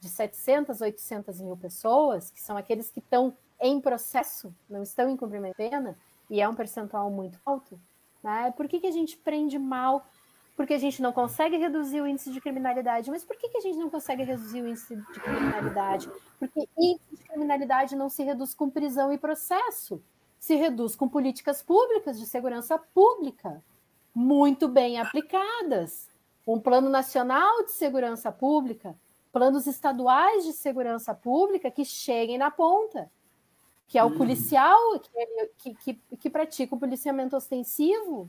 de 0.00 0.08
700, 0.08 0.80
800 0.80 1.40
mil 1.40 1.56
pessoas, 1.56 2.30
que 2.30 2.40
são 2.40 2.56
aqueles 2.56 2.90
que 2.90 2.98
estão 2.98 3.36
em 3.60 3.80
processo, 3.80 4.52
não 4.68 4.82
estão 4.82 5.08
em 5.08 5.16
cumprimento 5.16 5.56
de 5.56 5.70
pena, 5.70 5.96
e 6.28 6.40
é 6.40 6.48
um 6.48 6.54
percentual 6.54 7.10
muito 7.10 7.38
alto, 7.44 7.78
né? 8.22 8.52
por 8.56 8.66
que, 8.66 8.80
que 8.80 8.86
a 8.86 8.92
gente 8.92 9.16
prende 9.16 9.58
mal? 9.58 10.04
Porque 10.56 10.74
a 10.74 10.78
gente 10.78 11.00
não 11.00 11.12
consegue 11.12 11.56
reduzir 11.56 12.00
o 12.00 12.06
índice 12.06 12.30
de 12.30 12.40
criminalidade. 12.40 13.10
Mas 13.10 13.24
por 13.24 13.36
que, 13.36 13.48
que 13.48 13.56
a 13.56 13.60
gente 13.60 13.78
não 13.78 13.88
consegue 13.88 14.22
reduzir 14.22 14.60
o 14.60 14.68
índice 14.68 14.94
de 14.94 15.20
criminalidade? 15.20 16.10
Porque 16.38 16.68
índice 16.76 17.16
de 17.16 17.24
criminalidade 17.24 17.96
não 17.96 18.10
se 18.10 18.22
reduz 18.22 18.52
com 18.52 18.68
prisão 18.68 19.10
e 19.12 19.18
processo, 19.18 20.02
se 20.42 20.56
reduz 20.56 20.96
com 20.96 21.08
políticas 21.08 21.62
públicas 21.62 22.18
de 22.18 22.26
segurança 22.26 22.76
pública, 22.76 23.62
muito 24.12 24.66
bem 24.66 24.98
aplicadas. 24.98 26.08
Um 26.44 26.58
plano 26.58 26.90
nacional 26.90 27.64
de 27.64 27.70
segurança 27.70 28.32
pública, 28.32 28.96
planos 29.32 29.68
estaduais 29.68 30.44
de 30.44 30.52
segurança 30.52 31.14
pública 31.14 31.70
que 31.70 31.84
cheguem 31.84 32.38
na 32.38 32.50
ponta 32.50 33.08
que 33.86 33.98
é 33.98 34.02
o 34.02 34.06
hum. 34.06 34.16
policial 34.16 34.98
que, 35.58 35.74
que, 35.74 35.94
que, 36.16 36.30
pratica 36.30 36.74
o 36.74 36.78
policiamento 36.78 37.36
ostensivo. 37.36 38.26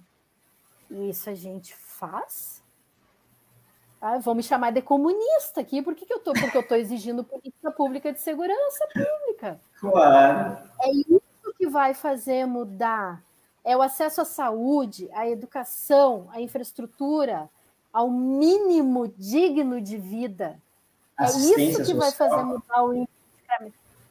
E 0.91 1.09
isso 1.09 1.30
a 1.30 1.34
gente 1.34 1.74
faz. 1.74 2.61
Ah, 4.01 4.18
vão 4.18 4.36
me 4.36 4.43
chamar 4.43 4.72
de 4.72 4.82
comunista 4.82 5.61
aqui, 5.61 5.82
por 5.82 5.95
que, 5.95 6.05
que 6.05 6.14
eu 6.14 6.20
tô? 6.20 6.34
Porque 6.34 6.57
eu 6.57 6.61
estou 6.61 6.78
exigindo 6.78 7.24
política 7.24 7.72
pública 7.72 8.11
de 8.11 8.20
segurança 8.20 8.86
pública. 8.93 9.57
Claro. 9.80 10.70
É 10.82 10.91
isso 10.91 11.22
que 11.64 11.68
vai 11.68 11.93
fazer 11.93 12.45
mudar. 12.45 13.24
É 13.64 13.78
o 13.78 13.82
acesso 13.82 14.20
à 14.20 14.26
saúde, 14.26 15.09
à 15.14 15.30
educação, 15.30 16.28
à 16.34 16.41
infraestrutura, 16.41 17.49
ao 17.93 18.11
mínimo 18.11 19.07
digno 19.18 19.80
de 19.80 19.97
vida. 19.97 20.59
É 21.18 21.26
isso 21.26 21.86
que 21.86 21.93
vai 21.93 22.11
fazer 22.11 22.43
mudar 22.43 22.84
o 22.84 22.93
índice 22.93 23.14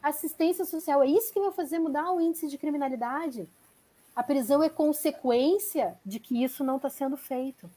assistência 0.03 0.65
social. 0.65 1.03
É 1.03 1.07
isso 1.07 1.31
que 1.31 1.41
vai 1.41 1.53
fazer 1.53 1.79
mudar 1.79 2.11
o 2.11 2.21
índice 2.21 2.49
de 2.49 2.57
criminalidade. 2.57 3.47
A 4.17 4.23
prisão 4.23 4.63
é 4.63 4.71
consequência 4.71 5.95
de 6.07 6.19
que 6.19 6.43
isso 6.43 6.65
não 6.65 6.77
está 6.77 6.89
sendo 6.89 7.19
feito. 7.19 7.71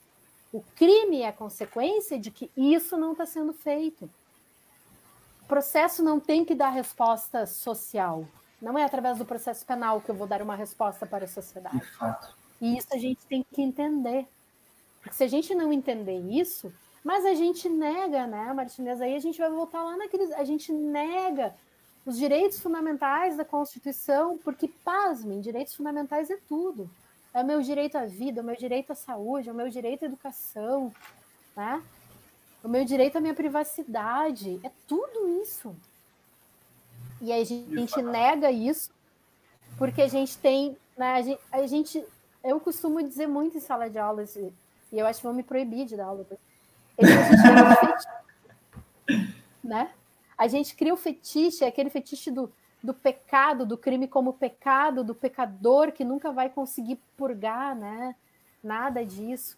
O 0.54 0.64
crime 0.76 1.22
é 1.22 1.34
consequência 1.34 2.18
de 2.18 2.32
que 2.32 2.50
isso 2.56 2.96
não 2.96 3.12
está 3.12 3.26
sendo 3.26 3.52
feito. 3.52 4.10
O 5.44 5.46
processo 5.48 6.02
não 6.02 6.18
tem 6.18 6.46
que 6.46 6.56
dar 6.56 6.70
resposta 6.70 7.46
social. 7.46 8.26
Não 8.66 8.80
é 8.80 8.84
através 8.84 9.20
do 9.20 9.26
processo 9.26 9.64
penal 9.64 10.02
que 10.02 10.10
eu 10.10 10.16
vou 10.16 10.26
dar 10.26 10.42
uma 10.42 10.56
resposta 10.56 11.06
para 11.06 11.26
a 11.26 11.28
sociedade. 11.28 11.80
E 12.60 12.76
isso 12.76 12.88
a 12.92 12.98
gente 12.98 13.24
tem 13.28 13.46
que 13.54 13.62
entender. 13.62 14.28
Porque 15.00 15.16
se 15.16 15.24
a 15.24 15.28
gente 15.28 15.54
não 15.54 15.72
entender 15.72 16.18
isso, 16.18 16.74
mas 17.04 17.24
a 17.28 17.36
gente 17.36 17.70
nega, 17.70 18.26
né, 18.26 18.52
Martinez? 18.54 19.00
Aí 19.02 19.16
a 19.16 19.20
gente 19.20 19.38
vai 19.38 19.52
voltar 19.52 19.84
lá 19.84 19.96
naqueles. 19.96 20.32
A 20.32 20.44
gente 20.44 20.74
nega 20.74 21.54
os 22.08 22.18
direitos 22.18 22.60
fundamentais 22.60 23.38
da 23.38 23.46
Constituição, 23.46 24.40
porque, 24.40 24.68
pasmem, 24.84 25.42
direitos 25.42 25.76
fundamentais 25.76 26.32
é 26.32 26.38
tudo. 26.50 26.90
É 27.36 27.44
o 27.44 27.46
meu 27.46 27.62
direito 27.62 28.00
à 28.00 28.06
vida, 28.06 28.40
é 28.40 28.42
o 28.42 28.46
meu 28.46 28.56
direito 28.56 28.92
à 28.92 28.96
saúde, 28.96 29.48
é 29.48 29.52
o 29.52 29.56
meu 29.56 29.70
direito 29.70 30.04
à 30.04 30.06
educação, 30.08 30.92
né? 31.56 31.84
o 32.64 32.68
meu 32.68 32.84
direito 32.84 33.16
à 33.16 33.22
minha 33.22 33.36
privacidade, 33.36 34.60
é 34.64 34.72
tudo 34.88 35.30
isso. 35.44 35.76
E 37.22 37.32
a 37.32 37.44
gente 37.44 38.02
nega 38.02 38.52
isso 38.52 38.94
porque 39.78 40.02
a 40.02 40.08
gente 40.08 40.38
tem. 40.38 40.78
Né, 40.98 41.38
a, 41.52 41.68
gente. 41.68 42.04
Eu 42.44 42.60
costumo 42.60 43.02
dizer 43.02 43.28
muito 43.28 43.58
em 43.58 43.62
sala 43.62 43.90
de 43.90 43.98
aula, 43.98 44.24
e 44.92 45.00
eu 45.00 45.06
acho 45.08 45.20
que 45.20 45.26
vão 45.26 45.34
me 45.34 45.44
proibir 45.44 45.86
de 45.86 45.98
dar 45.98 46.06
aula. 46.06 46.26
Fetiche, 46.26 48.08
né? 49.64 49.92
A 50.38 50.48
gente 50.48 50.76
cria 50.76 50.94
o 50.94 50.98
fetiche, 50.98 51.64
é 51.64 51.68
aquele 51.68 51.90
fetiche 51.90 52.30
do, 52.30 52.52
do 52.84 52.94
pecado, 52.94 53.66
do 53.66 53.78
crime 53.78 54.08
como 54.08 54.34
pecado, 54.34 55.04
do 55.04 55.16
pecador 55.16 55.92
que 55.92 56.04
nunca 56.04 56.32
vai 56.32 56.50
conseguir 56.50 57.00
purgar, 57.18 57.76
né? 57.76 58.16
Nada 58.64 59.06
disso. 59.06 59.58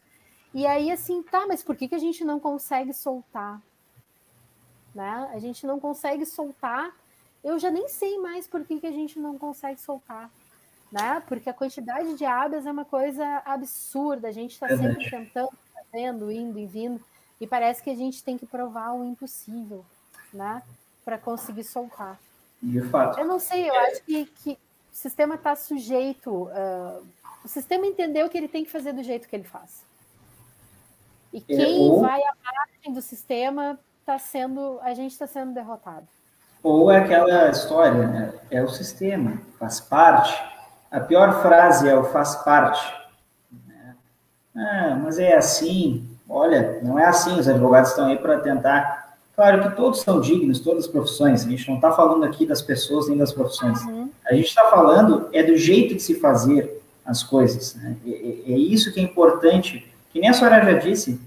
E 0.53 0.65
aí, 0.65 0.89
assim, 0.91 1.21
tá, 1.21 1.45
mas 1.45 1.61
por 1.61 1.75
que, 1.75 1.87
que 1.87 1.95
a 1.95 1.99
gente 1.99 2.23
não 2.23 2.39
consegue 2.39 2.93
soltar? 2.93 3.61
Né? 4.95 5.29
A 5.33 5.39
gente 5.39 5.67
não 5.67 5.79
consegue 5.79 6.25
soltar. 6.25 6.95
Eu 7.47 7.57
já 7.57 7.71
nem 7.71 7.87
sei 7.87 8.17
mais 8.19 8.45
por 8.45 8.65
que, 8.65 8.77
que 8.77 8.85
a 8.85 8.91
gente 8.91 9.17
não 9.17 9.37
consegue 9.37 9.79
soltar. 9.79 10.29
Né? 10.91 11.23
Porque 11.27 11.49
a 11.49 11.53
quantidade 11.53 12.15
de 12.15 12.25
habeas 12.25 12.65
é 12.65 12.71
uma 12.71 12.83
coisa 12.83 13.41
absurda. 13.45 14.27
A 14.27 14.31
gente 14.33 14.51
está 14.51 14.67
sempre 14.67 15.09
tentando, 15.09 15.51
fazendo, 15.73 16.29
indo 16.29 16.59
e 16.59 16.65
vindo. 16.65 17.01
E 17.39 17.47
parece 17.47 17.81
que 17.81 17.89
a 17.89 17.95
gente 17.95 18.21
tem 18.21 18.37
que 18.37 18.45
provar 18.45 18.91
o 18.93 19.03
impossível, 19.05 19.85
né? 20.33 20.61
Para 21.05 21.17
conseguir 21.17 21.63
soltar. 21.63 22.19
De 22.61 22.81
fato. 22.81 23.17
Eu 23.17 23.25
não 23.25 23.39
sei, 23.39 23.69
eu 23.69 23.75
acho 23.75 24.03
que, 24.03 24.25
que 24.25 24.51
o 24.51 24.57
sistema 24.91 25.35
está 25.35 25.55
sujeito. 25.55 26.29
Uh, 26.31 27.07
o 27.45 27.47
sistema 27.47 27.85
entendeu 27.85 28.27
que 28.27 28.37
ele 28.37 28.49
tem 28.49 28.65
que 28.65 28.71
fazer 28.71 28.91
do 28.91 29.03
jeito 29.03 29.29
que 29.29 29.35
ele 29.35 29.45
faz. 29.45 29.83
E 31.31 31.37
é, 31.37 31.41
quem 31.41 31.79
ou, 31.79 32.01
vai 32.01 32.21
à 32.21 32.33
margem 32.43 32.93
do 32.93 33.01
sistema 33.01 33.79
está 34.01 34.19
sendo. 34.19 34.79
A 34.81 34.93
gente 34.93 35.11
está 35.11 35.27
sendo 35.27 35.53
derrotado. 35.53 36.07
Ou 36.63 36.91
é 36.91 36.97
aquela 36.97 37.49
história, 37.49 38.07
né? 38.07 38.33
É 38.49 38.61
o 38.61 38.69
sistema, 38.69 39.33
faz 39.59 39.79
parte. 39.79 40.37
A 40.91 40.99
pior 40.99 41.41
frase 41.41 41.87
é 41.87 41.95
o 41.95 42.05
faz 42.05 42.35
parte. 42.35 42.81
Né? 43.67 43.95
Ah, 44.55 44.99
mas 45.01 45.19
é 45.19 45.35
assim. 45.35 46.09
Olha, 46.29 46.79
não 46.81 46.97
é 46.97 47.05
assim. 47.05 47.39
Os 47.39 47.47
advogados 47.47 47.89
estão 47.89 48.07
aí 48.07 48.17
para 48.17 48.39
tentar 48.39 49.07
Claro 49.37 49.61
que 49.61 49.75
todos 49.75 50.01
são 50.01 50.19
dignos, 50.19 50.59
todas 50.59 50.85
as 50.85 50.89
profissões. 50.89 51.45
A 51.45 51.49
gente 51.49 51.67
não 51.67 51.75
está 51.75 51.91
falando 51.91 52.23
aqui 52.23 52.43
das 52.43 52.59
pessoas 52.59 53.07
nem 53.07 53.19
das 53.19 53.31
profissões. 53.31 53.79
Uhum. 53.83 54.09
A 54.25 54.33
gente 54.33 54.47
está 54.47 54.63
falando 54.71 55.29
é 55.31 55.43
do 55.43 55.55
jeito 55.55 55.93
de 55.93 56.01
se 56.01 56.15
fazer 56.15 56.81
as 57.05 57.21
coisas. 57.21 57.75
Né? 57.75 57.95
É, 58.03 58.53
é, 58.53 58.57
isso 58.57 58.91
que 58.91 58.99
é 58.99 59.03
importante. 59.03 59.87
Que 60.11 60.19
nem 60.19 60.31
a 60.31 60.33
senhora 60.33 60.65
já 60.65 60.79
disse, 60.79 61.21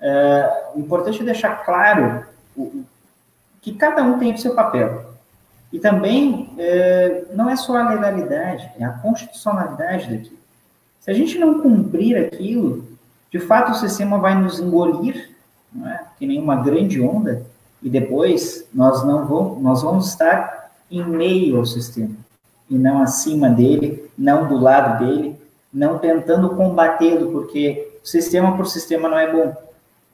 é, 0.00 0.70
o 0.74 0.80
importante 0.80 1.22
é 1.22 1.24
deixar 1.24 1.64
claro 1.64 2.26
o, 2.56 2.84
que 3.62 3.72
cada 3.72 4.02
um 4.02 4.18
tem 4.18 4.34
o 4.34 4.38
seu 4.38 4.54
papel. 4.54 5.12
E 5.72 5.78
também 5.78 6.50
é, 6.58 7.24
não 7.32 7.48
é 7.48 7.56
só 7.56 7.76
a 7.76 7.88
legalidade, 7.88 8.70
é 8.78 8.84
a 8.84 8.90
constitucionalidade 8.90 10.10
daquilo. 10.10 10.36
Se 11.00 11.10
a 11.10 11.14
gente 11.14 11.38
não 11.38 11.62
cumprir 11.62 12.16
aquilo, 12.18 12.84
de 13.30 13.40
fato 13.40 13.72
o 13.72 13.76
sistema 13.76 14.18
vai 14.18 14.34
nos 14.34 14.60
engolir, 14.60 15.30
não 15.72 15.88
é? 15.88 16.04
que 16.18 16.26
nem 16.26 16.38
uma 16.38 16.56
grande 16.56 17.00
onda, 17.00 17.46
e 17.82 17.88
depois 17.88 18.66
nós 18.74 19.02
não 19.04 19.24
vamos, 19.24 19.62
nós 19.62 19.82
vamos 19.82 20.08
estar 20.08 20.70
em 20.90 21.02
meio 21.02 21.56
ao 21.56 21.64
sistema 21.64 22.14
e 22.68 22.74
não 22.76 23.02
acima 23.02 23.48
dele, 23.48 24.10
não 24.16 24.46
do 24.48 24.56
lado 24.56 25.04
dele, 25.04 25.36
não 25.72 25.98
tentando 25.98 26.50
combatê-lo, 26.50 27.32
porque 27.32 27.98
sistema 28.02 28.56
por 28.56 28.66
sistema 28.66 29.08
não 29.08 29.18
é 29.18 29.32
bom. 29.32 29.54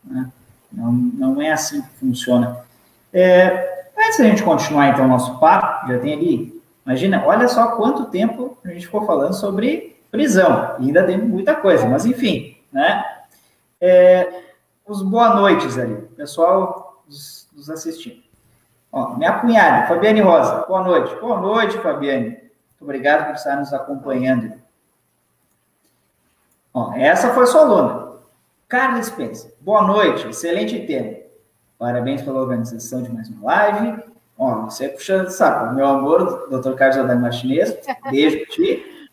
Né? 0.05 0.31
Não, 0.73 0.93
não 0.93 1.43
é 1.43 1.53
assim 1.53 1.83
que 1.83 1.89
funciona. 2.01 2.68
É, 3.13 3.87
antes 3.99 4.19
da 4.19 4.25
gente 4.25 4.43
continuar, 4.43 4.89
então, 4.89 5.05
o 5.05 5.09
nosso 5.09 5.39
papo, 5.39 5.89
já 5.89 5.99
tem 5.99 6.15
ali, 6.15 6.63
imagina, 6.85 7.25
olha 7.27 7.49
só 7.49 7.77
quanto 7.77 8.07
tempo 8.07 8.57
a 8.65 8.69
gente 8.69 8.87
ficou 8.87 9.07
falando 9.07 9.35
sobre 9.35 9.97
prisão, 10.11 10.77
e 10.79 10.87
ainda 10.87 11.05
tem 11.05 11.19
muita 11.19 11.55
coisa, 11.55 11.87
mas 11.87 12.07
enfim, 12.07 12.57
né? 12.73 13.05
É, 13.81 14.43
os 14.87 15.03
boa 15.03 15.35
noites 15.35 15.79
ali, 15.79 15.95
pessoal 16.17 17.03
nos 17.07 17.71
assistindo. 17.71 18.23
Ó, 18.91 19.17
minha 19.17 19.39
cunhada, 19.41 19.87
Fabiane 19.87 20.21
Rosa, 20.21 20.65
boa 20.67 20.83
noite. 20.83 21.15
Boa 21.17 21.39
noite, 21.41 21.79
Fabiane. 21.79 22.29
Muito 22.29 22.83
obrigado 22.83 23.27
por 23.27 23.35
estar 23.35 23.57
nos 23.57 23.73
acompanhando. 23.73 24.55
Ó, 26.73 26.93
essa 26.95 27.35
foi 27.35 27.47
sua 27.47 27.63
aluna. 27.63 28.09
Carla 28.67 29.03
Spencer, 29.03 29.53
boa 29.61 29.83
noite, 29.83 30.29
excelente 30.29 30.87
tema. 30.87 31.17
Parabéns 31.79 32.23
pela 32.23 32.41
organização 32.41 33.03
de 33.03 33.13
mais 33.13 33.29
uma 33.29 33.45
live. 33.45 34.03
Ó, 34.37 34.63
você 34.63 34.89
puxando 34.89 35.29
saco. 35.29 35.75
Meu 35.75 35.87
amor, 35.87 36.49
Dr. 36.49 36.75
Carlos 36.75 36.99
Adão 36.99 37.21
Martinez, 37.21 37.79
beijo 38.11 38.39
para 38.39 38.55
ti. 38.55 39.11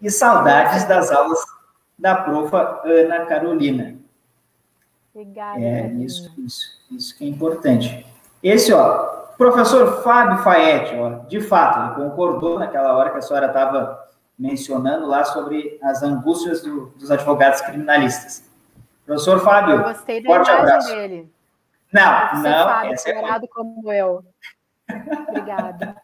E 0.00 0.10
saudades 0.10 0.84
das 0.84 1.10
aulas 1.10 1.38
da 1.98 2.14
profa 2.14 2.82
Ana 2.84 3.26
Carolina. 3.26 3.96
Obrigada. 5.14 5.60
É, 5.60 5.88
isso, 5.94 6.32
isso, 6.38 6.78
isso 6.90 7.16
que 7.16 7.24
é 7.24 7.28
importante. 7.28 8.06
Esse, 8.42 8.72
ó, 8.72 9.26
professor 9.36 10.02
Fábio 10.02 10.38
Faete, 10.38 10.94
ó, 10.96 11.24
de 11.26 11.40
fato, 11.40 12.00
ele 12.00 12.08
concordou 12.08 12.58
naquela 12.58 12.94
hora 12.94 13.10
que 13.10 13.18
a 13.18 13.22
senhora 13.22 13.46
estava 13.46 14.06
mencionando 14.38 15.06
lá 15.06 15.24
sobre 15.24 15.78
as 15.82 16.02
angústias 16.02 16.62
do, 16.62 16.86
dos 16.98 17.10
advogados 17.10 17.62
criminalistas. 17.62 18.44
Professor 19.06 19.40
Fábio, 19.40 19.76
eu 19.76 19.82
gostei 19.84 20.22
da 20.22 20.28
forte 20.28 20.50
abraço. 20.50 20.88
dele. 20.88 21.35
Não, 21.92 22.28
Você 22.30 22.48
não, 22.48 22.64
Fábio, 22.64 22.92
essa 22.92 23.10
é 23.10 23.20
ruim. 23.20 23.46
como 23.48 23.92
eu. 23.92 24.24
Obrigada. 25.28 25.96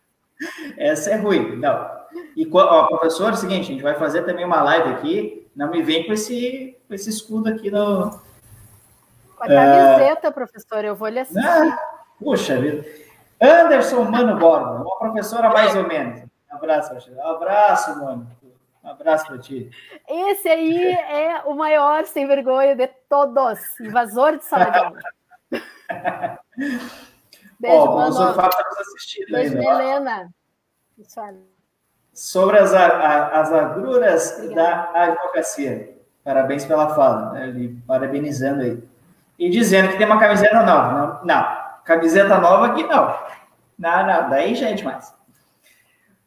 essa 0.76 1.11
é 1.11 1.16
ruim, 1.16 1.57
não. 1.57 2.03
E, 2.37 2.49
ó, 2.53 2.87
professor, 2.87 3.30
é 3.30 3.33
o 3.33 3.37
seguinte, 3.37 3.62
a 3.62 3.72
gente 3.72 3.83
vai 3.83 3.95
fazer 3.95 4.22
também 4.22 4.45
uma 4.45 4.62
live 4.62 4.91
aqui, 4.91 5.51
não 5.55 5.70
me 5.70 5.83
vem 5.83 6.07
com 6.07 6.12
esse, 6.12 6.76
com 6.89 6.95
esse 6.95 7.11
escudo 7.11 7.49
aqui 7.49 7.70
no, 7.70 8.20
com 9.43 9.45
a 9.45 9.49
camiseta, 9.49 10.28
é... 10.28 10.30
professor, 10.30 10.85
eu 10.85 10.95
vou 10.95 11.09
lhe 11.09 11.18
assistir. 11.18 11.45
Ah, 11.45 11.76
puxa 12.18 12.61
vida. 12.61 12.87
Anderson 13.41 14.05
Mano 14.05 14.39
Borba, 14.39 14.83
uma 14.83 14.99
professora 14.99 15.51
mais 15.51 15.74
ou 15.74 15.87
menos. 15.87 16.22
Um 16.51 16.55
abraço, 16.55 16.95
um 17.11 17.28
abraço, 17.28 17.99
mano. 17.99 18.30
Um 18.85 18.89
abraço 18.89 19.26
para 19.26 19.39
ti. 19.39 19.70
Esse 20.09 20.49
aí 20.49 20.93
é 20.93 21.43
o 21.45 21.55
maior 21.55 22.05
sem 22.05 22.26
vergonha 22.26 22.76
de 22.76 22.87
todos, 23.09 23.59
invasor 23.80 24.39
de 24.39 24.45
sala 24.45 24.70
de 24.70 24.78
aula. 24.78 24.99
Beijo. 27.61 27.76
O 27.76 27.92
professor 27.92 28.34
Fábio 28.34 28.50
está 28.50 28.68
nos 28.68 28.78
assistindo 28.78 29.32
Beijo, 29.32 29.59
ainda. 29.59 29.70
Helena. 29.70 30.34
Sobre 32.12 32.59
as, 32.59 32.72
as 32.74 33.53
agruras 33.53 34.32
Obrigada. 34.38 34.92
da 34.92 35.03
advocacia. 35.03 35.96
Parabéns 36.24 36.64
pela 36.64 36.94
fala, 36.94 37.32
né? 37.32 37.74
parabenizando 37.86 38.62
aí 38.62 38.92
e 39.38 39.50
dizendo 39.50 39.88
que 39.88 39.98
tem 39.98 40.07
uma 40.07 40.20
camiseta 40.20 40.62
nova. 40.62 40.92
Não, 40.92 41.24
não. 41.24 41.46
camiseta 41.84 42.38
nova 42.38 42.66
aqui 42.66 42.84
não. 42.84 43.18
Não, 43.78 44.07
não, 44.07 44.30
daí 44.30 44.55
já 44.55 44.70
é 44.70 44.74
demais. 44.74 45.12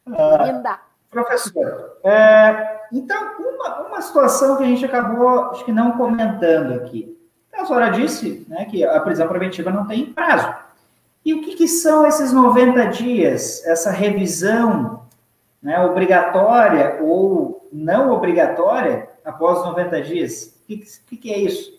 Uh, 0.06 0.78
professor, 1.10 1.98
é, 2.04 2.80
então, 2.92 3.36
uma, 3.38 3.80
uma 3.86 4.02
situação 4.02 4.56
que 4.56 4.64
a 4.64 4.66
gente 4.66 4.84
acabou, 4.84 5.50
acho 5.50 5.64
que 5.64 5.72
não 5.72 5.92
comentando 5.92 6.74
aqui. 6.74 7.15
A 7.56 7.64
senhora 7.64 7.90
disse 7.90 8.44
né, 8.48 8.64
que 8.66 8.84
a 8.84 9.00
prisão 9.00 9.26
preventiva 9.28 9.70
não 9.70 9.86
tem 9.86 10.12
prazo. 10.12 10.54
E 11.24 11.34
o 11.34 11.42
que, 11.42 11.56
que 11.56 11.66
são 11.66 12.06
esses 12.06 12.32
90 12.32 12.86
dias, 12.86 13.64
essa 13.66 13.90
revisão 13.90 15.04
né, 15.60 15.80
obrigatória 15.84 16.98
ou 17.02 17.68
não 17.72 18.12
obrigatória 18.12 19.08
após 19.24 19.64
90 19.64 20.02
dias? 20.02 20.54
O 20.62 20.66
que, 20.66 20.84
que, 21.06 21.16
que 21.16 21.32
é 21.32 21.38
isso? 21.38 21.76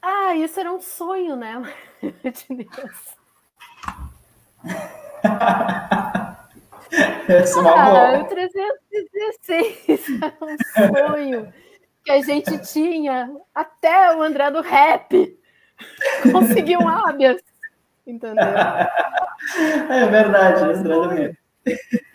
Ah, 0.00 0.36
isso 0.36 0.60
era 0.60 0.72
um 0.72 0.80
sonho, 0.80 1.34
né? 1.34 1.60
De 2.02 2.14
Deus. 2.54 3.16
Essa 7.28 7.58
é 7.58 7.62
uma 7.62 7.72
ah, 7.72 8.20
o 8.20 8.24
316 8.24 10.22
era 10.22 10.36
um 10.40 10.56
sonho 11.08 11.52
que 12.06 12.12
a 12.12 12.22
gente 12.22 12.56
tinha 12.58 13.36
até 13.52 14.14
o 14.16 14.22
André 14.22 14.48
do 14.52 14.60
rap 14.60 15.36
conseguiu 16.30 16.78
um 16.78 16.88
habeas, 16.88 17.42
entendeu? 18.06 18.44
É 19.90 20.06
verdade, 20.06 20.62
André 20.62 20.94
do 20.94 21.08
rap. 21.08 21.38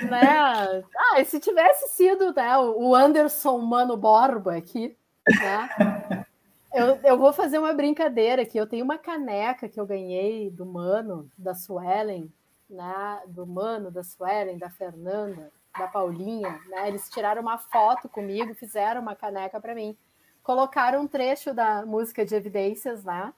Né? 0.09 0.83
Ah, 0.97 1.23
se 1.25 1.41
tivesse 1.41 1.89
sido 1.89 2.33
né, 2.33 2.57
o 2.57 2.95
Anderson 2.95 3.57
Mano 3.57 3.97
Borba 3.97 4.55
aqui, 4.55 4.95
né? 5.27 6.25
Eu, 6.73 6.97
eu 7.03 7.17
vou 7.17 7.33
fazer 7.33 7.57
uma 7.57 7.73
brincadeira 7.73 8.43
aqui. 8.43 8.57
Eu 8.57 8.65
tenho 8.65 8.85
uma 8.85 8.97
caneca 8.97 9.67
que 9.67 9.77
eu 9.77 9.85
ganhei 9.85 10.49
do 10.49 10.65
Mano, 10.65 11.29
da 11.37 11.53
Suelen, 11.53 12.31
né? 12.69 13.19
do 13.27 13.45
Mano, 13.45 13.91
da 13.91 14.03
Suelen, 14.03 14.57
da 14.57 14.69
Fernanda, 14.69 15.51
da 15.77 15.87
Paulinha. 15.87 16.59
Né? 16.69 16.87
Eles 16.87 17.09
tiraram 17.09 17.41
uma 17.41 17.57
foto 17.57 18.07
comigo, 18.09 18.53
fizeram 18.55 19.01
uma 19.01 19.15
caneca 19.15 19.59
para 19.59 19.75
mim. 19.75 19.97
Colocaram 20.43 21.01
um 21.01 21.07
trecho 21.07 21.53
da 21.53 21.85
música 21.85 22.25
de 22.25 22.35
Evidências 22.35 23.03
lá. 23.03 23.33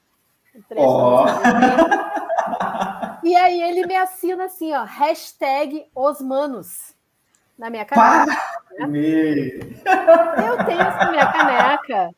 Um 0.56 0.62
trecho 0.62 0.88
oh. 0.88 1.26
E 3.24 3.36
aí 3.36 3.62
ele 3.62 3.88
me 3.88 3.96
assina 3.96 4.46
assim, 4.46 4.74
ó, 4.74 4.84
hashtag 4.84 5.86
osmanos 5.96 6.94
na 7.58 7.70
minha 7.70 7.86
caneca. 7.86 8.38
Eu 10.46 10.66
tenho 10.66 10.82
essa 10.82 11.12
minha 11.12 11.32
caneca 11.32 12.10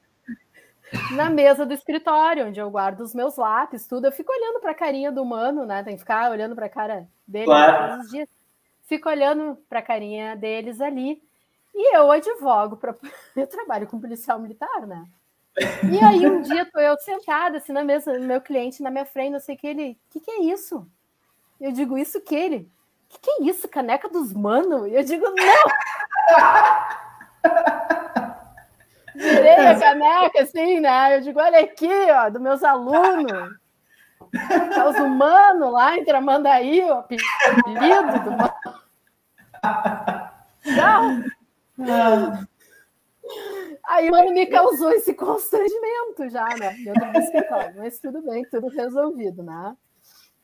na 1.11 1.29
mesa 1.29 1.65
do 1.65 1.73
escritório, 1.73 2.47
onde 2.47 2.59
eu 2.59 2.69
guardo 2.69 3.01
os 3.01 3.13
meus 3.13 3.35
lápis, 3.37 3.87
tudo. 3.87 4.05
Eu 4.05 4.11
fico 4.11 4.31
olhando 4.31 4.59
para 4.59 4.71
a 4.71 4.75
carinha 4.75 5.11
do 5.11 5.21
humano, 5.21 5.65
né? 5.65 5.83
Tem 5.83 5.93
que 5.93 5.99
ficar 5.99 6.31
olhando 6.31 6.55
para 6.55 6.65
a 6.65 6.69
cara 6.69 7.07
dele 7.27 7.45
claro. 7.45 7.89
todos 7.89 8.05
os 8.05 8.11
dias. 8.11 8.29
Fico 8.85 9.09
olhando 9.09 9.57
para 9.67 9.79
a 9.79 9.83
carinha 9.83 10.35
deles 10.35 10.79
ali. 10.79 11.21
E 11.73 11.97
eu 11.97 12.11
advogo 12.11 12.77
para. 12.77 12.95
Eu 13.35 13.47
trabalho 13.47 13.87
com 13.87 13.99
policial 13.99 14.39
militar, 14.39 14.87
né? 14.87 15.05
E 15.91 15.99
aí 16.03 16.27
um 16.27 16.41
dia 16.41 16.65
tô 16.65 16.79
eu 16.79 16.97
sentada 16.97 17.57
assim 17.57 17.71
na 17.71 17.83
mesa, 17.83 18.19
meu 18.19 18.41
cliente 18.41 18.83
na 18.83 18.91
minha 18.91 19.05
frente, 19.05 19.31
não 19.31 19.39
sei 19.39 19.55
que 19.55 19.65
ele, 19.65 19.97
que, 20.09 20.19
que 20.19 20.29
é 20.29 20.41
isso? 20.41 20.85
Eu 21.61 21.71
digo, 21.71 21.97
isso 21.97 22.19
que 22.19 22.35
ele? 22.35 22.69
Que, 23.07 23.19
que 23.19 23.29
é 23.31 23.43
isso? 23.43 23.67
Caneca 23.69 24.09
dos 24.09 24.33
mano? 24.33 24.85
E 24.85 24.95
eu 24.95 25.03
digo, 25.03 25.25
não! 25.25 25.35
Virei 29.15 29.53
a 29.53 29.79
caneca, 29.79 30.41
assim, 30.41 30.81
né? 30.81 31.17
Eu 31.17 31.21
digo, 31.21 31.39
olha 31.39 31.61
aqui, 31.61 31.89
ó, 32.11 32.29
dos 32.29 32.41
meus 32.41 32.63
alunos. 32.63 33.55
Tá 34.73 34.89
os 34.89 34.97
humanos 34.97 35.71
lá 35.71 35.97
em 35.97 36.03
Tramandaí, 36.03 36.81
o 36.81 36.93
apelido 36.93 37.23
do 38.23 38.31
mano. 38.31 38.53
Não. 41.77 42.47
Aí 43.87 44.09
o 44.09 44.11
mano 44.11 44.31
me 44.31 44.45
causou 44.47 44.91
esse 44.91 45.13
constrangimento 45.13 46.29
já, 46.29 46.45
né? 46.57 46.73
Dentro 46.83 47.11
do 47.11 47.19
escritório. 47.19 47.75
Mas 47.77 47.99
tudo 47.99 48.21
bem, 48.21 48.43
tudo 48.45 48.67
resolvido, 48.67 49.43
né? 49.43 49.75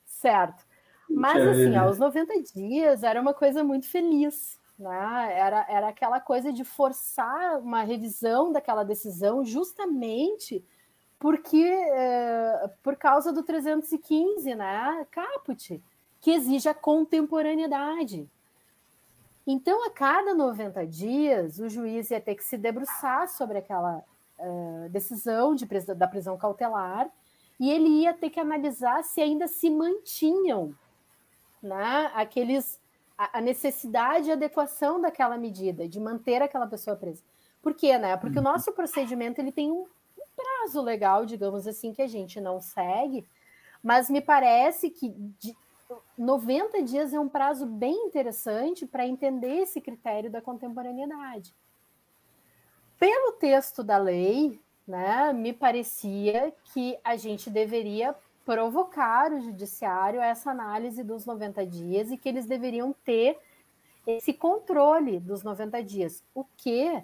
Certo. 0.05 0.63
Mas 1.09 1.45
assim, 1.45 1.75
aos 1.75 1.97
90 1.97 2.33
dias 2.53 3.03
era 3.03 3.19
uma 3.19 3.33
coisa 3.33 3.63
muito 3.63 3.87
feliz. 3.87 4.59
Né? 4.77 5.33
Era, 5.37 5.65
era 5.69 5.87
aquela 5.89 6.19
coisa 6.19 6.51
de 6.51 6.63
forçar 6.63 7.59
uma 7.59 7.83
revisão 7.83 8.51
daquela 8.51 8.83
decisão 8.83 9.45
justamente 9.45 10.63
porque 11.21 11.63
é, 11.63 12.71
por 12.81 12.95
causa 12.95 13.31
do 13.31 13.43
315, 13.43 14.55
né? 14.55 15.05
Caput, 15.11 15.79
que 16.19 16.31
exige 16.31 16.67
a 16.67 16.73
contemporaneidade. 16.73 18.27
Então, 19.45 19.85
a 19.85 19.91
cada 19.91 20.33
90 20.33 20.85
dias, 20.87 21.59
o 21.59 21.69
juiz 21.69 22.09
ia 22.09 22.19
ter 22.19 22.33
que 22.33 22.43
se 22.43 22.57
debruçar 22.57 23.27
sobre 23.27 23.59
aquela 23.59 24.03
uh, 24.39 24.89
decisão 24.89 25.53
de, 25.53 25.67
da 25.95 26.07
prisão 26.07 26.35
cautelar 26.37 27.07
e 27.59 27.69
ele 27.69 28.01
ia 28.01 28.15
ter 28.15 28.31
que 28.31 28.39
analisar 28.39 29.03
se 29.03 29.21
ainda 29.21 29.47
se 29.47 29.69
mantinham 29.69 30.73
né, 31.61 32.11
aqueles 32.15 32.79
a, 33.15 33.39
necessidade 33.39 34.27
e 34.27 34.31
adequação 34.31 34.99
daquela 34.99 35.37
medida, 35.37 35.87
de 35.87 35.99
manter 35.99 36.41
aquela 36.41 36.65
pessoa 36.65 36.95
presa. 36.95 37.21
Por 37.61 37.75
quê, 37.75 37.95
né? 37.99 38.17
Porque 38.17 38.39
o 38.39 38.41
nosso 38.41 38.71
procedimento 38.71 39.39
ele 39.39 39.51
tem 39.51 39.71
um 39.71 39.85
prazo 40.61 40.81
legal, 40.81 41.25
digamos 41.25 41.67
assim, 41.67 41.93
que 41.93 42.01
a 42.01 42.07
gente 42.07 42.39
não 42.39 42.59
segue, 42.59 43.25
mas 43.81 44.09
me 44.09 44.21
parece 44.21 44.89
que 44.89 45.09
de 45.39 45.55
90 46.17 46.83
dias 46.83 47.13
é 47.13 47.19
um 47.19 47.27
prazo 47.27 47.65
bem 47.65 48.05
interessante 48.05 48.85
para 48.85 49.07
entender 49.07 49.61
esse 49.61 49.81
critério 49.81 50.29
da 50.29 50.41
contemporaneidade. 50.41 51.53
Pelo 52.99 53.33
texto 53.33 53.83
da 53.83 53.97
lei, 53.97 54.59
né, 54.87 55.33
me 55.33 55.51
parecia 55.51 56.53
que 56.65 56.97
a 57.03 57.15
gente 57.15 57.49
deveria 57.49 58.15
provocar 58.45 59.31
o 59.31 59.41
judiciário 59.41 60.21
essa 60.21 60.51
análise 60.51 61.03
dos 61.03 61.25
90 61.25 61.65
dias 61.65 62.11
e 62.11 62.17
que 62.17 62.29
eles 62.29 62.45
deveriam 62.45 62.93
ter 63.03 63.39
esse 64.05 64.33
controle 64.33 65.19
dos 65.19 65.43
90 65.43 65.83
dias, 65.83 66.23
o 66.33 66.43
que, 66.57 67.03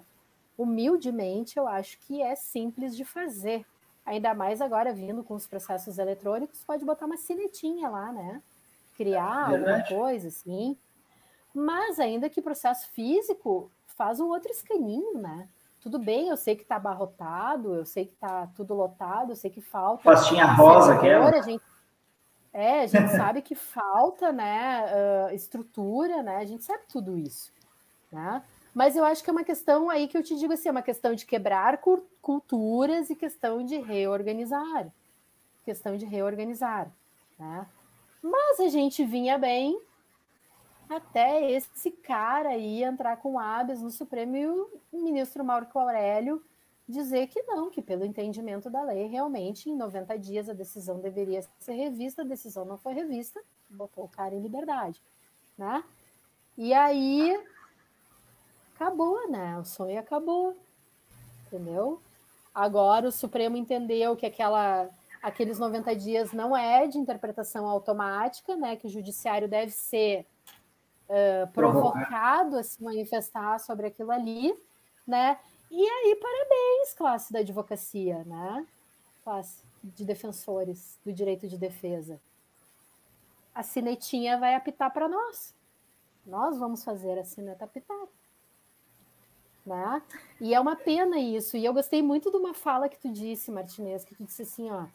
humildemente, 0.58 1.56
eu 1.56 1.66
acho 1.66 1.98
que 2.00 2.20
é 2.20 2.34
simples 2.34 2.94
de 2.94 3.04
fazer. 3.04 3.64
Ainda 4.04 4.34
mais 4.34 4.60
agora 4.60 4.92
vindo 4.92 5.22
com 5.22 5.34
os 5.34 5.46
processos 5.46 5.98
eletrônicos, 5.98 6.64
pode 6.64 6.84
botar 6.84 7.06
uma 7.06 7.16
sinetinha 7.16 7.88
lá, 7.88 8.12
né? 8.12 8.42
Criar 8.96 9.50
Verdade. 9.50 9.80
alguma 9.80 10.02
coisa 10.02 10.28
assim. 10.28 10.76
Mas 11.54 12.00
ainda 12.00 12.28
que 12.28 12.42
processo 12.42 12.90
físico 12.90 13.70
faz 13.86 14.18
um 14.18 14.28
outro 14.28 14.50
escaninho, 14.50 15.18
né? 15.18 15.48
tudo 15.80 15.98
bem, 15.98 16.28
eu 16.28 16.36
sei 16.36 16.56
que 16.56 16.62
está 16.62 16.76
abarrotado, 16.76 17.74
eu 17.74 17.84
sei 17.84 18.06
que 18.06 18.12
está 18.12 18.46
tudo 18.48 18.74
lotado, 18.74 19.32
eu 19.32 19.36
sei 19.36 19.50
que 19.50 19.60
falta. 19.60 20.02
Pastinha 20.02 20.44
rosa, 20.44 20.94
aquela. 20.94 21.30
A 21.30 21.42
gente, 21.42 21.62
é, 22.52 22.80
a 22.82 22.86
gente 22.86 23.10
sabe 23.12 23.42
que 23.42 23.54
falta, 23.54 24.32
né, 24.32 24.84
uh, 24.84 25.34
estrutura, 25.34 26.22
né? 26.22 26.36
A 26.36 26.44
gente 26.44 26.64
sabe 26.64 26.82
tudo 26.88 27.16
isso, 27.16 27.52
né? 28.10 28.42
Mas 28.74 28.96
eu 28.96 29.04
acho 29.04 29.24
que 29.24 29.30
é 29.30 29.32
uma 29.32 29.44
questão 29.44 29.90
aí 29.90 30.06
que 30.06 30.16
eu 30.16 30.22
te 30.22 30.36
digo 30.36 30.52
assim, 30.52 30.68
é 30.68 30.72
uma 30.72 30.82
questão 30.82 31.14
de 31.14 31.26
quebrar 31.26 31.80
culturas 32.20 33.10
e 33.10 33.16
questão 33.16 33.64
de 33.64 33.76
reorganizar, 33.76 34.88
questão 35.64 35.96
de 35.96 36.04
reorganizar, 36.04 36.90
né? 37.38 37.66
Mas 38.22 38.60
a 38.60 38.68
gente 38.68 39.04
vinha 39.04 39.38
bem 39.38 39.80
até 40.88 41.50
esse 41.50 41.90
cara 41.90 42.50
aí 42.50 42.82
entrar 42.82 43.16
com 43.18 43.38
habeas 43.38 43.82
no 43.82 43.90
Supremo 43.90 44.36
e 44.36 44.46
o 44.46 44.70
ministro 44.92 45.44
Marco 45.44 45.78
Aurélio 45.78 46.42
dizer 46.88 47.26
que 47.26 47.42
não, 47.42 47.68
que 47.70 47.82
pelo 47.82 48.04
entendimento 48.04 48.70
da 48.70 48.82
lei, 48.82 49.06
realmente 49.06 49.68
em 49.68 49.76
90 49.76 50.18
dias 50.18 50.48
a 50.48 50.54
decisão 50.54 50.98
deveria 50.98 51.44
ser 51.58 51.74
revista, 51.74 52.22
a 52.22 52.24
decisão 52.24 52.64
não 52.64 52.78
foi 52.78 52.94
revista, 52.94 53.40
botou 53.68 54.04
o 54.04 54.08
cara 54.08 54.34
em 54.34 54.40
liberdade, 54.40 55.02
né? 55.56 55.84
E 56.56 56.72
aí 56.72 57.38
acabou, 58.78 59.28
né? 59.28 59.58
O 59.58 59.64
sonho 59.64 59.98
acabou, 59.98 60.56
entendeu? 61.46 62.00
Agora 62.54 63.08
o 63.08 63.12
Supremo 63.12 63.56
entendeu 63.56 64.16
que 64.16 64.24
aquela 64.24 64.88
aqueles 65.20 65.58
90 65.58 65.96
dias 65.96 66.32
não 66.32 66.56
é 66.56 66.86
de 66.86 66.96
interpretação 66.96 67.66
automática, 67.68 68.56
né? 68.56 68.76
Que 68.76 68.86
o 68.86 68.90
judiciário 68.90 69.48
deve 69.48 69.72
ser 69.72 70.24
uh, 71.08 71.52
provocado 71.52 72.56
a 72.56 72.62
se 72.62 72.82
manifestar 72.82 73.58
sobre 73.58 73.88
aquilo 73.88 74.12
ali, 74.12 74.54
né? 75.04 75.38
E 75.70 75.86
aí, 75.86 76.16
parabéns, 76.16 76.94
classe 76.94 77.32
da 77.32 77.40
advocacia, 77.40 78.22
né? 78.24 78.64
Classe 79.24 79.62
de 79.82 80.04
defensores 80.04 80.98
do 81.04 81.12
direito 81.12 81.48
de 81.48 81.58
defesa. 81.58 82.20
A 83.52 83.64
cinetinha 83.64 84.38
vai 84.38 84.54
apitar 84.54 84.92
para 84.92 85.08
nós. 85.08 85.52
Nós 86.24 86.58
vamos 86.58 86.84
fazer 86.84 87.18
a 87.18 87.24
cineta 87.24 87.64
apitar. 87.64 88.06
Né? 89.68 90.02
E 90.40 90.54
é 90.54 90.60
uma 90.60 90.74
pena 90.74 91.18
isso. 91.18 91.56
E 91.56 91.64
eu 91.64 91.74
gostei 91.74 92.02
muito 92.02 92.30
de 92.30 92.36
uma 92.38 92.54
fala 92.54 92.88
que 92.88 92.98
tu 92.98 93.10
disse, 93.10 93.50
Martinez, 93.50 94.02
que 94.02 94.14
tu 94.14 94.24
disse 94.24 94.42
assim, 94.42 94.70
ó, 94.70 94.86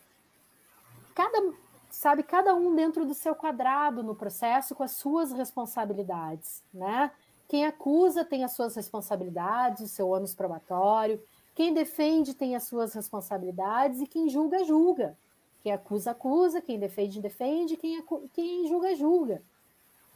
cada 1.14 1.54
sabe, 1.92 2.24
cada 2.24 2.56
um 2.56 2.74
dentro 2.74 3.06
do 3.06 3.14
seu 3.14 3.36
quadrado 3.36 4.02
no 4.02 4.16
processo 4.16 4.74
com 4.74 4.82
as 4.82 4.94
suas 4.94 5.32
responsabilidades, 5.32 6.64
né? 6.74 7.12
Quem 7.48 7.68
acusa 7.68 8.26
tem 8.26 8.44
as 8.44 8.54
suas 8.54 8.76
responsabilidades, 8.76 9.84
o 9.84 9.88
seu 9.88 10.10
ônus 10.10 10.34
probatório, 10.34 11.22
quem 11.54 11.72
defende 11.72 12.34
tem 12.34 12.56
as 12.56 12.64
suas 12.64 12.96
responsabilidades 12.96 14.02
e 14.02 14.08
quem 14.08 14.28
julga, 14.28 14.64
julga. 14.64 15.16
Quem 15.62 15.72
acusa, 15.72 16.12
acusa, 16.12 16.62
quem 16.62 16.80
defende, 16.80 17.22
defende, 17.22 17.78
quem, 17.78 18.04
quem 18.34 18.68
julga, 18.68 18.96
julga. 18.96 19.44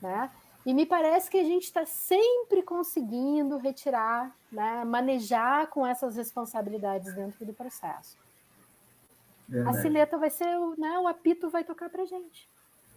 Né? 0.01 0.32
E 0.68 0.74
me 0.74 0.86
parece 0.86 1.32
que 1.32 1.38
a 1.38 1.45
gente 1.45 1.63
está 1.63 1.86
sempre 1.86 2.61
conseguindo 2.61 3.55
retirar, 3.55 4.36
né, 4.51 4.84
manejar 4.84 5.68
com 5.68 5.88
essas 5.88 6.18
responsabilidades 6.18 7.15
dentro 7.15 7.45
do 7.45 7.53
processo. 7.53 8.18
Verdade. 9.47 9.78
A 9.78 9.82
sileta 9.82 10.18
vai 10.18 10.30
ser, 10.30 10.53
né, 10.78 10.99
o 10.99 11.07
apito 11.07 11.49
vai 11.49 11.63
tocar 11.63 11.89
para 11.89 12.03
gente. 12.03 12.49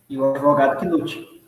E 0.09 0.19
o 0.19 0.33
advogado 0.33 0.81
que 0.81 0.85
lute. 0.85 1.45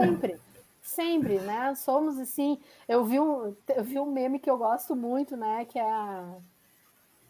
Sempre, 0.00 0.40
sempre, 0.80 1.38
né? 1.40 1.74
Somos 1.74 2.18
assim. 2.18 2.58
Eu 2.88 3.04
vi 3.04 3.20
um, 3.20 3.54
eu 3.68 3.84
vi 3.84 3.98
um 3.98 4.10
meme 4.10 4.38
que 4.38 4.48
eu 4.48 4.56
gosto 4.56 4.96
muito, 4.96 5.36
né? 5.36 5.66
Que 5.66 5.78
é 5.78 6.24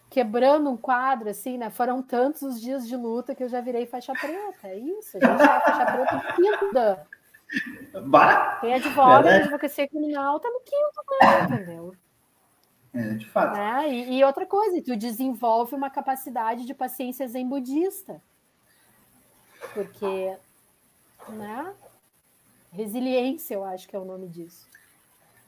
quebrando 0.09 0.71
um 0.71 0.77
quadro, 0.77 1.29
assim, 1.29 1.59
né? 1.59 1.71
Foram 1.71 2.03
tantos 2.03 2.43
os 2.43 2.61
dias 2.61 2.87
de 2.87 2.97
luta 2.97 3.35
que 3.35 3.43
eu 3.43 3.49
já 3.49 3.61
virei 3.61 3.85
faixa 3.85 4.13
preta. 4.13 4.69
É 4.69 4.79
isso, 4.79 5.17
a 5.17 5.27
gente 5.27 5.43
é 5.43 5.61
faixa 5.61 5.87
preta 5.87 6.35
quinto 6.37 7.18
dan. 7.93 8.59
Quem 8.61 8.75
advoga, 8.75 9.31
a 9.31 9.37
advocacia 9.37 9.89
criminal 9.89 10.39
tá 10.41 10.49
no 10.49 10.61
quinto 10.61 11.05
dan, 11.21 11.45
entendeu? 11.57 11.95
É, 12.95 13.15
de 13.15 13.27
fato. 13.29 13.57
Né? 13.57 13.89
E, 13.91 14.19
e, 14.19 14.25
outra 14.25 14.47
coisa, 14.47 14.83
tu 14.83 14.97
desenvolve 14.97 15.75
uma 15.75 15.91
capacidade 15.91 16.65
de 16.65 16.75
paciência 16.75 17.29
zen 17.29 17.49
budista. 17.49 18.21
Porque, 19.75 20.37
né? 21.29 21.73
Resiliência, 22.73 23.55
eu 23.55 23.65
acho 23.65 23.89
que 23.89 23.97
é 23.97 23.99
o 23.99 24.05
nome 24.05 24.29
disso. 24.29 24.67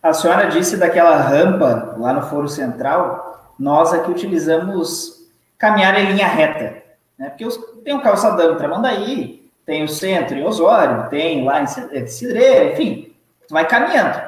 A 0.02 0.12
senhora 0.12 0.48
disse 0.48 0.76
daquela 0.76 1.16
rampa 1.16 1.94
lá 1.98 2.12
no 2.12 2.22
Foro 2.22 2.48
Central, 2.48 3.54
nós 3.58 3.92
aqui 3.92 4.10
utilizamos 4.10 5.28
caminhar 5.58 5.98
em 6.00 6.12
linha 6.12 6.26
reta. 6.26 6.82
Né? 7.18 7.28
Porque 7.28 7.46
tem 7.84 7.94
um 7.94 8.00
calçadão 8.00 8.56
Tramandaí, 8.56 9.39
tem 9.70 9.84
o 9.84 9.88
centro 9.88 10.36
em 10.36 10.42
Osório, 10.42 11.08
tem 11.10 11.44
lá 11.44 11.62
em 11.62 12.06
Cidreira, 12.08 12.72
enfim, 12.72 13.14
tu 13.46 13.54
vai 13.54 13.64
caminhando. 13.68 14.20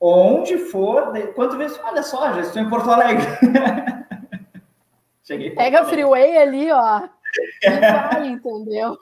Onde 0.00 0.58
for, 0.58 1.12
quanto 1.36 1.56
vezes, 1.56 1.78
olha 1.84 2.02
só, 2.02 2.32
já 2.32 2.40
estou 2.40 2.60
em 2.60 2.68
Porto 2.68 2.90
Alegre. 2.90 3.24
Cheguei. 5.22 5.50
Pega 5.50 5.82
a 5.82 5.84
freeway 5.84 6.36
ali, 6.38 6.72
ó. 6.72 7.02
E 7.62 7.70
vai, 7.70 8.26
entendeu? 8.30 8.98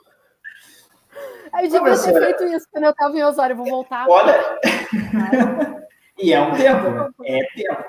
Eu 1.59 1.61
devia 1.63 1.81
ter 1.81 2.19
feito 2.19 2.43
isso 2.43 2.67
quando 2.71 2.83
eu 2.83 2.91
estava 2.91 3.17
em 3.17 3.23
Osório, 3.23 3.55
vou 3.55 3.65
voltar. 3.65 4.05
Olha, 4.07 4.59
e 6.19 6.31
é 6.31 6.39
um 6.39 6.51
tempo, 6.51 7.11
é 7.25 7.39
tempo. 7.55 7.83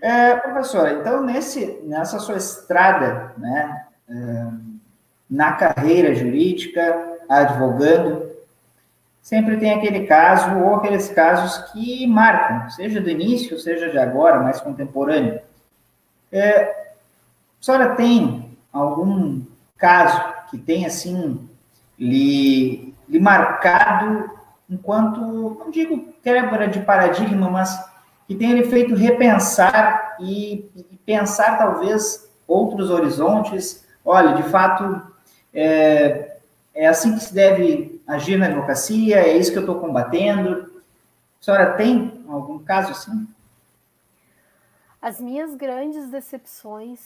É, 0.00 0.36
professora, 0.36 0.92
então 0.92 1.22
nesse, 1.22 1.82
nessa 1.82 2.18
sua 2.18 2.36
estrada, 2.36 3.34
né, 3.36 3.86
é, 4.08 4.77
na 5.28 5.52
carreira 5.52 6.14
jurídica, 6.14 7.18
advogando, 7.28 8.28
sempre 9.20 9.58
tem 9.58 9.74
aquele 9.74 10.06
caso 10.06 10.58
ou 10.58 10.76
aqueles 10.76 11.08
casos 11.08 11.70
que 11.70 12.06
marcam, 12.06 12.70
seja 12.70 13.00
do 13.00 13.10
início, 13.10 13.58
seja 13.58 13.90
de 13.90 13.98
agora, 13.98 14.40
mais 14.40 14.60
contemporâneo. 14.60 15.40
É, 16.32 16.62
a 16.62 17.64
senhora 17.64 17.94
tem 17.94 18.56
algum 18.72 19.42
caso 19.76 20.22
que 20.50 20.58
tem 20.58 20.86
assim 20.86 21.48
lhe, 21.98 22.94
lhe 23.08 23.20
marcado 23.20 24.30
enquanto, 24.68 25.20
não 25.20 25.70
digo 25.70 26.12
quebra 26.22 26.68
de 26.68 26.80
paradigma, 26.80 27.50
mas 27.50 27.78
que 28.26 28.34
tenha 28.34 28.54
lhe 28.54 28.64
feito 28.64 28.94
repensar 28.94 30.16
e, 30.20 30.70
e 30.74 30.96
pensar 31.04 31.56
talvez 31.56 32.28
outros 32.46 32.90
horizontes. 32.90 33.86
Olha, 34.04 34.34
de 34.34 34.42
fato, 34.44 35.02
é, 35.52 36.38
é 36.74 36.86
assim 36.86 37.14
que 37.14 37.24
se 37.24 37.34
deve 37.34 38.00
agir 38.06 38.36
na 38.36 38.46
advocacia, 38.46 39.18
é 39.18 39.36
isso 39.36 39.52
que 39.52 39.58
eu 39.58 39.62
estou 39.62 39.80
combatendo. 39.80 40.82
A 41.40 41.44
senhora 41.44 41.76
tem 41.76 42.24
algum 42.28 42.58
caso 42.58 42.92
assim? 42.92 43.26
As 45.00 45.20
minhas 45.20 45.54
grandes 45.54 46.10
decepções 46.10 47.00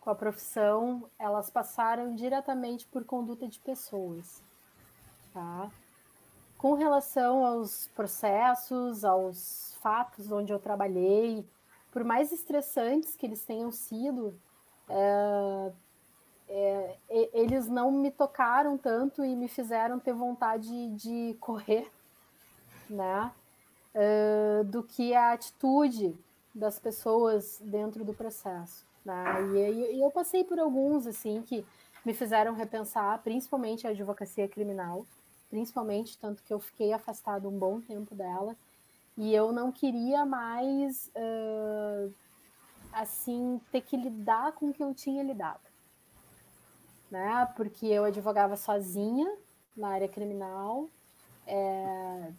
com 0.00 0.10
a 0.10 0.14
profissão, 0.14 1.02
elas 1.18 1.50
passaram 1.50 2.14
diretamente 2.14 2.86
por 2.86 3.04
conduta 3.04 3.48
de 3.48 3.58
pessoas, 3.58 4.40
tá? 5.34 5.68
Com 6.56 6.74
relação 6.74 7.44
aos 7.44 7.88
processos, 7.88 9.04
aos 9.04 9.76
fatos 9.80 10.30
onde 10.30 10.52
eu 10.52 10.60
trabalhei, 10.60 11.44
por 11.90 12.04
mais 12.04 12.30
estressantes 12.30 13.16
que 13.16 13.26
eles 13.26 13.44
tenham 13.44 13.72
sido, 13.72 14.32
é, 14.88 15.72
é, 16.48 16.96
eles 17.32 17.68
não 17.68 17.90
me 17.90 18.10
tocaram 18.10 18.78
tanto 18.78 19.24
e 19.24 19.34
me 19.34 19.48
fizeram 19.48 19.98
ter 19.98 20.12
vontade 20.12 20.88
de 20.90 21.36
correr, 21.40 21.90
né? 22.88 23.32
É, 23.94 24.62
do 24.64 24.82
que 24.82 25.14
a 25.14 25.32
atitude 25.32 26.14
das 26.54 26.78
pessoas 26.78 27.58
dentro 27.62 28.04
do 28.04 28.12
processo. 28.12 28.84
Né? 29.04 29.24
E, 29.54 29.96
e, 29.96 30.02
eu 30.02 30.10
passei 30.10 30.44
por 30.44 30.58
alguns 30.58 31.06
assim 31.06 31.42
que 31.42 31.64
me 32.04 32.12
fizeram 32.12 32.54
repensar, 32.54 33.22
principalmente 33.22 33.86
a 33.86 33.90
advocacia 33.90 34.48
criminal, 34.48 35.06
principalmente 35.48 36.18
tanto 36.18 36.42
que 36.42 36.52
eu 36.52 36.60
fiquei 36.60 36.92
afastado 36.92 37.48
um 37.48 37.58
bom 37.58 37.80
tempo 37.80 38.14
dela 38.14 38.56
e 39.16 39.34
eu 39.34 39.52
não 39.52 39.72
queria 39.72 40.26
mais 40.26 41.10
uh, 41.16 42.12
assim 42.92 43.60
ter 43.72 43.80
que 43.80 43.96
lidar 43.96 44.52
com 44.52 44.70
o 44.70 44.74
que 44.74 44.82
eu 44.82 44.92
tinha 44.94 45.22
lidado, 45.22 45.60
né? 47.10 47.48
Porque 47.56 47.86
eu 47.86 48.04
advogava 48.04 48.56
sozinha 48.56 49.30
na 49.76 49.88
área 49.88 50.08
criminal, 50.08 50.88
é, 51.46 52.30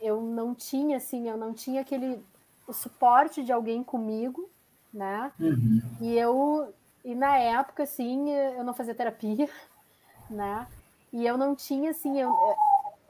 eu 0.00 0.20
não 0.20 0.54
tinha 0.54 0.98
assim, 0.98 1.28
eu 1.28 1.36
não 1.36 1.52
tinha 1.54 1.80
aquele 1.80 2.22
o 2.66 2.72
suporte 2.72 3.42
de 3.42 3.52
alguém 3.52 3.82
comigo 3.82 4.48
né? 4.92 5.32
Uhum. 5.40 5.80
E 6.00 6.16
eu 6.16 6.72
e 7.04 7.14
na 7.14 7.36
época 7.36 7.82
assim, 7.84 8.30
eu 8.30 8.62
não 8.62 8.74
fazia 8.74 8.94
terapia, 8.94 9.48
né? 10.28 10.66
E 11.12 11.26
eu 11.26 11.36
não 11.36 11.54
tinha 11.54 11.90
assim, 11.90 12.20
eu, 12.20 12.32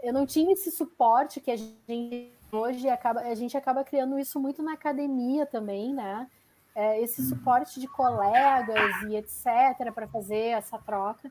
eu 0.02 0.12
não 0.12 0.24
tinha 0.24 0.52
esse 0.52 0.70
suporte 0.70 1.40
que 1.40 1.50
a 1.50 1.56
gente 1.56 2.32
hoje 2.50 2.88
acaba 2.88 3.20
a 3.20 3.34
gente 3.34 3.56
acaba 3.56 3.82
criando 3.82 4.18
isso 4.18 4.38
muito 4.38 4.62
na 4.62 4.74
academia 4.74 5.44
também, 5.46 5.92
né? 5.92 6.28
É, 6.74 7.00
esse 7.02 7.22
suporte 7.28 7.78
de 7.78 7.86
colegas 7.86 9.02
e 9.08 9.16
etc 9.16 9.92
para 9.94 10.08
fazer 10.08 10.52
essa 10.56 10.78
troca. 10.78 11.30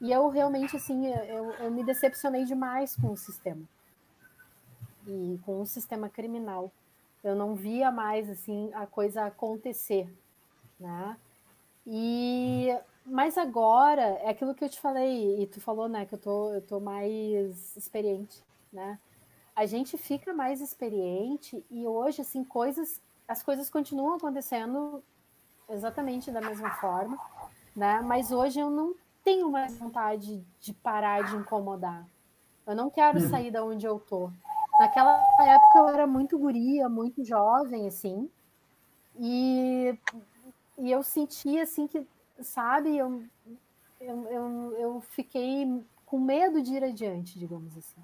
E 0.00 0.10
eu 0.10 0.28
realmente 0.28 0.76
assim, 0.76 1.06
eu, 1.06 1.52
eu 1.52 1.70
me 1.70 1.84
decepcionei 1.84 2.44
demais 2.44 2.96
com 2.96 3.12
o 3.12 3.16
sistema 3.16 3.62
e 5.06 5.38
com 5.44 5.60
o 5.60 5.66
sistema 5.66 6.08
criminal 6.08 6.70
eu 7.22 7.36
não 7.36 7.54
via 7.54 7.90
mais 7.90 8.28
assim 8.28 8.70
a 8.74 8.86
coisa 8.86 9.24
acontecer, 9.26 10.08
né? 10.78 11.16
E 11.86 12.68
mas 13.04 13.36
agora 13.36 14.02
é 14.02 14.30
aquilo 14.30 14.54
que 14.54 14.64
eu 14.64 14.68
te 14.68 14.80
falei 14.80 15.42
e 15.42 15.46
tu 15.46 15.60
falou, 15.60 15.88
né, 15.88 16.06
que 16.06 16.14
eu 16.14 16.18
tô 16.18 16.52
eu 16.52 16.62
tô 16.62 16.80
mais 16.80 17.76
experiente, 17.76 18.42
né? 18.72 18.98
A 19.54 19.66
gente 19.66 19.98
fica 19.98 20.32
mais 20.32 20.60
experiente 20.60 21.64
e 21.70 21.86
hoje 21.86 22.22
assim 22.22 22.42
coisas 22.42 23.00
as 23.32 23.42
coisas 23.42 23.70
continuam 23.70 24.16
acontecendo 24.16 25.02
exatamente 25.68 26.30
da 26.30 26.40
mesma 26.40 26.70
forma, 26.72 27.18
né? 27.74 28.00
Mas 28.02 28.30
hoje 28.30 28.60
eu 28.60 28.70
não 28.70 28.94
tenho 29.24 29.50
mais 29.50 29.76
vontade 29.78 30.44
de 30.60 30.74
parar 30.74 31.24
de 31.24 31.34
incomodar. 31.36 32.06
Eu 32.66 32.76
não 32.76 32.90
quero 32.90 33.20
uhum. 33.20 33.30
sair 33.30 33.50
da 33.50 33.64
onde 33.64 33.86
eu 33.86 33.98
tô. 33.98 34.30
Naquela 34.78 35.16
época 35.40 35.78
eu 35.78 35.88
era 35.88 36.06
muito 36.06 36.38
guria, 36.38 36.88
muito 36.88 37.24
jovem, 37.24 37.86
assim, 37.86 38.30
e, 39.18 39.98
e 40.78 40.90
eu 40.90 41.02
sentia, 41.02 41.62
assim, 41.62 41.86
que, 41.86 42.06
sabe, 42.40 42.96
eu, 42.96 43.22
eu, 44.00 44.26
eu, 44.26 44.76
eu 44.78 45.00
fiquei 45.00 45.84
com 46.04 46.18
medo 46.18 46.62
de 46.62 46.74
ir 46.74 46.84
adiante, 46.84 47.38
digamos 47.38 47.76
assim. 47.76 48.00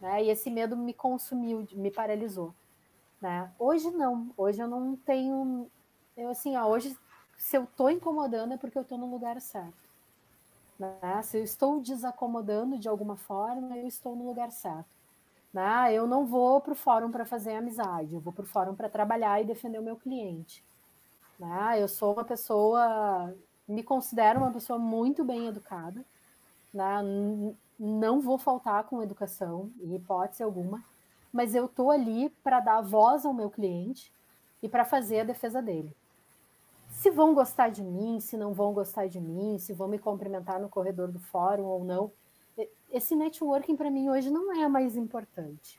Né? 0.00 0.24
E 0.24 0.30
esse 0.30 0.50
medo 0.50 0.76
me 0.76 0.92
consumiu, 0.92 1.66
me 1.72 1.90
paralisou. 1.90 2.54
Né? 3.20 3.50
Hoje 3.58 3.90
não, 3.90 4.30
hoje 4.36 4.60
eu 4.60 4.68
não 4.68 4.96
tenho, 4.96 5.68
eu 6.16 6.30
assim, 6.30 6.56
ó, 6.56 6.66
hoje 6.66 6.96
se 7.36 7.56
eu 7.56 7.64
estou 7.64 7.90
incomodando 7.90 8.54
é 8.54 8.56
porque 8.56 8.78
eu 8.78 8.82
estou 8.82 8.98
no 8.98 9.10
lugar 9.10 9.40
certo. 9.40 9.88
Né? 10.78 11.22
Se 11.22 11.38
eu 11.38 11.42
estou 11.42 11.80
desacomodando 11.80 12.78
de 12.78 12.88
alguma 12.88 13.16
forma, 13.16 13.76
eu 13.76 13.86
estou 13.86 14.14
no 14.14 14.26
lugar 14.26 14.50
certo. 14.52 14.88
Né? 15.52 15.92
Eu 15.92 16.06
não 16.06 16.26
vou 16.26 16.60
para 16.60 16.72
o 16.72 16.76
fórum 16.76 17.10
para 17.10 17.24
fazer 17.24 17.54
amizade, 17.54 18.14
eu 18.14 18.20
vou 18.20 18.32
para 18.32 18.44
o 18.44 18.46
fórum 18.46 18.74
para 18.74 18.88
trabalhar 18.88 19.40
e 19.40 19.46
defender 19.46 19.78
o 19.78 19.82
meu 19.82 19.96
cliente. 19.96 20.64
Né? 21.38 21.80
Eu 21.80 21.88
sou 21.88 22.12
uma 22.12 22.24
pessoa, 22.24 23.34
me 23.66 23.82
considero 23.82 24.40
uma 24.40 24.52
pessoa 24.52 24.78
muito 24.78 25.24
bem 25.24 25.46
educada, 25.46 26.04
né? 26.72 27.02
não 27.78 28.20
vou 28.20 28.38
faltar 28.38 28.84
com 28.84 29.02
educação, 29.02 29.70
em 29.80 29.94
hipótese 29.94 30.42
alguma, 30.42 30.82
mas 31.32 31.54
eu 31.54 31.66
estou 31.66 31.90
ali 31.90 32.30
para 32.42 32.60
dar 32.60 32.80
voz 32.80 33.24
ao 33.24 33.34
meu 33.34 33.50
cliente 33.50 34.12
e 34.62 34.68
para 34.68 34.84
fazer 34.84 35.20
a 35.20 35.24
defesa 35.24 35.62
dele. 35.62 35.94
Se 36.90 37.10
vão 37.10 37.34
gostar 37.34 37.68
de 37.68 37.82
mim, 37.82 38.18
se 38.20 38.36
não 38.36 38.52
vão 38.52 38.72
gostar 38.72 39.08
de 39.08 39.20
mim, 39.20 39.58
se 39.58 39.72
vão 39.72 39.88
me 39.88 39.98
cumprimentar 39.98 40.60
no 40.60 40.68
corredor 40.68 41.08
do 41.08 41.20
fórum 41.20 41.64
ou 41.64 41.84
não, 41.84 42.10
esse 42.90 43.14
networking 43.14 43.76
para 43.76 43.90
mim 43.90 44.08
hoje 44.08 44.30
não 44.30 44.52
é 44.52 44.68
mais 44.68 44.96
importante. 44.96 45.78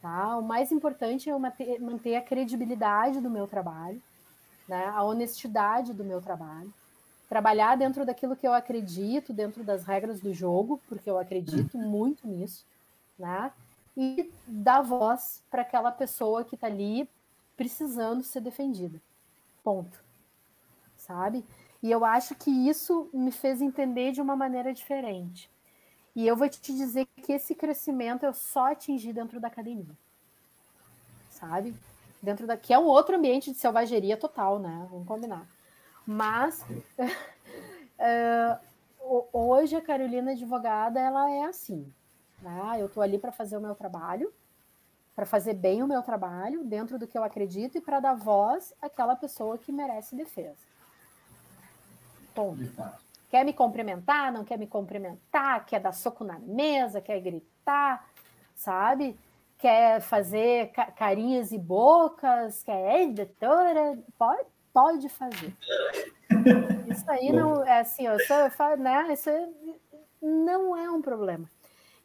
Tá? 0.00 0.36
O 0.38 0.42
mais 0.42 0.70
importante 0.70 1.28
é 1.28 1.32
eu 1.32 1.38
manter, 1.38 2.16
a 2.16 2.22
credibilidade 2.22 3.20
do 3.20 3.28
meu 3.28 3.46
trabalho, 3.46 4.00
né? 4.68 4.86
a 4.86 5.02
honestidade 5.02 5.92
do 5.92 6.04
meu 6.04 6.20
trabalho, 6.20 6.72
trabalhar 7.28 7.76
dentro 7.76 8.06
daquilo 8.06 8.36
que 8.36 8.46
eu 8.46 8.54
acredito, 8.54 9.32
dentro 9.32 9.64
das 9.64 9.84
regras 9.84 10.20
do 10.20 10.32
jogo, 10.32 10.80
porque 10.88 11.10
eu 11.10 11.18
acredito 11.18 11.76
muito 11.76 12.26
nisso, 12.26 12.64
né? 13.18 13.50
E 13.96 14.30
dar 14.46 14.82
voz 14.82 15.42
para 15.50 15.62
aquela 15.62 15.90
pessoa 15.90 16.44
que 16.44 16.54
está 16.54 16.66
ali 16.66 17.08
precisando 17.56 18.22
ser 18.22 18.40
defendida. 18.40 19.00
Ponto. 19.64 20.04
Sabe? 20.96 21.44
E 21.82 21.90
eu 21.90 22.04
acho 22.04 22.34
que 22.34 22.50
isso 22.50 23.08
me 23.12 23.32
fez 23.32 23.62
entender 23.62 24.12
de 24.12 24.20
uma 24.20 24.36
maneira 24.36 24.74
diferente. 24.74 25.50
E 26.14 26.26
eu 26.26 26.36
vou 26.36 26.48
te 26.48 26.74
dizer 26.74 27.06
que 27.22 27.32
esse 27.32 27.54
crescimento 27.54 28.24
eu 28.24 28.34
só 28.34 28.72
atingi 28.72 29.12
dentro 29.12 29.40
da 29.40 29.48
academia. 29.48 29.96
Sabe? 31.30 31.74
Dentro 32.22 32.46
da 32.46 32.56
que 32.56 32.72
é 32.72 32.78
um 32.78 32.86
outro 32.86 33.16
ambiente 33.16 33.50
de 33.50 33.58
selvageria 33.58 34.16
total, 34.16 34.58
né? 34.58 34.86
Vamos 34.90 35.06
combinar. 35.06 35.46
Mas 36.06 36.64
uh, 37.98 38.58
hoje 39.32 39.76
a 39.76 39.82
Carolina 39.82 40.32
advogada 40.32 40.98
ela 40.98 41.30
é 41.30 41.44
assim. 41.44 41.92
Né? 42.40 42.76
Eu 42.78 42.86
estou 42.86 43.02
ali 43.02 43.18
para 43.18 43.32
fazer 43.32 43.56
o 43.56 43.60
meu 43.60 43.74
trabalho, 43.74 44.32
para 45.14 45.24
fazer 45.24 45.54
bem 45.54 45.82
o 45.82 45.88
meu 45.88 46.02
trabalho, 46.02 46.62
dentro 46.64 46.98
do 46.98 47.06
que 47.06 47.16
eu 47.16 47.24
acredito, 47.24 47.78
e 47.78 47.80
para 47.80 48.00
dar 48.00 48.14
voz 48.14 48.74
àquela 48.82 49.16
pessoa 49.16 49.56
que 49.56 49.72
merece 49.72 50.14
defesa. 50.14 50.60
Ponto. 52.34 52.60
Quer 53.30 53.44
me 53.44 53.52
cumprimentar, 53.52 54.30
não 54.30 54.44
quer 54.44 54.58
me 54.58 54.66
cumprimentar, 54.66 55.64
quer 55.64 55.80
dar 55.80 55.92
soco 55.92 56.22
na 56.22 56.38
mesa, 56.38 57.00
quer 57.00 57.18
gritar, 57.20 58.06
sabe? 58.54 59.18
Quer 59.58 60.00
fazer 60.00 60.70
carinhas 60.96 61.50
e 61.50 61.58
bocas, 61.58 62.62
quer, 62.62 63.00
ei, 63.00 63.12
doutora, 63.12 63.98
pode, 64.18 64.46
pode 64.72 65.08
fazer. 65.08 65.56
Isso 66.88 67.10
aí 67.10 67.32
não 67.32 67.64
é 67.64 67.80
assim, 67.80 68.06
eu 68.06 68.20
sou, 68.20 68.36
eu 68.36 68.50
falo, 68.50 68.76
né? 68.76 69.12
Isso 69.12 69.30
não 70.20 70.76
é 70.76 70.90
um 70.90 71.00
problema. 71.00 71.50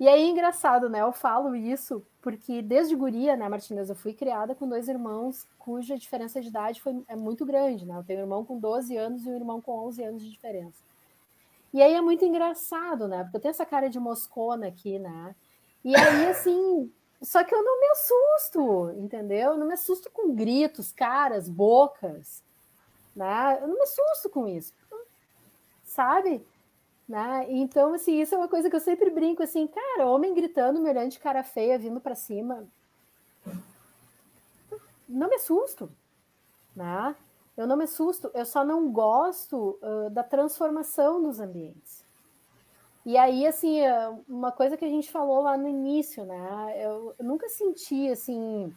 E 0.01 0.07
aí, 0.07 0.27
engraçado, 0.27 0.89
né? 0.89 1.03
Eu 1.03 1.11
falo 1.11 1.55
isso 1.55 2.03
porque 2.23 2.63
desde 2.63 2.95
guria, 2.95 3.37
né, 3.37 3.47
Martinez, 3.47 3.87
eu 3.87 3.95
fui 3.95 4.15
criada 4.15 4.55
com 4.55 4.67
dois 4.67 4.87
irmãos 4.87 5.47
cuja 5.59 5.95
diferença 5.95 6.41
de 6.41 6.47
idade 6.47 6.81
foi, 6.81 7.03
é 7.07 7.15
muito 7.15 7.45
grande, 7.45 7.85
né? 7.85 7.95
Eu 7.95 8.03
tenho 8.03 8.17
um 8.17 8.23
irmão 8.23 8.43
com 8.43 8.57
12 8.57 8.97
anos 8.97 9.23
e 9.23 9.29
um 9.29 9.35
irmão 9.35 9.61
com 9.61 9.73
11 9.85 10.03
anos 10.03 10.23
de 10.23 10.31
diferença. 10.31 10.83
E 11.71 11.83
aí 11.83 11.93
é 11.93 12.01
muito 12.01 12.25
engraçado, 12.25 13.07
né? 13.07 13.21
Porque 13.21 13.37
eu 13.37 13.41
tenho 13.41 13.51
essa 13.51 13.63
cara 13.63 13.91
de 13.91 13.99
moscona 13.99 14.69
aqui, 14.69 14.97
né? 14.97 15.35
E 15.85 15.95
aí, 15.95 16.25
assim, 16.31 16.91
só 17.21 17.43
que 17.43 17.53
eu 17.53 17.63
não 17.63 17.79
me 17.79 17.87
assusto, 17.89 18.91
entendeu? 18.97 19.51
Eu 19.51 19.57
não 19.59 19.67
me 19.67 19.75
assusto 19.75 20.09
com 20.09 20.33
gritos, 20.33 20.91
caras, 20.91 21.47
bocas, 21.47 22.41
né? 23.15 23.59
Eu 23.61 23.67
não 23.67 23.75
me 23.75 23.83
assusto 23.83 24.31
com 24.31 24.47
isso, 24.47 24.73
sabe? 25.83 26.43
Né? 27.11 27.45
Então, 27.49 27.93
assim, 27.93 28.21
isso 28.21 28.33
é 28.33 28.37
uma 28.37 28.47
coisa 28.47 28.69
que 28.69 28.75
eu 28.77 28.79
sempre 28.79 29.09
brinco, 29.09 29.43
assim, 29.43 29.67
cara, 29.67 30.07
homem 30.07 30.33
gritando, 30.33 30.79
me 30.79 30.89
olhando 30.89 31.09
de 31.09 31.19
cara 31.19 31.43
feia, 31.43 31.77
vindo 31.77 31.99
para 31.99 32.15
cima, 32.15 32.65
não 35.09 35.27
me 35.27 35.35
assusto, 35.35 35.91
né? 36.73 37.13
Eu 37.57 37.67
não 37.67 37.75
me 37.75 37.83
assusto, 37.83 38.31
eu 38.33 38.45
só 38.45 38.63
não 38.63 38.89
gosto 38.89 39.77
uh, 39.81 40.09
da 40.09 40.23
transformação 40.23 41.21
dos 41.21 41.41
ambientes. 41.41 42.05
E 43.05 43.17
aí, 43.17 43.45
assim, 43.45 43.81
uma 44.25 44.53
coisa 44.53 44.77
que 44.77 44.85
a 44.85 44.89
gente 44.89 45.11
falou 45.11 45.41
lá 45.41 45.57
no 45.57 45.67
início, 45.67 46.23
né? 46.23 46.73
Eu, 46.77 47.13
nunca 47.19 47.49
senti, 47.49 48.09
assim... 48.09 48.73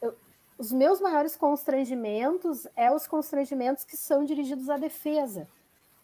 Eu, 0.00 0.16
os 0.56 0.72
meus 0.72 0.98
maiores 0.98 1.36
constrangimentos 1.36 2.66
é 2.74 2.90
os 2.90 3.06
constrangimentos 3.06 3.84
que 3.84 3.98
são 3.98 4.24
dirigidos 4.24 4.70
à 4.70 4.78
defesa, 4.78 5.46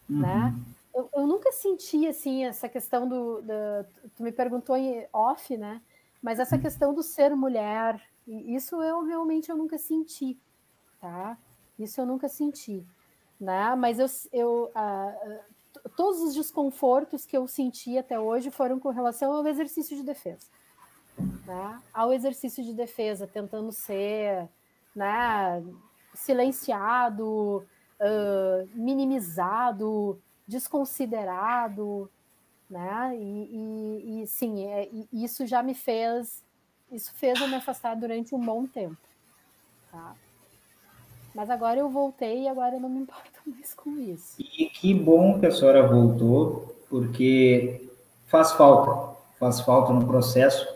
uhum. 0.07 0.21
né? 0.21 0.55
Eu, 0.95 1.11
eu, 1.13 1.27
nunca 1.27 1.51
senti, 1.51 2.07
assim, 2.07 2.45
essa 2.45 2.69
questão 2.69 3.09
do... 3.09 3.43
do 3.43 3.87
tu 4.17 4.23
me 4.23 4.31
perguntou 4.31 4.77
em 4.77 5.07
off, 5.13 5.57
né? 5.57 5.83
Mas 6.23 6.39
essa 6.39 6.57
questão 6.57 6.95
do 6.95 7.03
ser 7.03 7.35
mulher, 7.35 8.01
isso 8.27 8.83
eu 8.83 9.03
realmente 9.03 9.51
eu 9.51 9.57
nunca 9.57 9.77
senti, 9.77 10.39
tá? 11.01 11.37
Isso 11.79 12.01
eu 12.01 12.07
nunca 12.07 12.29
senti, 12.29 12.83
né? 13.39 13.75
Mas 13.75 13.99
eu, 13.99 14.07
eu 14.33 14.71
uh, 14.75 15.91
todos 15.97 16.23
os 16.23 16.35
desconfortos 16.35 17.27
que 17.27 17.37
eu 17.37 17.47
senti 17.47 17.99
até 17.99 18.19
hoje 18.19 18.51
foram 18.51 18.79
com 18.79 18.89
relação 18.91 19.33
ao 19.33 19.47
exercício 19.47 19.97
de 19.97 20.03
defesa, 20.03 20.47
né? 21.45 21.83
Ao 21.93 22.13
exercício 22.13 22.65
de 22.65 22.73
defesa, 22.73 23.27
tentando 23.27 23.71
ser, 23.73 24.49
né? 24.95 25.63
Silenciado, 26.15 27.67
uh, 28.01 28.69
minimizado, 28.75 30.19
desconsiderado, 30.47 32.11
né? 32.69 33.17
E, 33.17 33.51
e, 33.53 34.23
e 34.23 34.27
sim, 34.27 34.67
é, 34.67 34.89
e 34.93 35.25
isso 35.25 35.47
já 35.47 35.63
me 35.63 35.75
fez, 35.75 36.43
isso 36.91 37.13
fez 37.15 37.41
eu 37.41 37.49
me 37.49 37.55
afastar 37.55 37.95
durante 37.95 38.35
um 38.35 38.41
bom 38.41 38.67
tempo, 38.67 38.97
tá? 39.91 40.15
Mas 41.35 41.51
agora 41.51 41.81
eu 41.81 41.91
voltei 41.91 42.43
e 42.43 42.49
agora 42.49 42.77
eu 42.77 42.81
não 42.81 42.89
me 42.89 43.01
importo 43.03 43.41
mais 43.47 43.75
com 43.75 43.99
isso. 43.99 44.37
E 44.39 44.67
que 44.67 44.95
bom 44.95 45.41
que 45.41 45.47
a 45.47 45.53
senhora 45.53 45.87
voltou, 45.87 46.77
porque 46.89 47.89
faz 48.27 48.53
falta, 48.53 49.17
faz 49.39 49.61
falta 49.61 49.93
no 49.93 50.07
processo, 50.07 50.67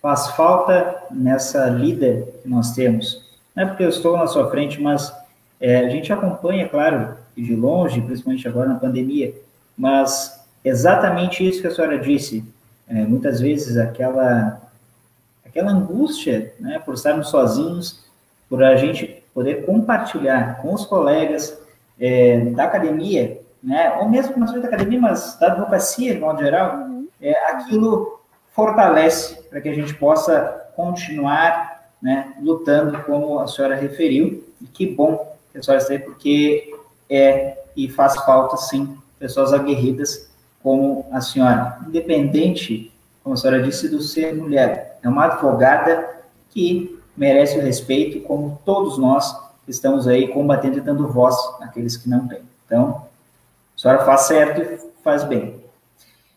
faz 0.00 0.28
falta 0.28 1.04
nessa 1.10 1.68
líder 1.68 2.40
que 2.42 2.48
nós 2.48 2.72
temos. 2.72 3.28
Não 3.54 3.64
é 3.64 3.66
porque 3.66 3.84
eu 3.84 3.88
estou 3.88 4.16
na 4.16 4.26
sua 4.26 4.50
frente, 4.50 4.80
mas 4.80 5.14
é, 5.60 5.80
a 5.80 5.88
gente 5.88 6.12
acompanha, 6.12 6.68
claro, 6.68 7.16
de 7.36 7.54
longe, 7.54 8.00
principalmente 8.00 8.46
agora 8.46 8.68
na 8.68 8.78
pandemia, 8.78 9.34
mas 9.76 10.44
exatamente 10.64 11.46
isso 11.46 11.60
que 11.60 11.66
a 11.66 11.70
senhora 11.70 11.98
disse, 11.98 12.44
é, 12.88 13.04
muitas 13.04 13.40
vezes 13.40 13.76
aquela 13.76 14.60
aquela 15.44 15.72
angústia, 15.72 16.54
né, 16.60 16.78
por 16.78 16.94
estarmos 16.94 17.28
sozinhos, 17.28 18.04
por 18.48 18.62
a 18.62 18.76
gente 18.76 19.22
poder 19.34 19.66
compartilhar 19.66 20.62
com 20.62 20.72
os 20.72 20.86
colegas 20.86 21.58
é, 21.98 22.38
da 22.50 22.64
academia, 22.64 23.40
né, 23.62 23.96
ou 23.98 24.08
mesmo 24.08 24.36
não 24.38 24.46
seja 24.46 24.60
da 24.60 24.68
academia, 24.68 25.00
mas 25.00 25.36
da 25.38 25.48
advocacia, 25.48 26.14
de 26.14 26.20
modo 26.20 26.40
geral, 26.40 26.78
uhum. 26.78 27.08
é, 27.20 27.32
aquilo 27.50 28.20
fortalece 28.52 29.42
para 29.48 29.60
que 29.60 29.68
a 29.68 29.74
gente 29.74 29.92
possa 29.94 30.70
continuar 30.76 31.90
né, 32.00 32.32
lutando, 32.40 32.98
como 33.02 33.38
a 33.40 33.46
senhora 33.46 33.74
referiu, 33.74 34.44
e 34.60 34.66
que 34.66 34.86
bom 34.86 35.36
que 35.52 35.58
a 35.58 35.62
senhora 35.62 35.82
está 35.82 35.92
aí, 35.92 35.98
porque 35.98 36.72
é 37.10 37.64
e 37.76 37.88
faz 37.88 38.16
falta, 38.24 38.56
sim, 38.56 38.96
pessoas 39.18 39.52
aguerridas 39.52 40.30
como 40.62 41.06
a 41.10 41.20
senhora, 41.20 41.78
independente, 41.86 42.92
como 43.22 43.34
a 43.34 43.36
senhora 43.36 43.62
disse, 43.62 43.88
do 43.88 44.00
ser 44.00 44.34
mulher, 44.34 44.98
é 45.02 45.08
uma 45.08 45.24
advogada 45.24 46.22
que 46.50 46.98
merece 47.16 47.58
o 47.58 47.62
respeito, 47.62 48.20
como 48.26 48.60
todos 48.64 48.98
nós 48.98 49.32
que 49.64 49.70
estamos 49.70 50.06
aí 50.06 50.28
combatendo 50.28 50.78
e 50.78 50.80
dando 50.80 51.08
voz 51.08 51.36
àqueles 51.60 51.96
que 51.96 52.08
não 52.08 52.26
têm. 52.28 52.42
Então, 52.66 53.06
a 53.76 53.78
senhora 53.78 54.04
faz 54.04 54.22
certo 54.22 54.60
e 54.60 55.02
faz 55.02 55.24
bem. 55.24 55.60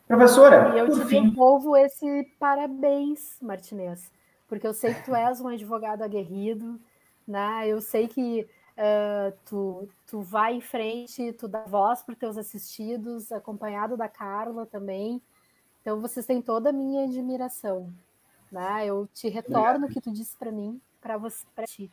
Professora, 0.07 0.73
e 0.75 0.79
eu 0.79 0.91
te 0.91 1.05
fim... 1.05 1.29
devolvo 1.29 1.75
esse 1.75 2.27
parabéns, 2.39 3.37
Martinez, 3.41 4.11
porque 4.47 4.67
eu 4.67 4.73
sei 4.73 4.93
que 4.93 5.05
tu 5.05 5.15
és 5.15 5.41
um 5.41 5.47
advogado 5.47 6.03
aguerrido, 6.03 6.79
né? 7.27 7.63
Eu 7.65 7.81
sei 7.81 8.07
que 8.07 8.47
uh, 8.77 9.33
tu, 9.45 9.87
tu 10.07 10.21
vai 10.21 10.55
em 10.55 10.61
frente, 10.61 11.33
tu 11.33 11.47
dá 11.47 11.63
voz 11.63 12.01
para 12.01 12.13
os 12.13 12.19
teus 12.19 12.37
assistidos, 12.37 13.31
acompanhado 13.31 13.97
da 13.97 14.07
Carla 14.07 14.65
também. 14.65 15.21
Então, 15.81 15.99
vocês 15.99 16.25
têm 16.25 16.41
toda 16.41 16.69
a 16.69 16.73
minha 16.73 17.03
admiração. 17.03 17.89
Né? 18.51 18.85
Eu 18.85 19.07
te 19.13 19.27
retorno 19.29 19.87
o 19.87 19.89
que 19.89 19.99
tu 19.99 20.11
disse 20.11 20.35
para 20.37 20.51
mim, 20.51 20.79
para 21.01 21.17
você, 21.17 21.43
para 21.55 21.65
ti. 21.65 21.89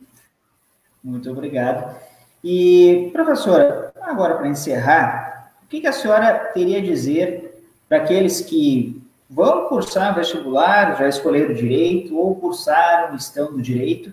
Muito 1.02 1.30
obrigado. 1.30 1.96
E, 2.42 3.10
professora, 3.12 3.92
agora 4.00 4.36
para 4.36 4.48
encerrar, 4.48 5.52
o 5.64 5.66
que, 5.66 5.80
que 5.80 5.86
a 5.86 5.92
senhora 5.92 6.50
teria 6.52 6.78
a 6.78 6.82
dizer 6.82 7.64
para 7.88 7.98
aqueles 7.98 8.40
que 8.40 9.02
vão 9.28 9.68
cursar 9.68 10.14
vestibular, 10.14 10.96
já 10.96 11.08
escolheram 11.08 11.54
direito, 11.54 12.16
ou 12.16 12.34
cursaram, 12.36 13.14
estão 13.14 13.52
no 13.52 13.62
direito, 13.62 14.12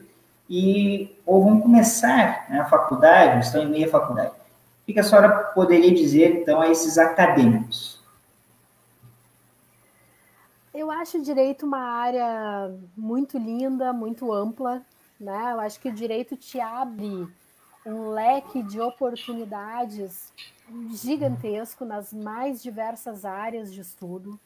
e 0.49 1.15
ou 1.25 1.43
vão 1.43 1.59
começar 1.59 2.49
né, 2.49 2.59
a 2.59 2.65
faculdade, 2.65 3.45
estão 3.45 3.63
em 3.63 3.69
meia 3.69 3.89
faculdade. 3.89 4.31
O 4.87 4.93
que, 4.93 4.99
a 4.99 5.03
senhora 5.03 5.29
poderia 5.53 5.93
dizer, 5.93 6.41
então, 6.41 6.61
a 6.61 6.69
esses 6.69 6.97
acadêmicos? 6.97 8.01
Eu 10.73 10.89
acho 10.89 11.17
o 11.17 11.21
direito 11.21 11.65
uma 11.65 11.81
área 11.81 12.71
muito 12.95 13.37
linda, 13.37 13.91
muito 13.91 14.31
ampla, 14.31 14.81
né? 15.19 15.51
Eu 15.51 15.59
acho 15.59 15.79
que 15.79 15.89
o 15.89 15.93
direito 15.93 16.37
te 16.37 16.59
abre 16.59 17.27
um 17.85 18.09
leque 18.11 18.61
de 18.63 18.79
oportunidades 18.79 20.31
gigantesco 20.91 21.83
nas 21.83 22.13
mais 22.13 22.61
diversas 22.61 23.25
áreas 23.25 23.73
de 23.73 23.81
estudo, 23.81 24.39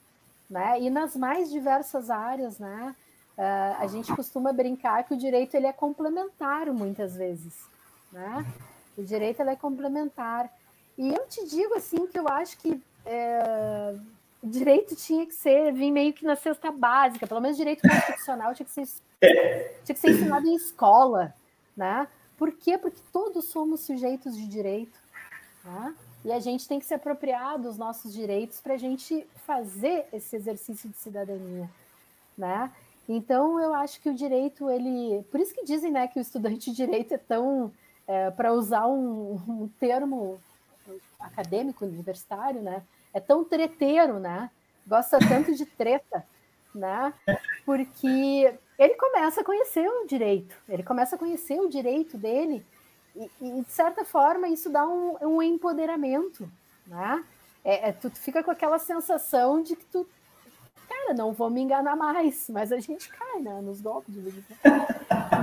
né? 0.49 0.81
E 0.81 0.89
nas 0.89 1.15
mais 1.15 1.51
diversas 1.51 2.09
áreas, 2.09 2.57
né? 2.57 2.95
Uh, 3.41 3.75
a 3.79 3.87
gente 3.87 4.15
costuma 4.15 4.53
brincar 4.53 5.03
que 5.03 5.15
o 5.15 5.17
direito 5.17 5.55
ele 5.55 5.65
é 5.65 5.73
complementar 5.73 6.67
muitas 6.67 7.15
vezes, 7.15 7.65
né? 8.11 8.45
O 8.95 9.01
direito 9.01 9.39
ele 9.39 9.49
é 9.49 9.55
complementar. 9.55 10.47
E 10.95 11.09
eu 11.11 11.25
te 11.25 11.47
digo 11.47 11.73
assim 11.73 12.05
que 12.05 12.19
eu 12.19 12.27
acho 12.27 12.55
que 12.59 12.79
é, 13.03 13.95
direito 14.43 14.95
tinha 14.95 15.25
que 15.25 15.33
ser, 15.33 15.73
vir 15.73 15.89
meio 15.89 16.13
que 16.13 16.23
na 16.23 16.35
cesta 16.35 16.71
básica, 16.71 17.25
pelo 17.25 17.41
menos 17.41 17.57
direito 17.57 17.81
constitucional 17.81 18.53
tinha 18.53 18.65
que 18.67 18.71
ser, 18.71 18.85
tinha 19.83 19.95
que 19.95 19.99
ser 19.99 20.11
ensinado 20.11 20.45
em 20.45 20.53
escola, 20.53 21.33
né? 21.75 22.07
Por 22.37 22.51
quê? 22.51 22.77
Porque 22.77 23.01
todos 23.11 23.45
somos 23.45 23.79
sujeitos 23.79 24.37
de 24.37 24.47
direito, 24.47 24.99
né? 25.65 25.95
E 26.23 26.31
a 26.31 26.39
gente 26.39 26.67
tem 26.67 26.77
que 26.77 26.85
se 26.85 26.93
apropriar 26.93 27.57
dos 27.57 27.75
nossos 27.75 28.13
direitos 28.13 28.59
para 28.59 28.75
a 28.75 28.77
gente 28.77 29.25
fazer 29.47 30.05
esse 30.13 30.35
exercício 30.35 30.87
de 30.87 30.97
cidadania, 30.97 31.67
né? 32.37 32.71
Então 33.15 33.59
eu 33.59 33.73
acho 33.73 33.99
que 34.01 34.09
o 34.09 34.15
direito 34.15 34.69
ele, 34.69 35.23
por 35.31 35.39
isso 35.39 35.53
que 35.53 35.63
dizem, 35.63 35.91
né, 35.91 36.07
que 36.07 36.19
o 36.19 36.21
estudante 36.21 36.69
de 36.69 36.75
direito 36.75 37.13
é 37.13 37.17
tão, 37.17 37.71
é, 38.07 38.31
para 38.31 38.53
usar 38.53 38.87
um, 38.87 39.33
um 39.47 39.69
termo 39.79 40.39
acadêmico 41.19 41.85
universitário, 41.85 42.61
né? 42.61 42.83
é 43.13 43.19
tão 43.19 43.43
treteiro, 43.43 44.19
né? 44.19 44.49
Gosta 44.85 45.19
tanto 45.19 45.53
de 45.53 45.65
treta, 45.65 46.25
né? 46.73 47.13
Porque 47.65 48.53
ele 48.79 48.95
começa 48.95 49.41
a 49.41 49.43
conhecer 49.43 49.87
o 49.87 50.07
direito, 50.07 50.55
ele 50.67 50.83
começa 50.83 51.15
a 51.15 51.19
conhecer 51.19 51.59
o 51.59 51.69
direito 51.69 52.17
dele, 52.17 52.65
e, 53.15 53.29
e 53.41 53.61
de 53.61 53.71
certa 53.71 54.05
forma 54.05 54.47
isso 54.47 54.69
dá 54.69 54.87
um, 54.87 55.17
um 55.21 55.41
empoderamento, 55.41 56.49
né? 56.87 57.23
É, 57.63 57.89
é, 57.89 57.91
tu 57.91 58.09
fica 58.09 58.43
com 58.43 58.49
aquela 58.49 58.79
sensação 58.79 59.61
de 59.61 59.75
que 59.75 59.85
tu, 59.85 60.07
cara, 61.11 61.13
não 61.13 61.33
vou 61.33 61.49
me 61.49 61.61
enganar 61.61 61.95
mais, 61.95 62.49
mas 62.49 62.71
a 62.71 62.79
gente 62.79 63.09
cai, 63.09 63.41
né, 63.41 63.61
nos 63.61 63.81
golpes 63.81 64.13
de 64.13 64.43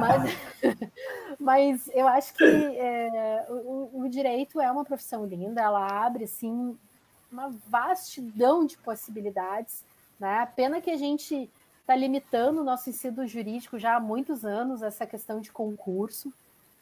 mas, 0.00 0.32
mas 1.38 1.90
eu 1.94 2.08
acho 2.08 2.34
que 2.34 2.44
é, 2.44 3.46
o, 3.48 3.90
o, 4.02 4.08
direito 4.08 4.60
é 4.60 4.70
uma 4.70 4.84
profissão 4.84 5.24
linda, 5.24 5.60
ela 5.60 6.04
abre, 6.04 6.24
assim, 6.24 6.76
uma 7.30 7.50
vastidão 7.68 8.64
de 8.64 8.76
possibilidades, 8.78 9.84
né? 10.18 10.46
Pena 10.56 10.80
que 10.80 10.90
a 10.90 10.96
gente 10.96 11.48
está 11.80 11.94
limitando 11.94 12.60
o 12.60 12.64
nosso 12.64 12.88
ensino 12.90 13.26
jurídico 13.26 13.78
já 13.78 13.96
há 13.96 14.00
muitos 14.00 14.44
anos, 14.44 14.82
essa 14.82 15.06
questão 15.06 15.40
de 15.40 15.52
concurso, 15.52 16.32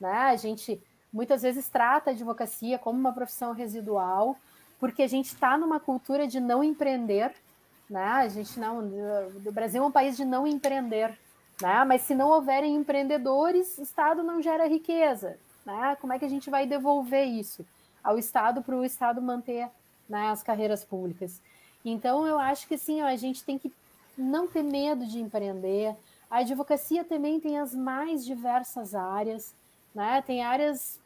né? 0.01 0.13
A 0.13 0.37
gente 0.37 0.81
muitas 1.13 1.43
vezes 1.43 1.69
trata 1.69 2.11
a 2.11 2.13
advocacia 2.13 2.79
como 2.79 2.99
uma 2.99 3.13
profissão 3.13 3.53
residual, 3.53 4.37
porque 4.79 5.03
a 5.03 5.09
gente 5.09 5.27
está 5.27 5.57
numa 5.57 5.81
cultura 5.81 6.27
de 6.27 6.39
não 6.39 6.63
empreender, 6.63 7.33
né? 7.89 8.05
A 8.05 8.29
gente 8.29 8.59
não, 8.59 8.81
o 8.81 9.53
Brasil 9.53 9.83
é 9.83 9.87
um 9.87 9.91
país 9.91 10.17
de 10.17 10.25
não 10.25 10.47
empreender, 10.47 11.17
né? 11.61 11.85
Mas 11.85 12.03
se 12.03 12.15
não 12.15 12.29
houverem 12.29 12.75
empreendedores, 12.75 13.79
o 13.79 13.83
Estado 13.83 14.23
não 14.23 14.43
gera 14.43 14.67
riqueza, 14.67 15.39
né? 15.65 15.97
Como 16.01 16.13
é 16.13 16.19
que 16.19 16.25
a 16.25 16.29
gente 16.29 16.51
vai 16.51 16.67
devolver 16.67 17.25
isso 17.25 17.65
ao 18.03 18.19
Estado 18.19 18.63
para 18.63 18.77
o 18.77 18.85
Estado 18.85 19.23
manter 19.23 19.69
né, 20.09 20.29
as 20.29 20.43
carreiras 20.43 20.85
públicas? 20.85 21.41
Então 21.85 22.27
eu 22.27 22.39
acho 22.39 22.67
que 22.67 22.77
sim, 22.77 23.01
a 23.01 23.17
gente 23.17 23.45
tem 23.45 23.59
que 23.59 23.73
não 24.19 24.47
ter 24.47 24.63
medo 24.63 25.07
de 25.07 25.21
empreender. 25.21 25.95
A 26.31 26.39
advocacia 26.39 27.05
também 27.05 27.39
tem 27.39 27.59
as 27.59 27.75
mais 27.75 28.25
diversas 28.25 28.95
áreas, 28.95 29.55
né? 29.95 30.23
Tem 30.27 30.43
áreas 30.43 30.99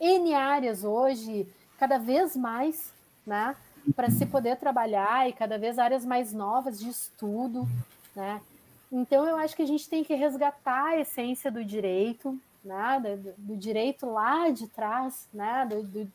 N 0.00 0.34
áreas 0.34 0.84
hoje, 0.84 1.46
cada 1.78 1.98
vez 1.98 2.36
mais, 2.36 2.92
né? 3.26 3.56
Para 3.96 4.10
se 4.10 4.24
poder 4.26 4.56
trabalhar 4.56 5.28
e 5.28 5.32
cada 5.32 5.58
vez 5.58 5.78
áreas 5.78 6.04
mais 6.04 6.32
novas 6.32 6.78
de 6.78 6.88
estudo, 6.88 7.68
né? 8.14 8.40
Então 8.90 9.26
eu 9.26 9.36
acho 9.36 9.56
que 9.56 9.62
a 9.62 9.66
gente 9.66 9.88
tem 9.88 10.04
que 10.04 10.14
resgatar 10.14 10.90
a 10.90 11.00
essência 11.00 11.50
do 11.50 11.64
direito, 11.64 12.38
né? 12.62 13.00
do, 13.00 13.34
do 13.38 13.56
direito 13.56 14.06
lá 14.06 14.50
de 14.50 14.68
trás, 14.68 15.26
né? 15.32 15.66
Do, 15.68 15.82
do, 15.82 16.12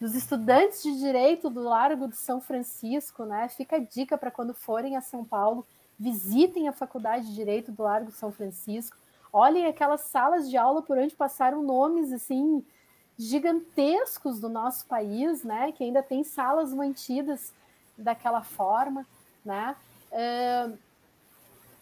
dos 0.00 0.14
estudantes 0.14 0.82
de 0.82 0.98
direito 0.98 1.50
do 1.50 1.62
Largo 1.62 2.08
de 2.08 2.16
São 2.16 2.40
Francisco, 2.40 3.24
né? 3.24 3.48
Fica 3.48 3.76
a 3.76 3.80
dica 3.80 4.16
para 4.16 4.30
quando 4.30 4.54
forem 4.54 4.96
a 4.96 5.00
São 5.00 5.24
Paulo, 5.24 5.66
visitem 5.98 6.68
a 6.68 6.72
Faculdade 6.72 7.26
de 7.26 7.34
Direito 7.34 7.70
do 7.70 7.82
Largo 7.82 8.10
de 8.10 8.16
São 8.16 8.32
Francisco, 8.32 8.96
olhem 9.32 9.66
aquelas 9.66 10.02
salas 10.02 10.50
de 10.50 10.56
aula 10.56 10.82
por 10.82 10.98
onde 10.98 11.14
passaram 11.14 11.62
nomes 11.62 12.12
assim 12.12 12.64
gigantescos 13.18 14.40
do 14.40 14.48
nosso 14.48 14.86
país, 14.86 15.42
né? 15.42 15.72
Que 15.72 15.84
ainda 15.84 16.02
tem 16.02 16.24
salas 16.24 16.72
mantidas 16.72 17.52
daquela 17.96 18.42
forma, 18.42 19.06
né? 19.44 19.76
Uh, 20.10 20.78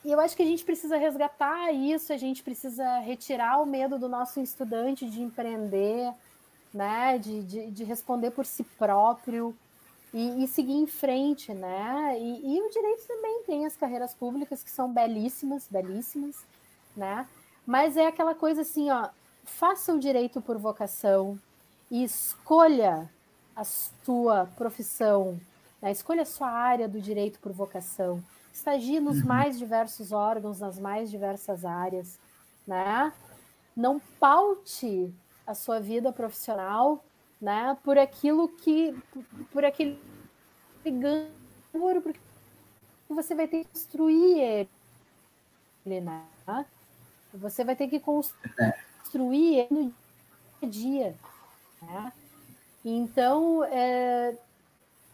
e 0.05 0.11
eu 0.11 0.21
acho 0.21 0.35
que 0.35 0.43
a 0.43 0.47
gente 0.47 0.65
precisa 0.65 0.97
resgatar 0.97 1.73
isso, 1.73 2.13
a 2.13 2.17
gente 2.17 2.43
precisa 2.43 2.99
retirar 3.01 3.61
o 3.61 3.67
medo 3.67 3.99
do 3.99 4.09
nosso 4.09 4.41
estudante 4.41 5.09
de 5.09 5.21
empreender, 5.23 6.13
né? 6.73 7.19
De, 7.19 7.43
de, 7.43 7.71
de 7.71 7.85
responder 7.85 8.31
por 8.31 8.47
si 8.47 8.65
próprio 8.65 9.55
e, 10.13 10.43
e, 10.43 10.49
seguir 10.49 10.73
em 10.73 10.87
frente, 10.87 11.53
né? 11.53 12.17
E, 12.19 12.57
e 12.57 12.63
o 12.63 12.71
direito 12.71 13.07
também 13.07 13.43
tem 13.47 13.67
as 13.67 13.77
carreiras 13.77 14.15
públicas 14.15 14.63
que 14.63 14.71
são 14.71 14.93
belíssimas, 14.93 15.69
belíssimas, 15.71 16.37
né? 16.97 17.29
Mas 17.67 17.97
é 17.97 18.07
aquela 18.07 18.35
coisa 18.35 18.63
assim, 18.63 18.91
ó, 18.91 19.09
faça 19.45 19.93
o 19.93 19.99
direito 19.99 20.41
por 20.41 20.59
vocação 20.59 21.39
e 21.91 22.05
escolha 22.05 23.11
a 23.55 23.65
sua 23.65 24.47
profissão, 24.57 25.41
né? 25.83 25.91
escolha 25.91 26.23
a 26.23 26.27
sua 26.27 26.49
área 26.49 26.89
do 26.89 27.01
direito 27.01 27.39
por 27.41 27.53
vocação. 27.53 28.23
Estagie 28.53 29.01
nos 29.01 29.21
uhum. 29.21 29.27
mais 29.27 29.59
diversos 29.59 30.13
órgãos, 30.13 30.61
nas 30.61 30.79
mais 30.79 31.11
diversas 31.11 31.65
áreas, 31.65 32.19
né? 32.67 33.13
Não 33.77 34.01
paute 34.19 35.13
a 35.47 35.55
sua 35.55 35.81
vida 35.81 36.13
profissional, 36.13 37.05
né, 37.41 37.77
por 37.83 37.97
aquilo 37.97 38.49
que 38.49 38.95
por 39.51 39.65
aquele 39.65 39.99
ganho, 40.85 41.31
porque 42.03 42.21
você 43.09 43.35
vai 43.35 43.49
ter 43.49 43.65
que 43.65 43.71
construir 43.71 44.69
ele, 45.87 46.01
né? 46.01 46.23
Você 47.33 47.65
vai 47.65 47.75
ter 47.75 47.89
que 47.89 47.99
construir 47.99 48.53
é 48.59 48.90
construir 49.11 49.67
no 49.71 49.83
dia 49.83 49.93
a 50.63 50.67
dia. 50.67 51.15
Né? 51.83 52.13
Então, 52.85 53.65
é, 53.65 54.37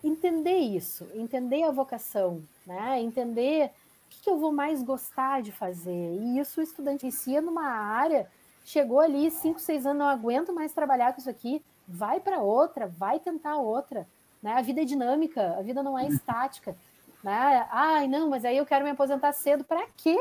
entender 0.05 0.59
isso, 0.59 1.07
entender 1.15 1.63
a 1.63 1.71
vocação, 1.71 2.43
né? 2.67 3.01
entender 3.01 3.67
o 3.67 3.71
que, 4.11 4.23
que, 4.23 4.31
eu 4.31 4.39
vou 4.39 4.53
mais 4.53 4.83
gostar 4.83 5.41
de 5.43 5.51
fazer. 5.51 6.19
E 6.21 6.39
isso 6.39 6.61
o 6.61 6.63
estudante 6.63 7.07
ensina 7.07 7.41
numa 7.41 7.67
área, 7.67 8.31
chegou 8.65 9.01
ali, 9.01 9.31
cinco, 9.31 9.59
seis 9.59 9.87
anos, 9.87 9.99
não 9.99 10.09
aguento 10.09 10.53
mais 10.53 10.73
trabalhar 10.73 11.13
com 11.13 11.21
isso 11.21 11.31
aqui, 11.31 11.63
vai 11.89 12.21
para 12.21 12.41
outra, 12.41 12.87
vai 12.87 13.19
tentar 13.19 13.57
outra. 13.57 14.07
Né? 14.43 14.53
A 14.53 14.63
vida 14.63 14.83
é 14.83 14.85
dinâmica, 14.85 15.57
a 15.59 15.63
vida 15.63 15.83
não 15.83 15.99
é 15.99 16.07
estática. 16.07 16.77
Né? 17.25 17.67
Ai, 17.71 18.07
não, 18.07 18.29
mas 18.29 18.45
aí 18.45 18.59
eu 18.59 18.67
quero 18.67 18.85
me 18.85 18.91
aposentar 18.91 19.33
cedo. 19.33 19.65
Para 19.65 19.87
quê? 19.97 20.17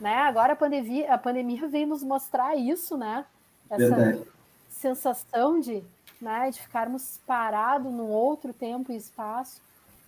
Né? 0.00 0.16
Agora 0.16 0.52
a 0.52 0.56
pandemia, 0.56 1.12
a 1.12 1.18
pandemia 1.18 1.68
veio 1.68 1.86
nos 1.86 2.02
mostrar 2.02 2.56
isso, 2.56 2.96
né? 2.96 3.24
Essa 3.70 3.94
Verdade. 3.94 4.28
sensação 4.68 5.60
de, 5.60 5.82
né, 6.20 6.50
de 6.50 6.60
ficarmos 6.60 7.20
parados 7.26 7.92
num 7.92 8.08
outro 8.08 8.52
tempo 8.52 8.92
e 8.92 8.96
espaço. 8.96 9.60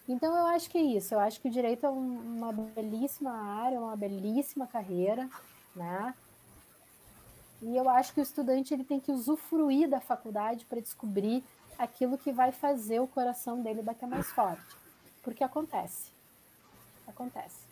Então 0.09 0.37
eu 0.37 0.47
acho 0.47 0.69
que 0.71 0.79
é 0.79 0.83
isso. 0.83 1.15
Eu 1.15 1.21
acho 1.21 1.41
que 1.41 1.49
o 1.49 1.51
direito 1.51 1.87
é 1.87 1.89
uma 1.89 2.53
belíssima 2.53 3.33
área, 3.33 3.81
uma 3.81 3.97
belíssima 3.97 4.67
carreira, 4.67 5.29
né? 5.75 6.15
E 7.63 7.77
eu 7.77 7.89
acho 7.89 8.13
que 8.13 8.21
o 8.21 8.23
estudante 8.23 8.75
ele 8.75 8.85
tem 8.85 9.01
que 9.01 9.11
usufruir 9.11 9.89
da 9.89 10.01
faculdade 10.01 10.65
para 10.67 10.81
descobrir 10.81 11.43
aquilo 11.79 12.19
que 12.19 12.31
vai 12.31 12.53
fazer 12.53 13.01
o 13.01 13.07
coração 13.07 13.63
dele 13.63 13.83
bater 13.83 14.07
mais 14.07 14.27
forte. 14.27 14.77
Porque 15.23 15.43
acontece. 15.43 16.11
Acontece. 17.07 17.66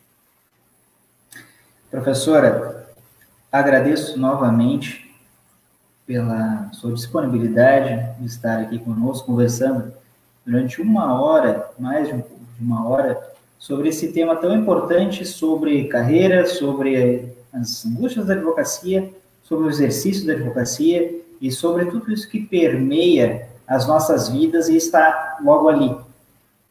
Professora, 1.91 2.87
agradeço 3.51 4.19
novamente 4.19 5.15
pela 6.05 6.69
sua 6.73 6.93
disponibilidade 6.93 8.19
de 8.19 8.25
estar 8.25 8.59
aqui 8.59 8.79
conosco, 8.79 9.27
conversando 9.27 9.93
durante 10.45 10.81
uma 10.81 11.19
hora, 11.19 11.69
mais 11.79 12.07
de 12.07 12.23
uma 12.59 12.87
hora, 12.87 13.19
sobre 13.57 13.89
esse 13.89 14.11
tema 14.11 14.35
tão 14.35 14.55
importante, 14.55 15.25
sobre 15.25 15.87
carreira, 15.87 16.45
sobre 16.45 17.33
as 17.53 17.85
angústias 17.85 18.25
da 18.25 18.33
advocacia, 18.33 19.11
sobre 19.43 19.65
o 19.65 19.69
exercício 19.69 20.25
da 20.27 20.33
advocacia 20.33 21.21
e 21.39 21.51
sobre 21.51 21.85
tudo 21.85 22.11
isso 22.11 22.29
que 22.29 22.45
permeia 22.45 23.47
as 23.67 23.87
nossas 23.87 24.29
vidas 24.29 24.69
e 24.69 24.75
está 24.75 25.37
logo 25.43 25.69
ali. 25.69 25.95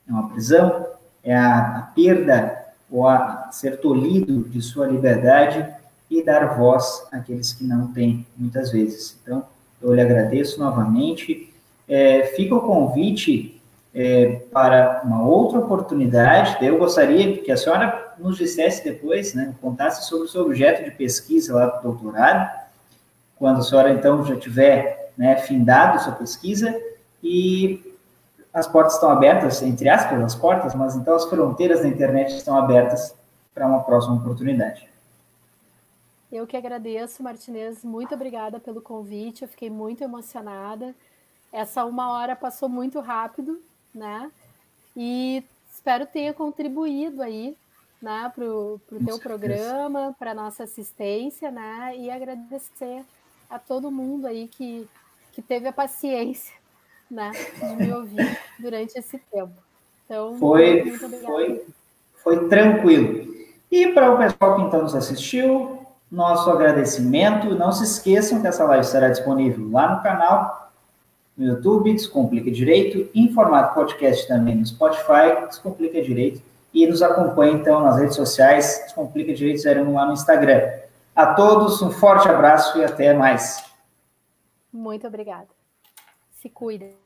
É 0.08 0.12
uma 0.12 0.28
prisão, 0.28 0.86
é 1.22 1.34
a, 1.34 1.78
a 1.78 1.82
perda 1.94 2.63
ou 2.94 3.08
a 3.08 3.48
ser 3.50 3.80
tolhido 3.80 4.48
de 4.48 4.62
sua 4.62 4.86
liberdade 4.86 5.66
e 6.08 6.22
dar 6.22 6.56
voz 6.56 7.04
àqueles 7.10 7.52
que 7.52 7.64
não 7.64 7.88
têm, 7.88 8.24
muitas 8.36 8.70
vezes. 8.70 9.18
Então, 9.20 9.44
eu 9.82 9.92
lhe 9.92 10.00
agradeço 10.00 10.60
novamente. 10.60 11.52
É, 11.88 12.22
fica 12.36 12.54
o 12.54 12.60
convite 12.60 13.60
é, 13.92 14.42
para 14.52 15.02
uma 15.04 15.26
outra 15.26 15.58
oportunidade. 15.58 16.64
Eu 16.64 16.78
gostaria 16.78 17.36
que 17.38 17.50
a 17.50 17.56
senhora 17.56 18.14
nos 18.16 18.36
dissesse 18.36 18.84
depois, 18.84 19.34
né, 19.34 19.56
contasse 19.60 20.08
sobre 20.08 20.26
o 20.26 20.30
seu 20.30 20.42
objeto 20.42 20.84
de 20.84 20.92
pesquisa 20.92 21.52
lá 21.52 21.66
do 21.66 21.82
doutorado, 21.82 22.48
quando 23.36 23.58
a 23.58 23.62
senhora, 23.62 23.92
então, 23.92 24.24
já 24.24 24.36
tiver 24.36 25.10
né, 25.18 25.34
findado 25.38 26.00
sua 26.00 26.12
pesquisa, 26.12 26.72
e 27.20 27.93
as 28.54 28.68
portas 28.68 28.94
estão 28.94 29.10
abertas, 29.10 29.60
entre 29.62 29.88
aspas, 29.88 30.22
as 30.22 30.34
portas, 30.36 30.76
mas 30.76 30.94
então 30.94 31.16
as 31.16 31.24
fronteiras 31.24 31.82
da 31.82 31.88
internet 31.88 32.36
estão 32.36 32.56
abertas 32.56 33.12
para 33.52 33.66
uma 33.66 33.82
próxima 33.82 34.14
oportunidade. 34.14 34.88
Eu 36.30 36.46
que 36.46 36.56
agradeço, 36.56 37.20
Martinez. 37.20 37.84
Muito 37.84 38.14
obrigada 38.14 38.60
pelo 38.60 38.80
convite. 38.80 39.42
Eu 39.42 39.48
fiquei 39.48 39.68
muito 39.68 40.04
emocionada. 40.04 40.94
Essa 41.52 41.84
uma 41.84 42.12
hora 42.12 42.36
passou 42.36 42.68
muito 42.68 43.00
rápido, 43.00 43.60
né? 43.92 44.30
E 44.96 45.44
espero 45.72 46.06
tenha 46.06 46.32
contribuído 46.32 47.22
aí, 47.22 47.56
né, 48.00 48.30
para 48.32 48.44
o 48.44 48.80
teu 49.04 49.18
programa, 49.18 50.14
para 50.16 50.32
nossa 50.32 50.62
assistência, 50.62 51.50
né? 51.50 51.94
E 51.96 52.08
agradecer 52.08 53.04
a 53.50 53.58
todo 53.58 53.90
mundo 53.90 54.26
aí 54.26 54.46
que, 54.46 54.88
que 55.32 55.42
teve 55.42 55.66
a 55.66 55.72
paciência 55.72 56.54
né, 57.10 57.32
de 57.32 57.76
me 57.76 57.92
ouvir 57.92 58.38
durante 58.58 58.98
esse 58.98 59.18
tempo. 59.30 59.52
Então, 60.04 60.38
foi, 60.38 60.90
foi, 61.24 61.64
foi 62.22 62.48
tranquilo. 62.48 63.34
E 63.70 63.88
para 63.92 64.12
o 64.12 64.18
pessoal 64.18 64.56
que 64.56 64.62
então 64.62 64.82
nos 64.82 64.94
assistiu, 64.94 65.84
nosso 66.14 66.48
agradecimento. 66.50 67.54
Não 67.54 67.72
se 67.72 67.84
esqueçam 67.84 68.40
que 68.40 68.46
essa 68.46 68.64
live 68.64 68.84
estará 68.84 69.08
disponível 69.08 69.68
lá 69.70 69.96
no 69.96 70.02
canal 70.02 70.70
no 71.36 71.46
YouTube, 71.46 71.92
Descomplica 71.92 72.48
Direito, 72.48 73.10
em 73.12 73.32
formato 73.32 73.74
podcast 73.74 74.28
também 74.28 74.54
no 74.54 74.64
Spotify, 74.64 75.46
Descomplica 75.48 76.00
Direito, 76.00 76.40
e 76.72 76.86
nos 76.86 77.02
acompanhe 77.02 77.54
então 77.54 77.82
nas 77.82 77.98
redes 77.98 78.14
sociais, 78.14 78.82
Descomplica 78.84 79.34
Direito 79.34 79.60
01 79.66 79.94
lá 79.94 80.06
no 80.06 80.12
Instagram. 80.12 80.62
A 81.14 81.34
todos, 81.34 81.82
um 81.82 81.90
forte 81.90 82.28
abraço 82.28 82.78
e 82.78 82.84
até 82.84 83.12
mais. 83.12 83.64
Muito 84.72 85.06
obrigada. 85.08 85.53
Se 86.44 86.50
cuidem. 86.50 87.03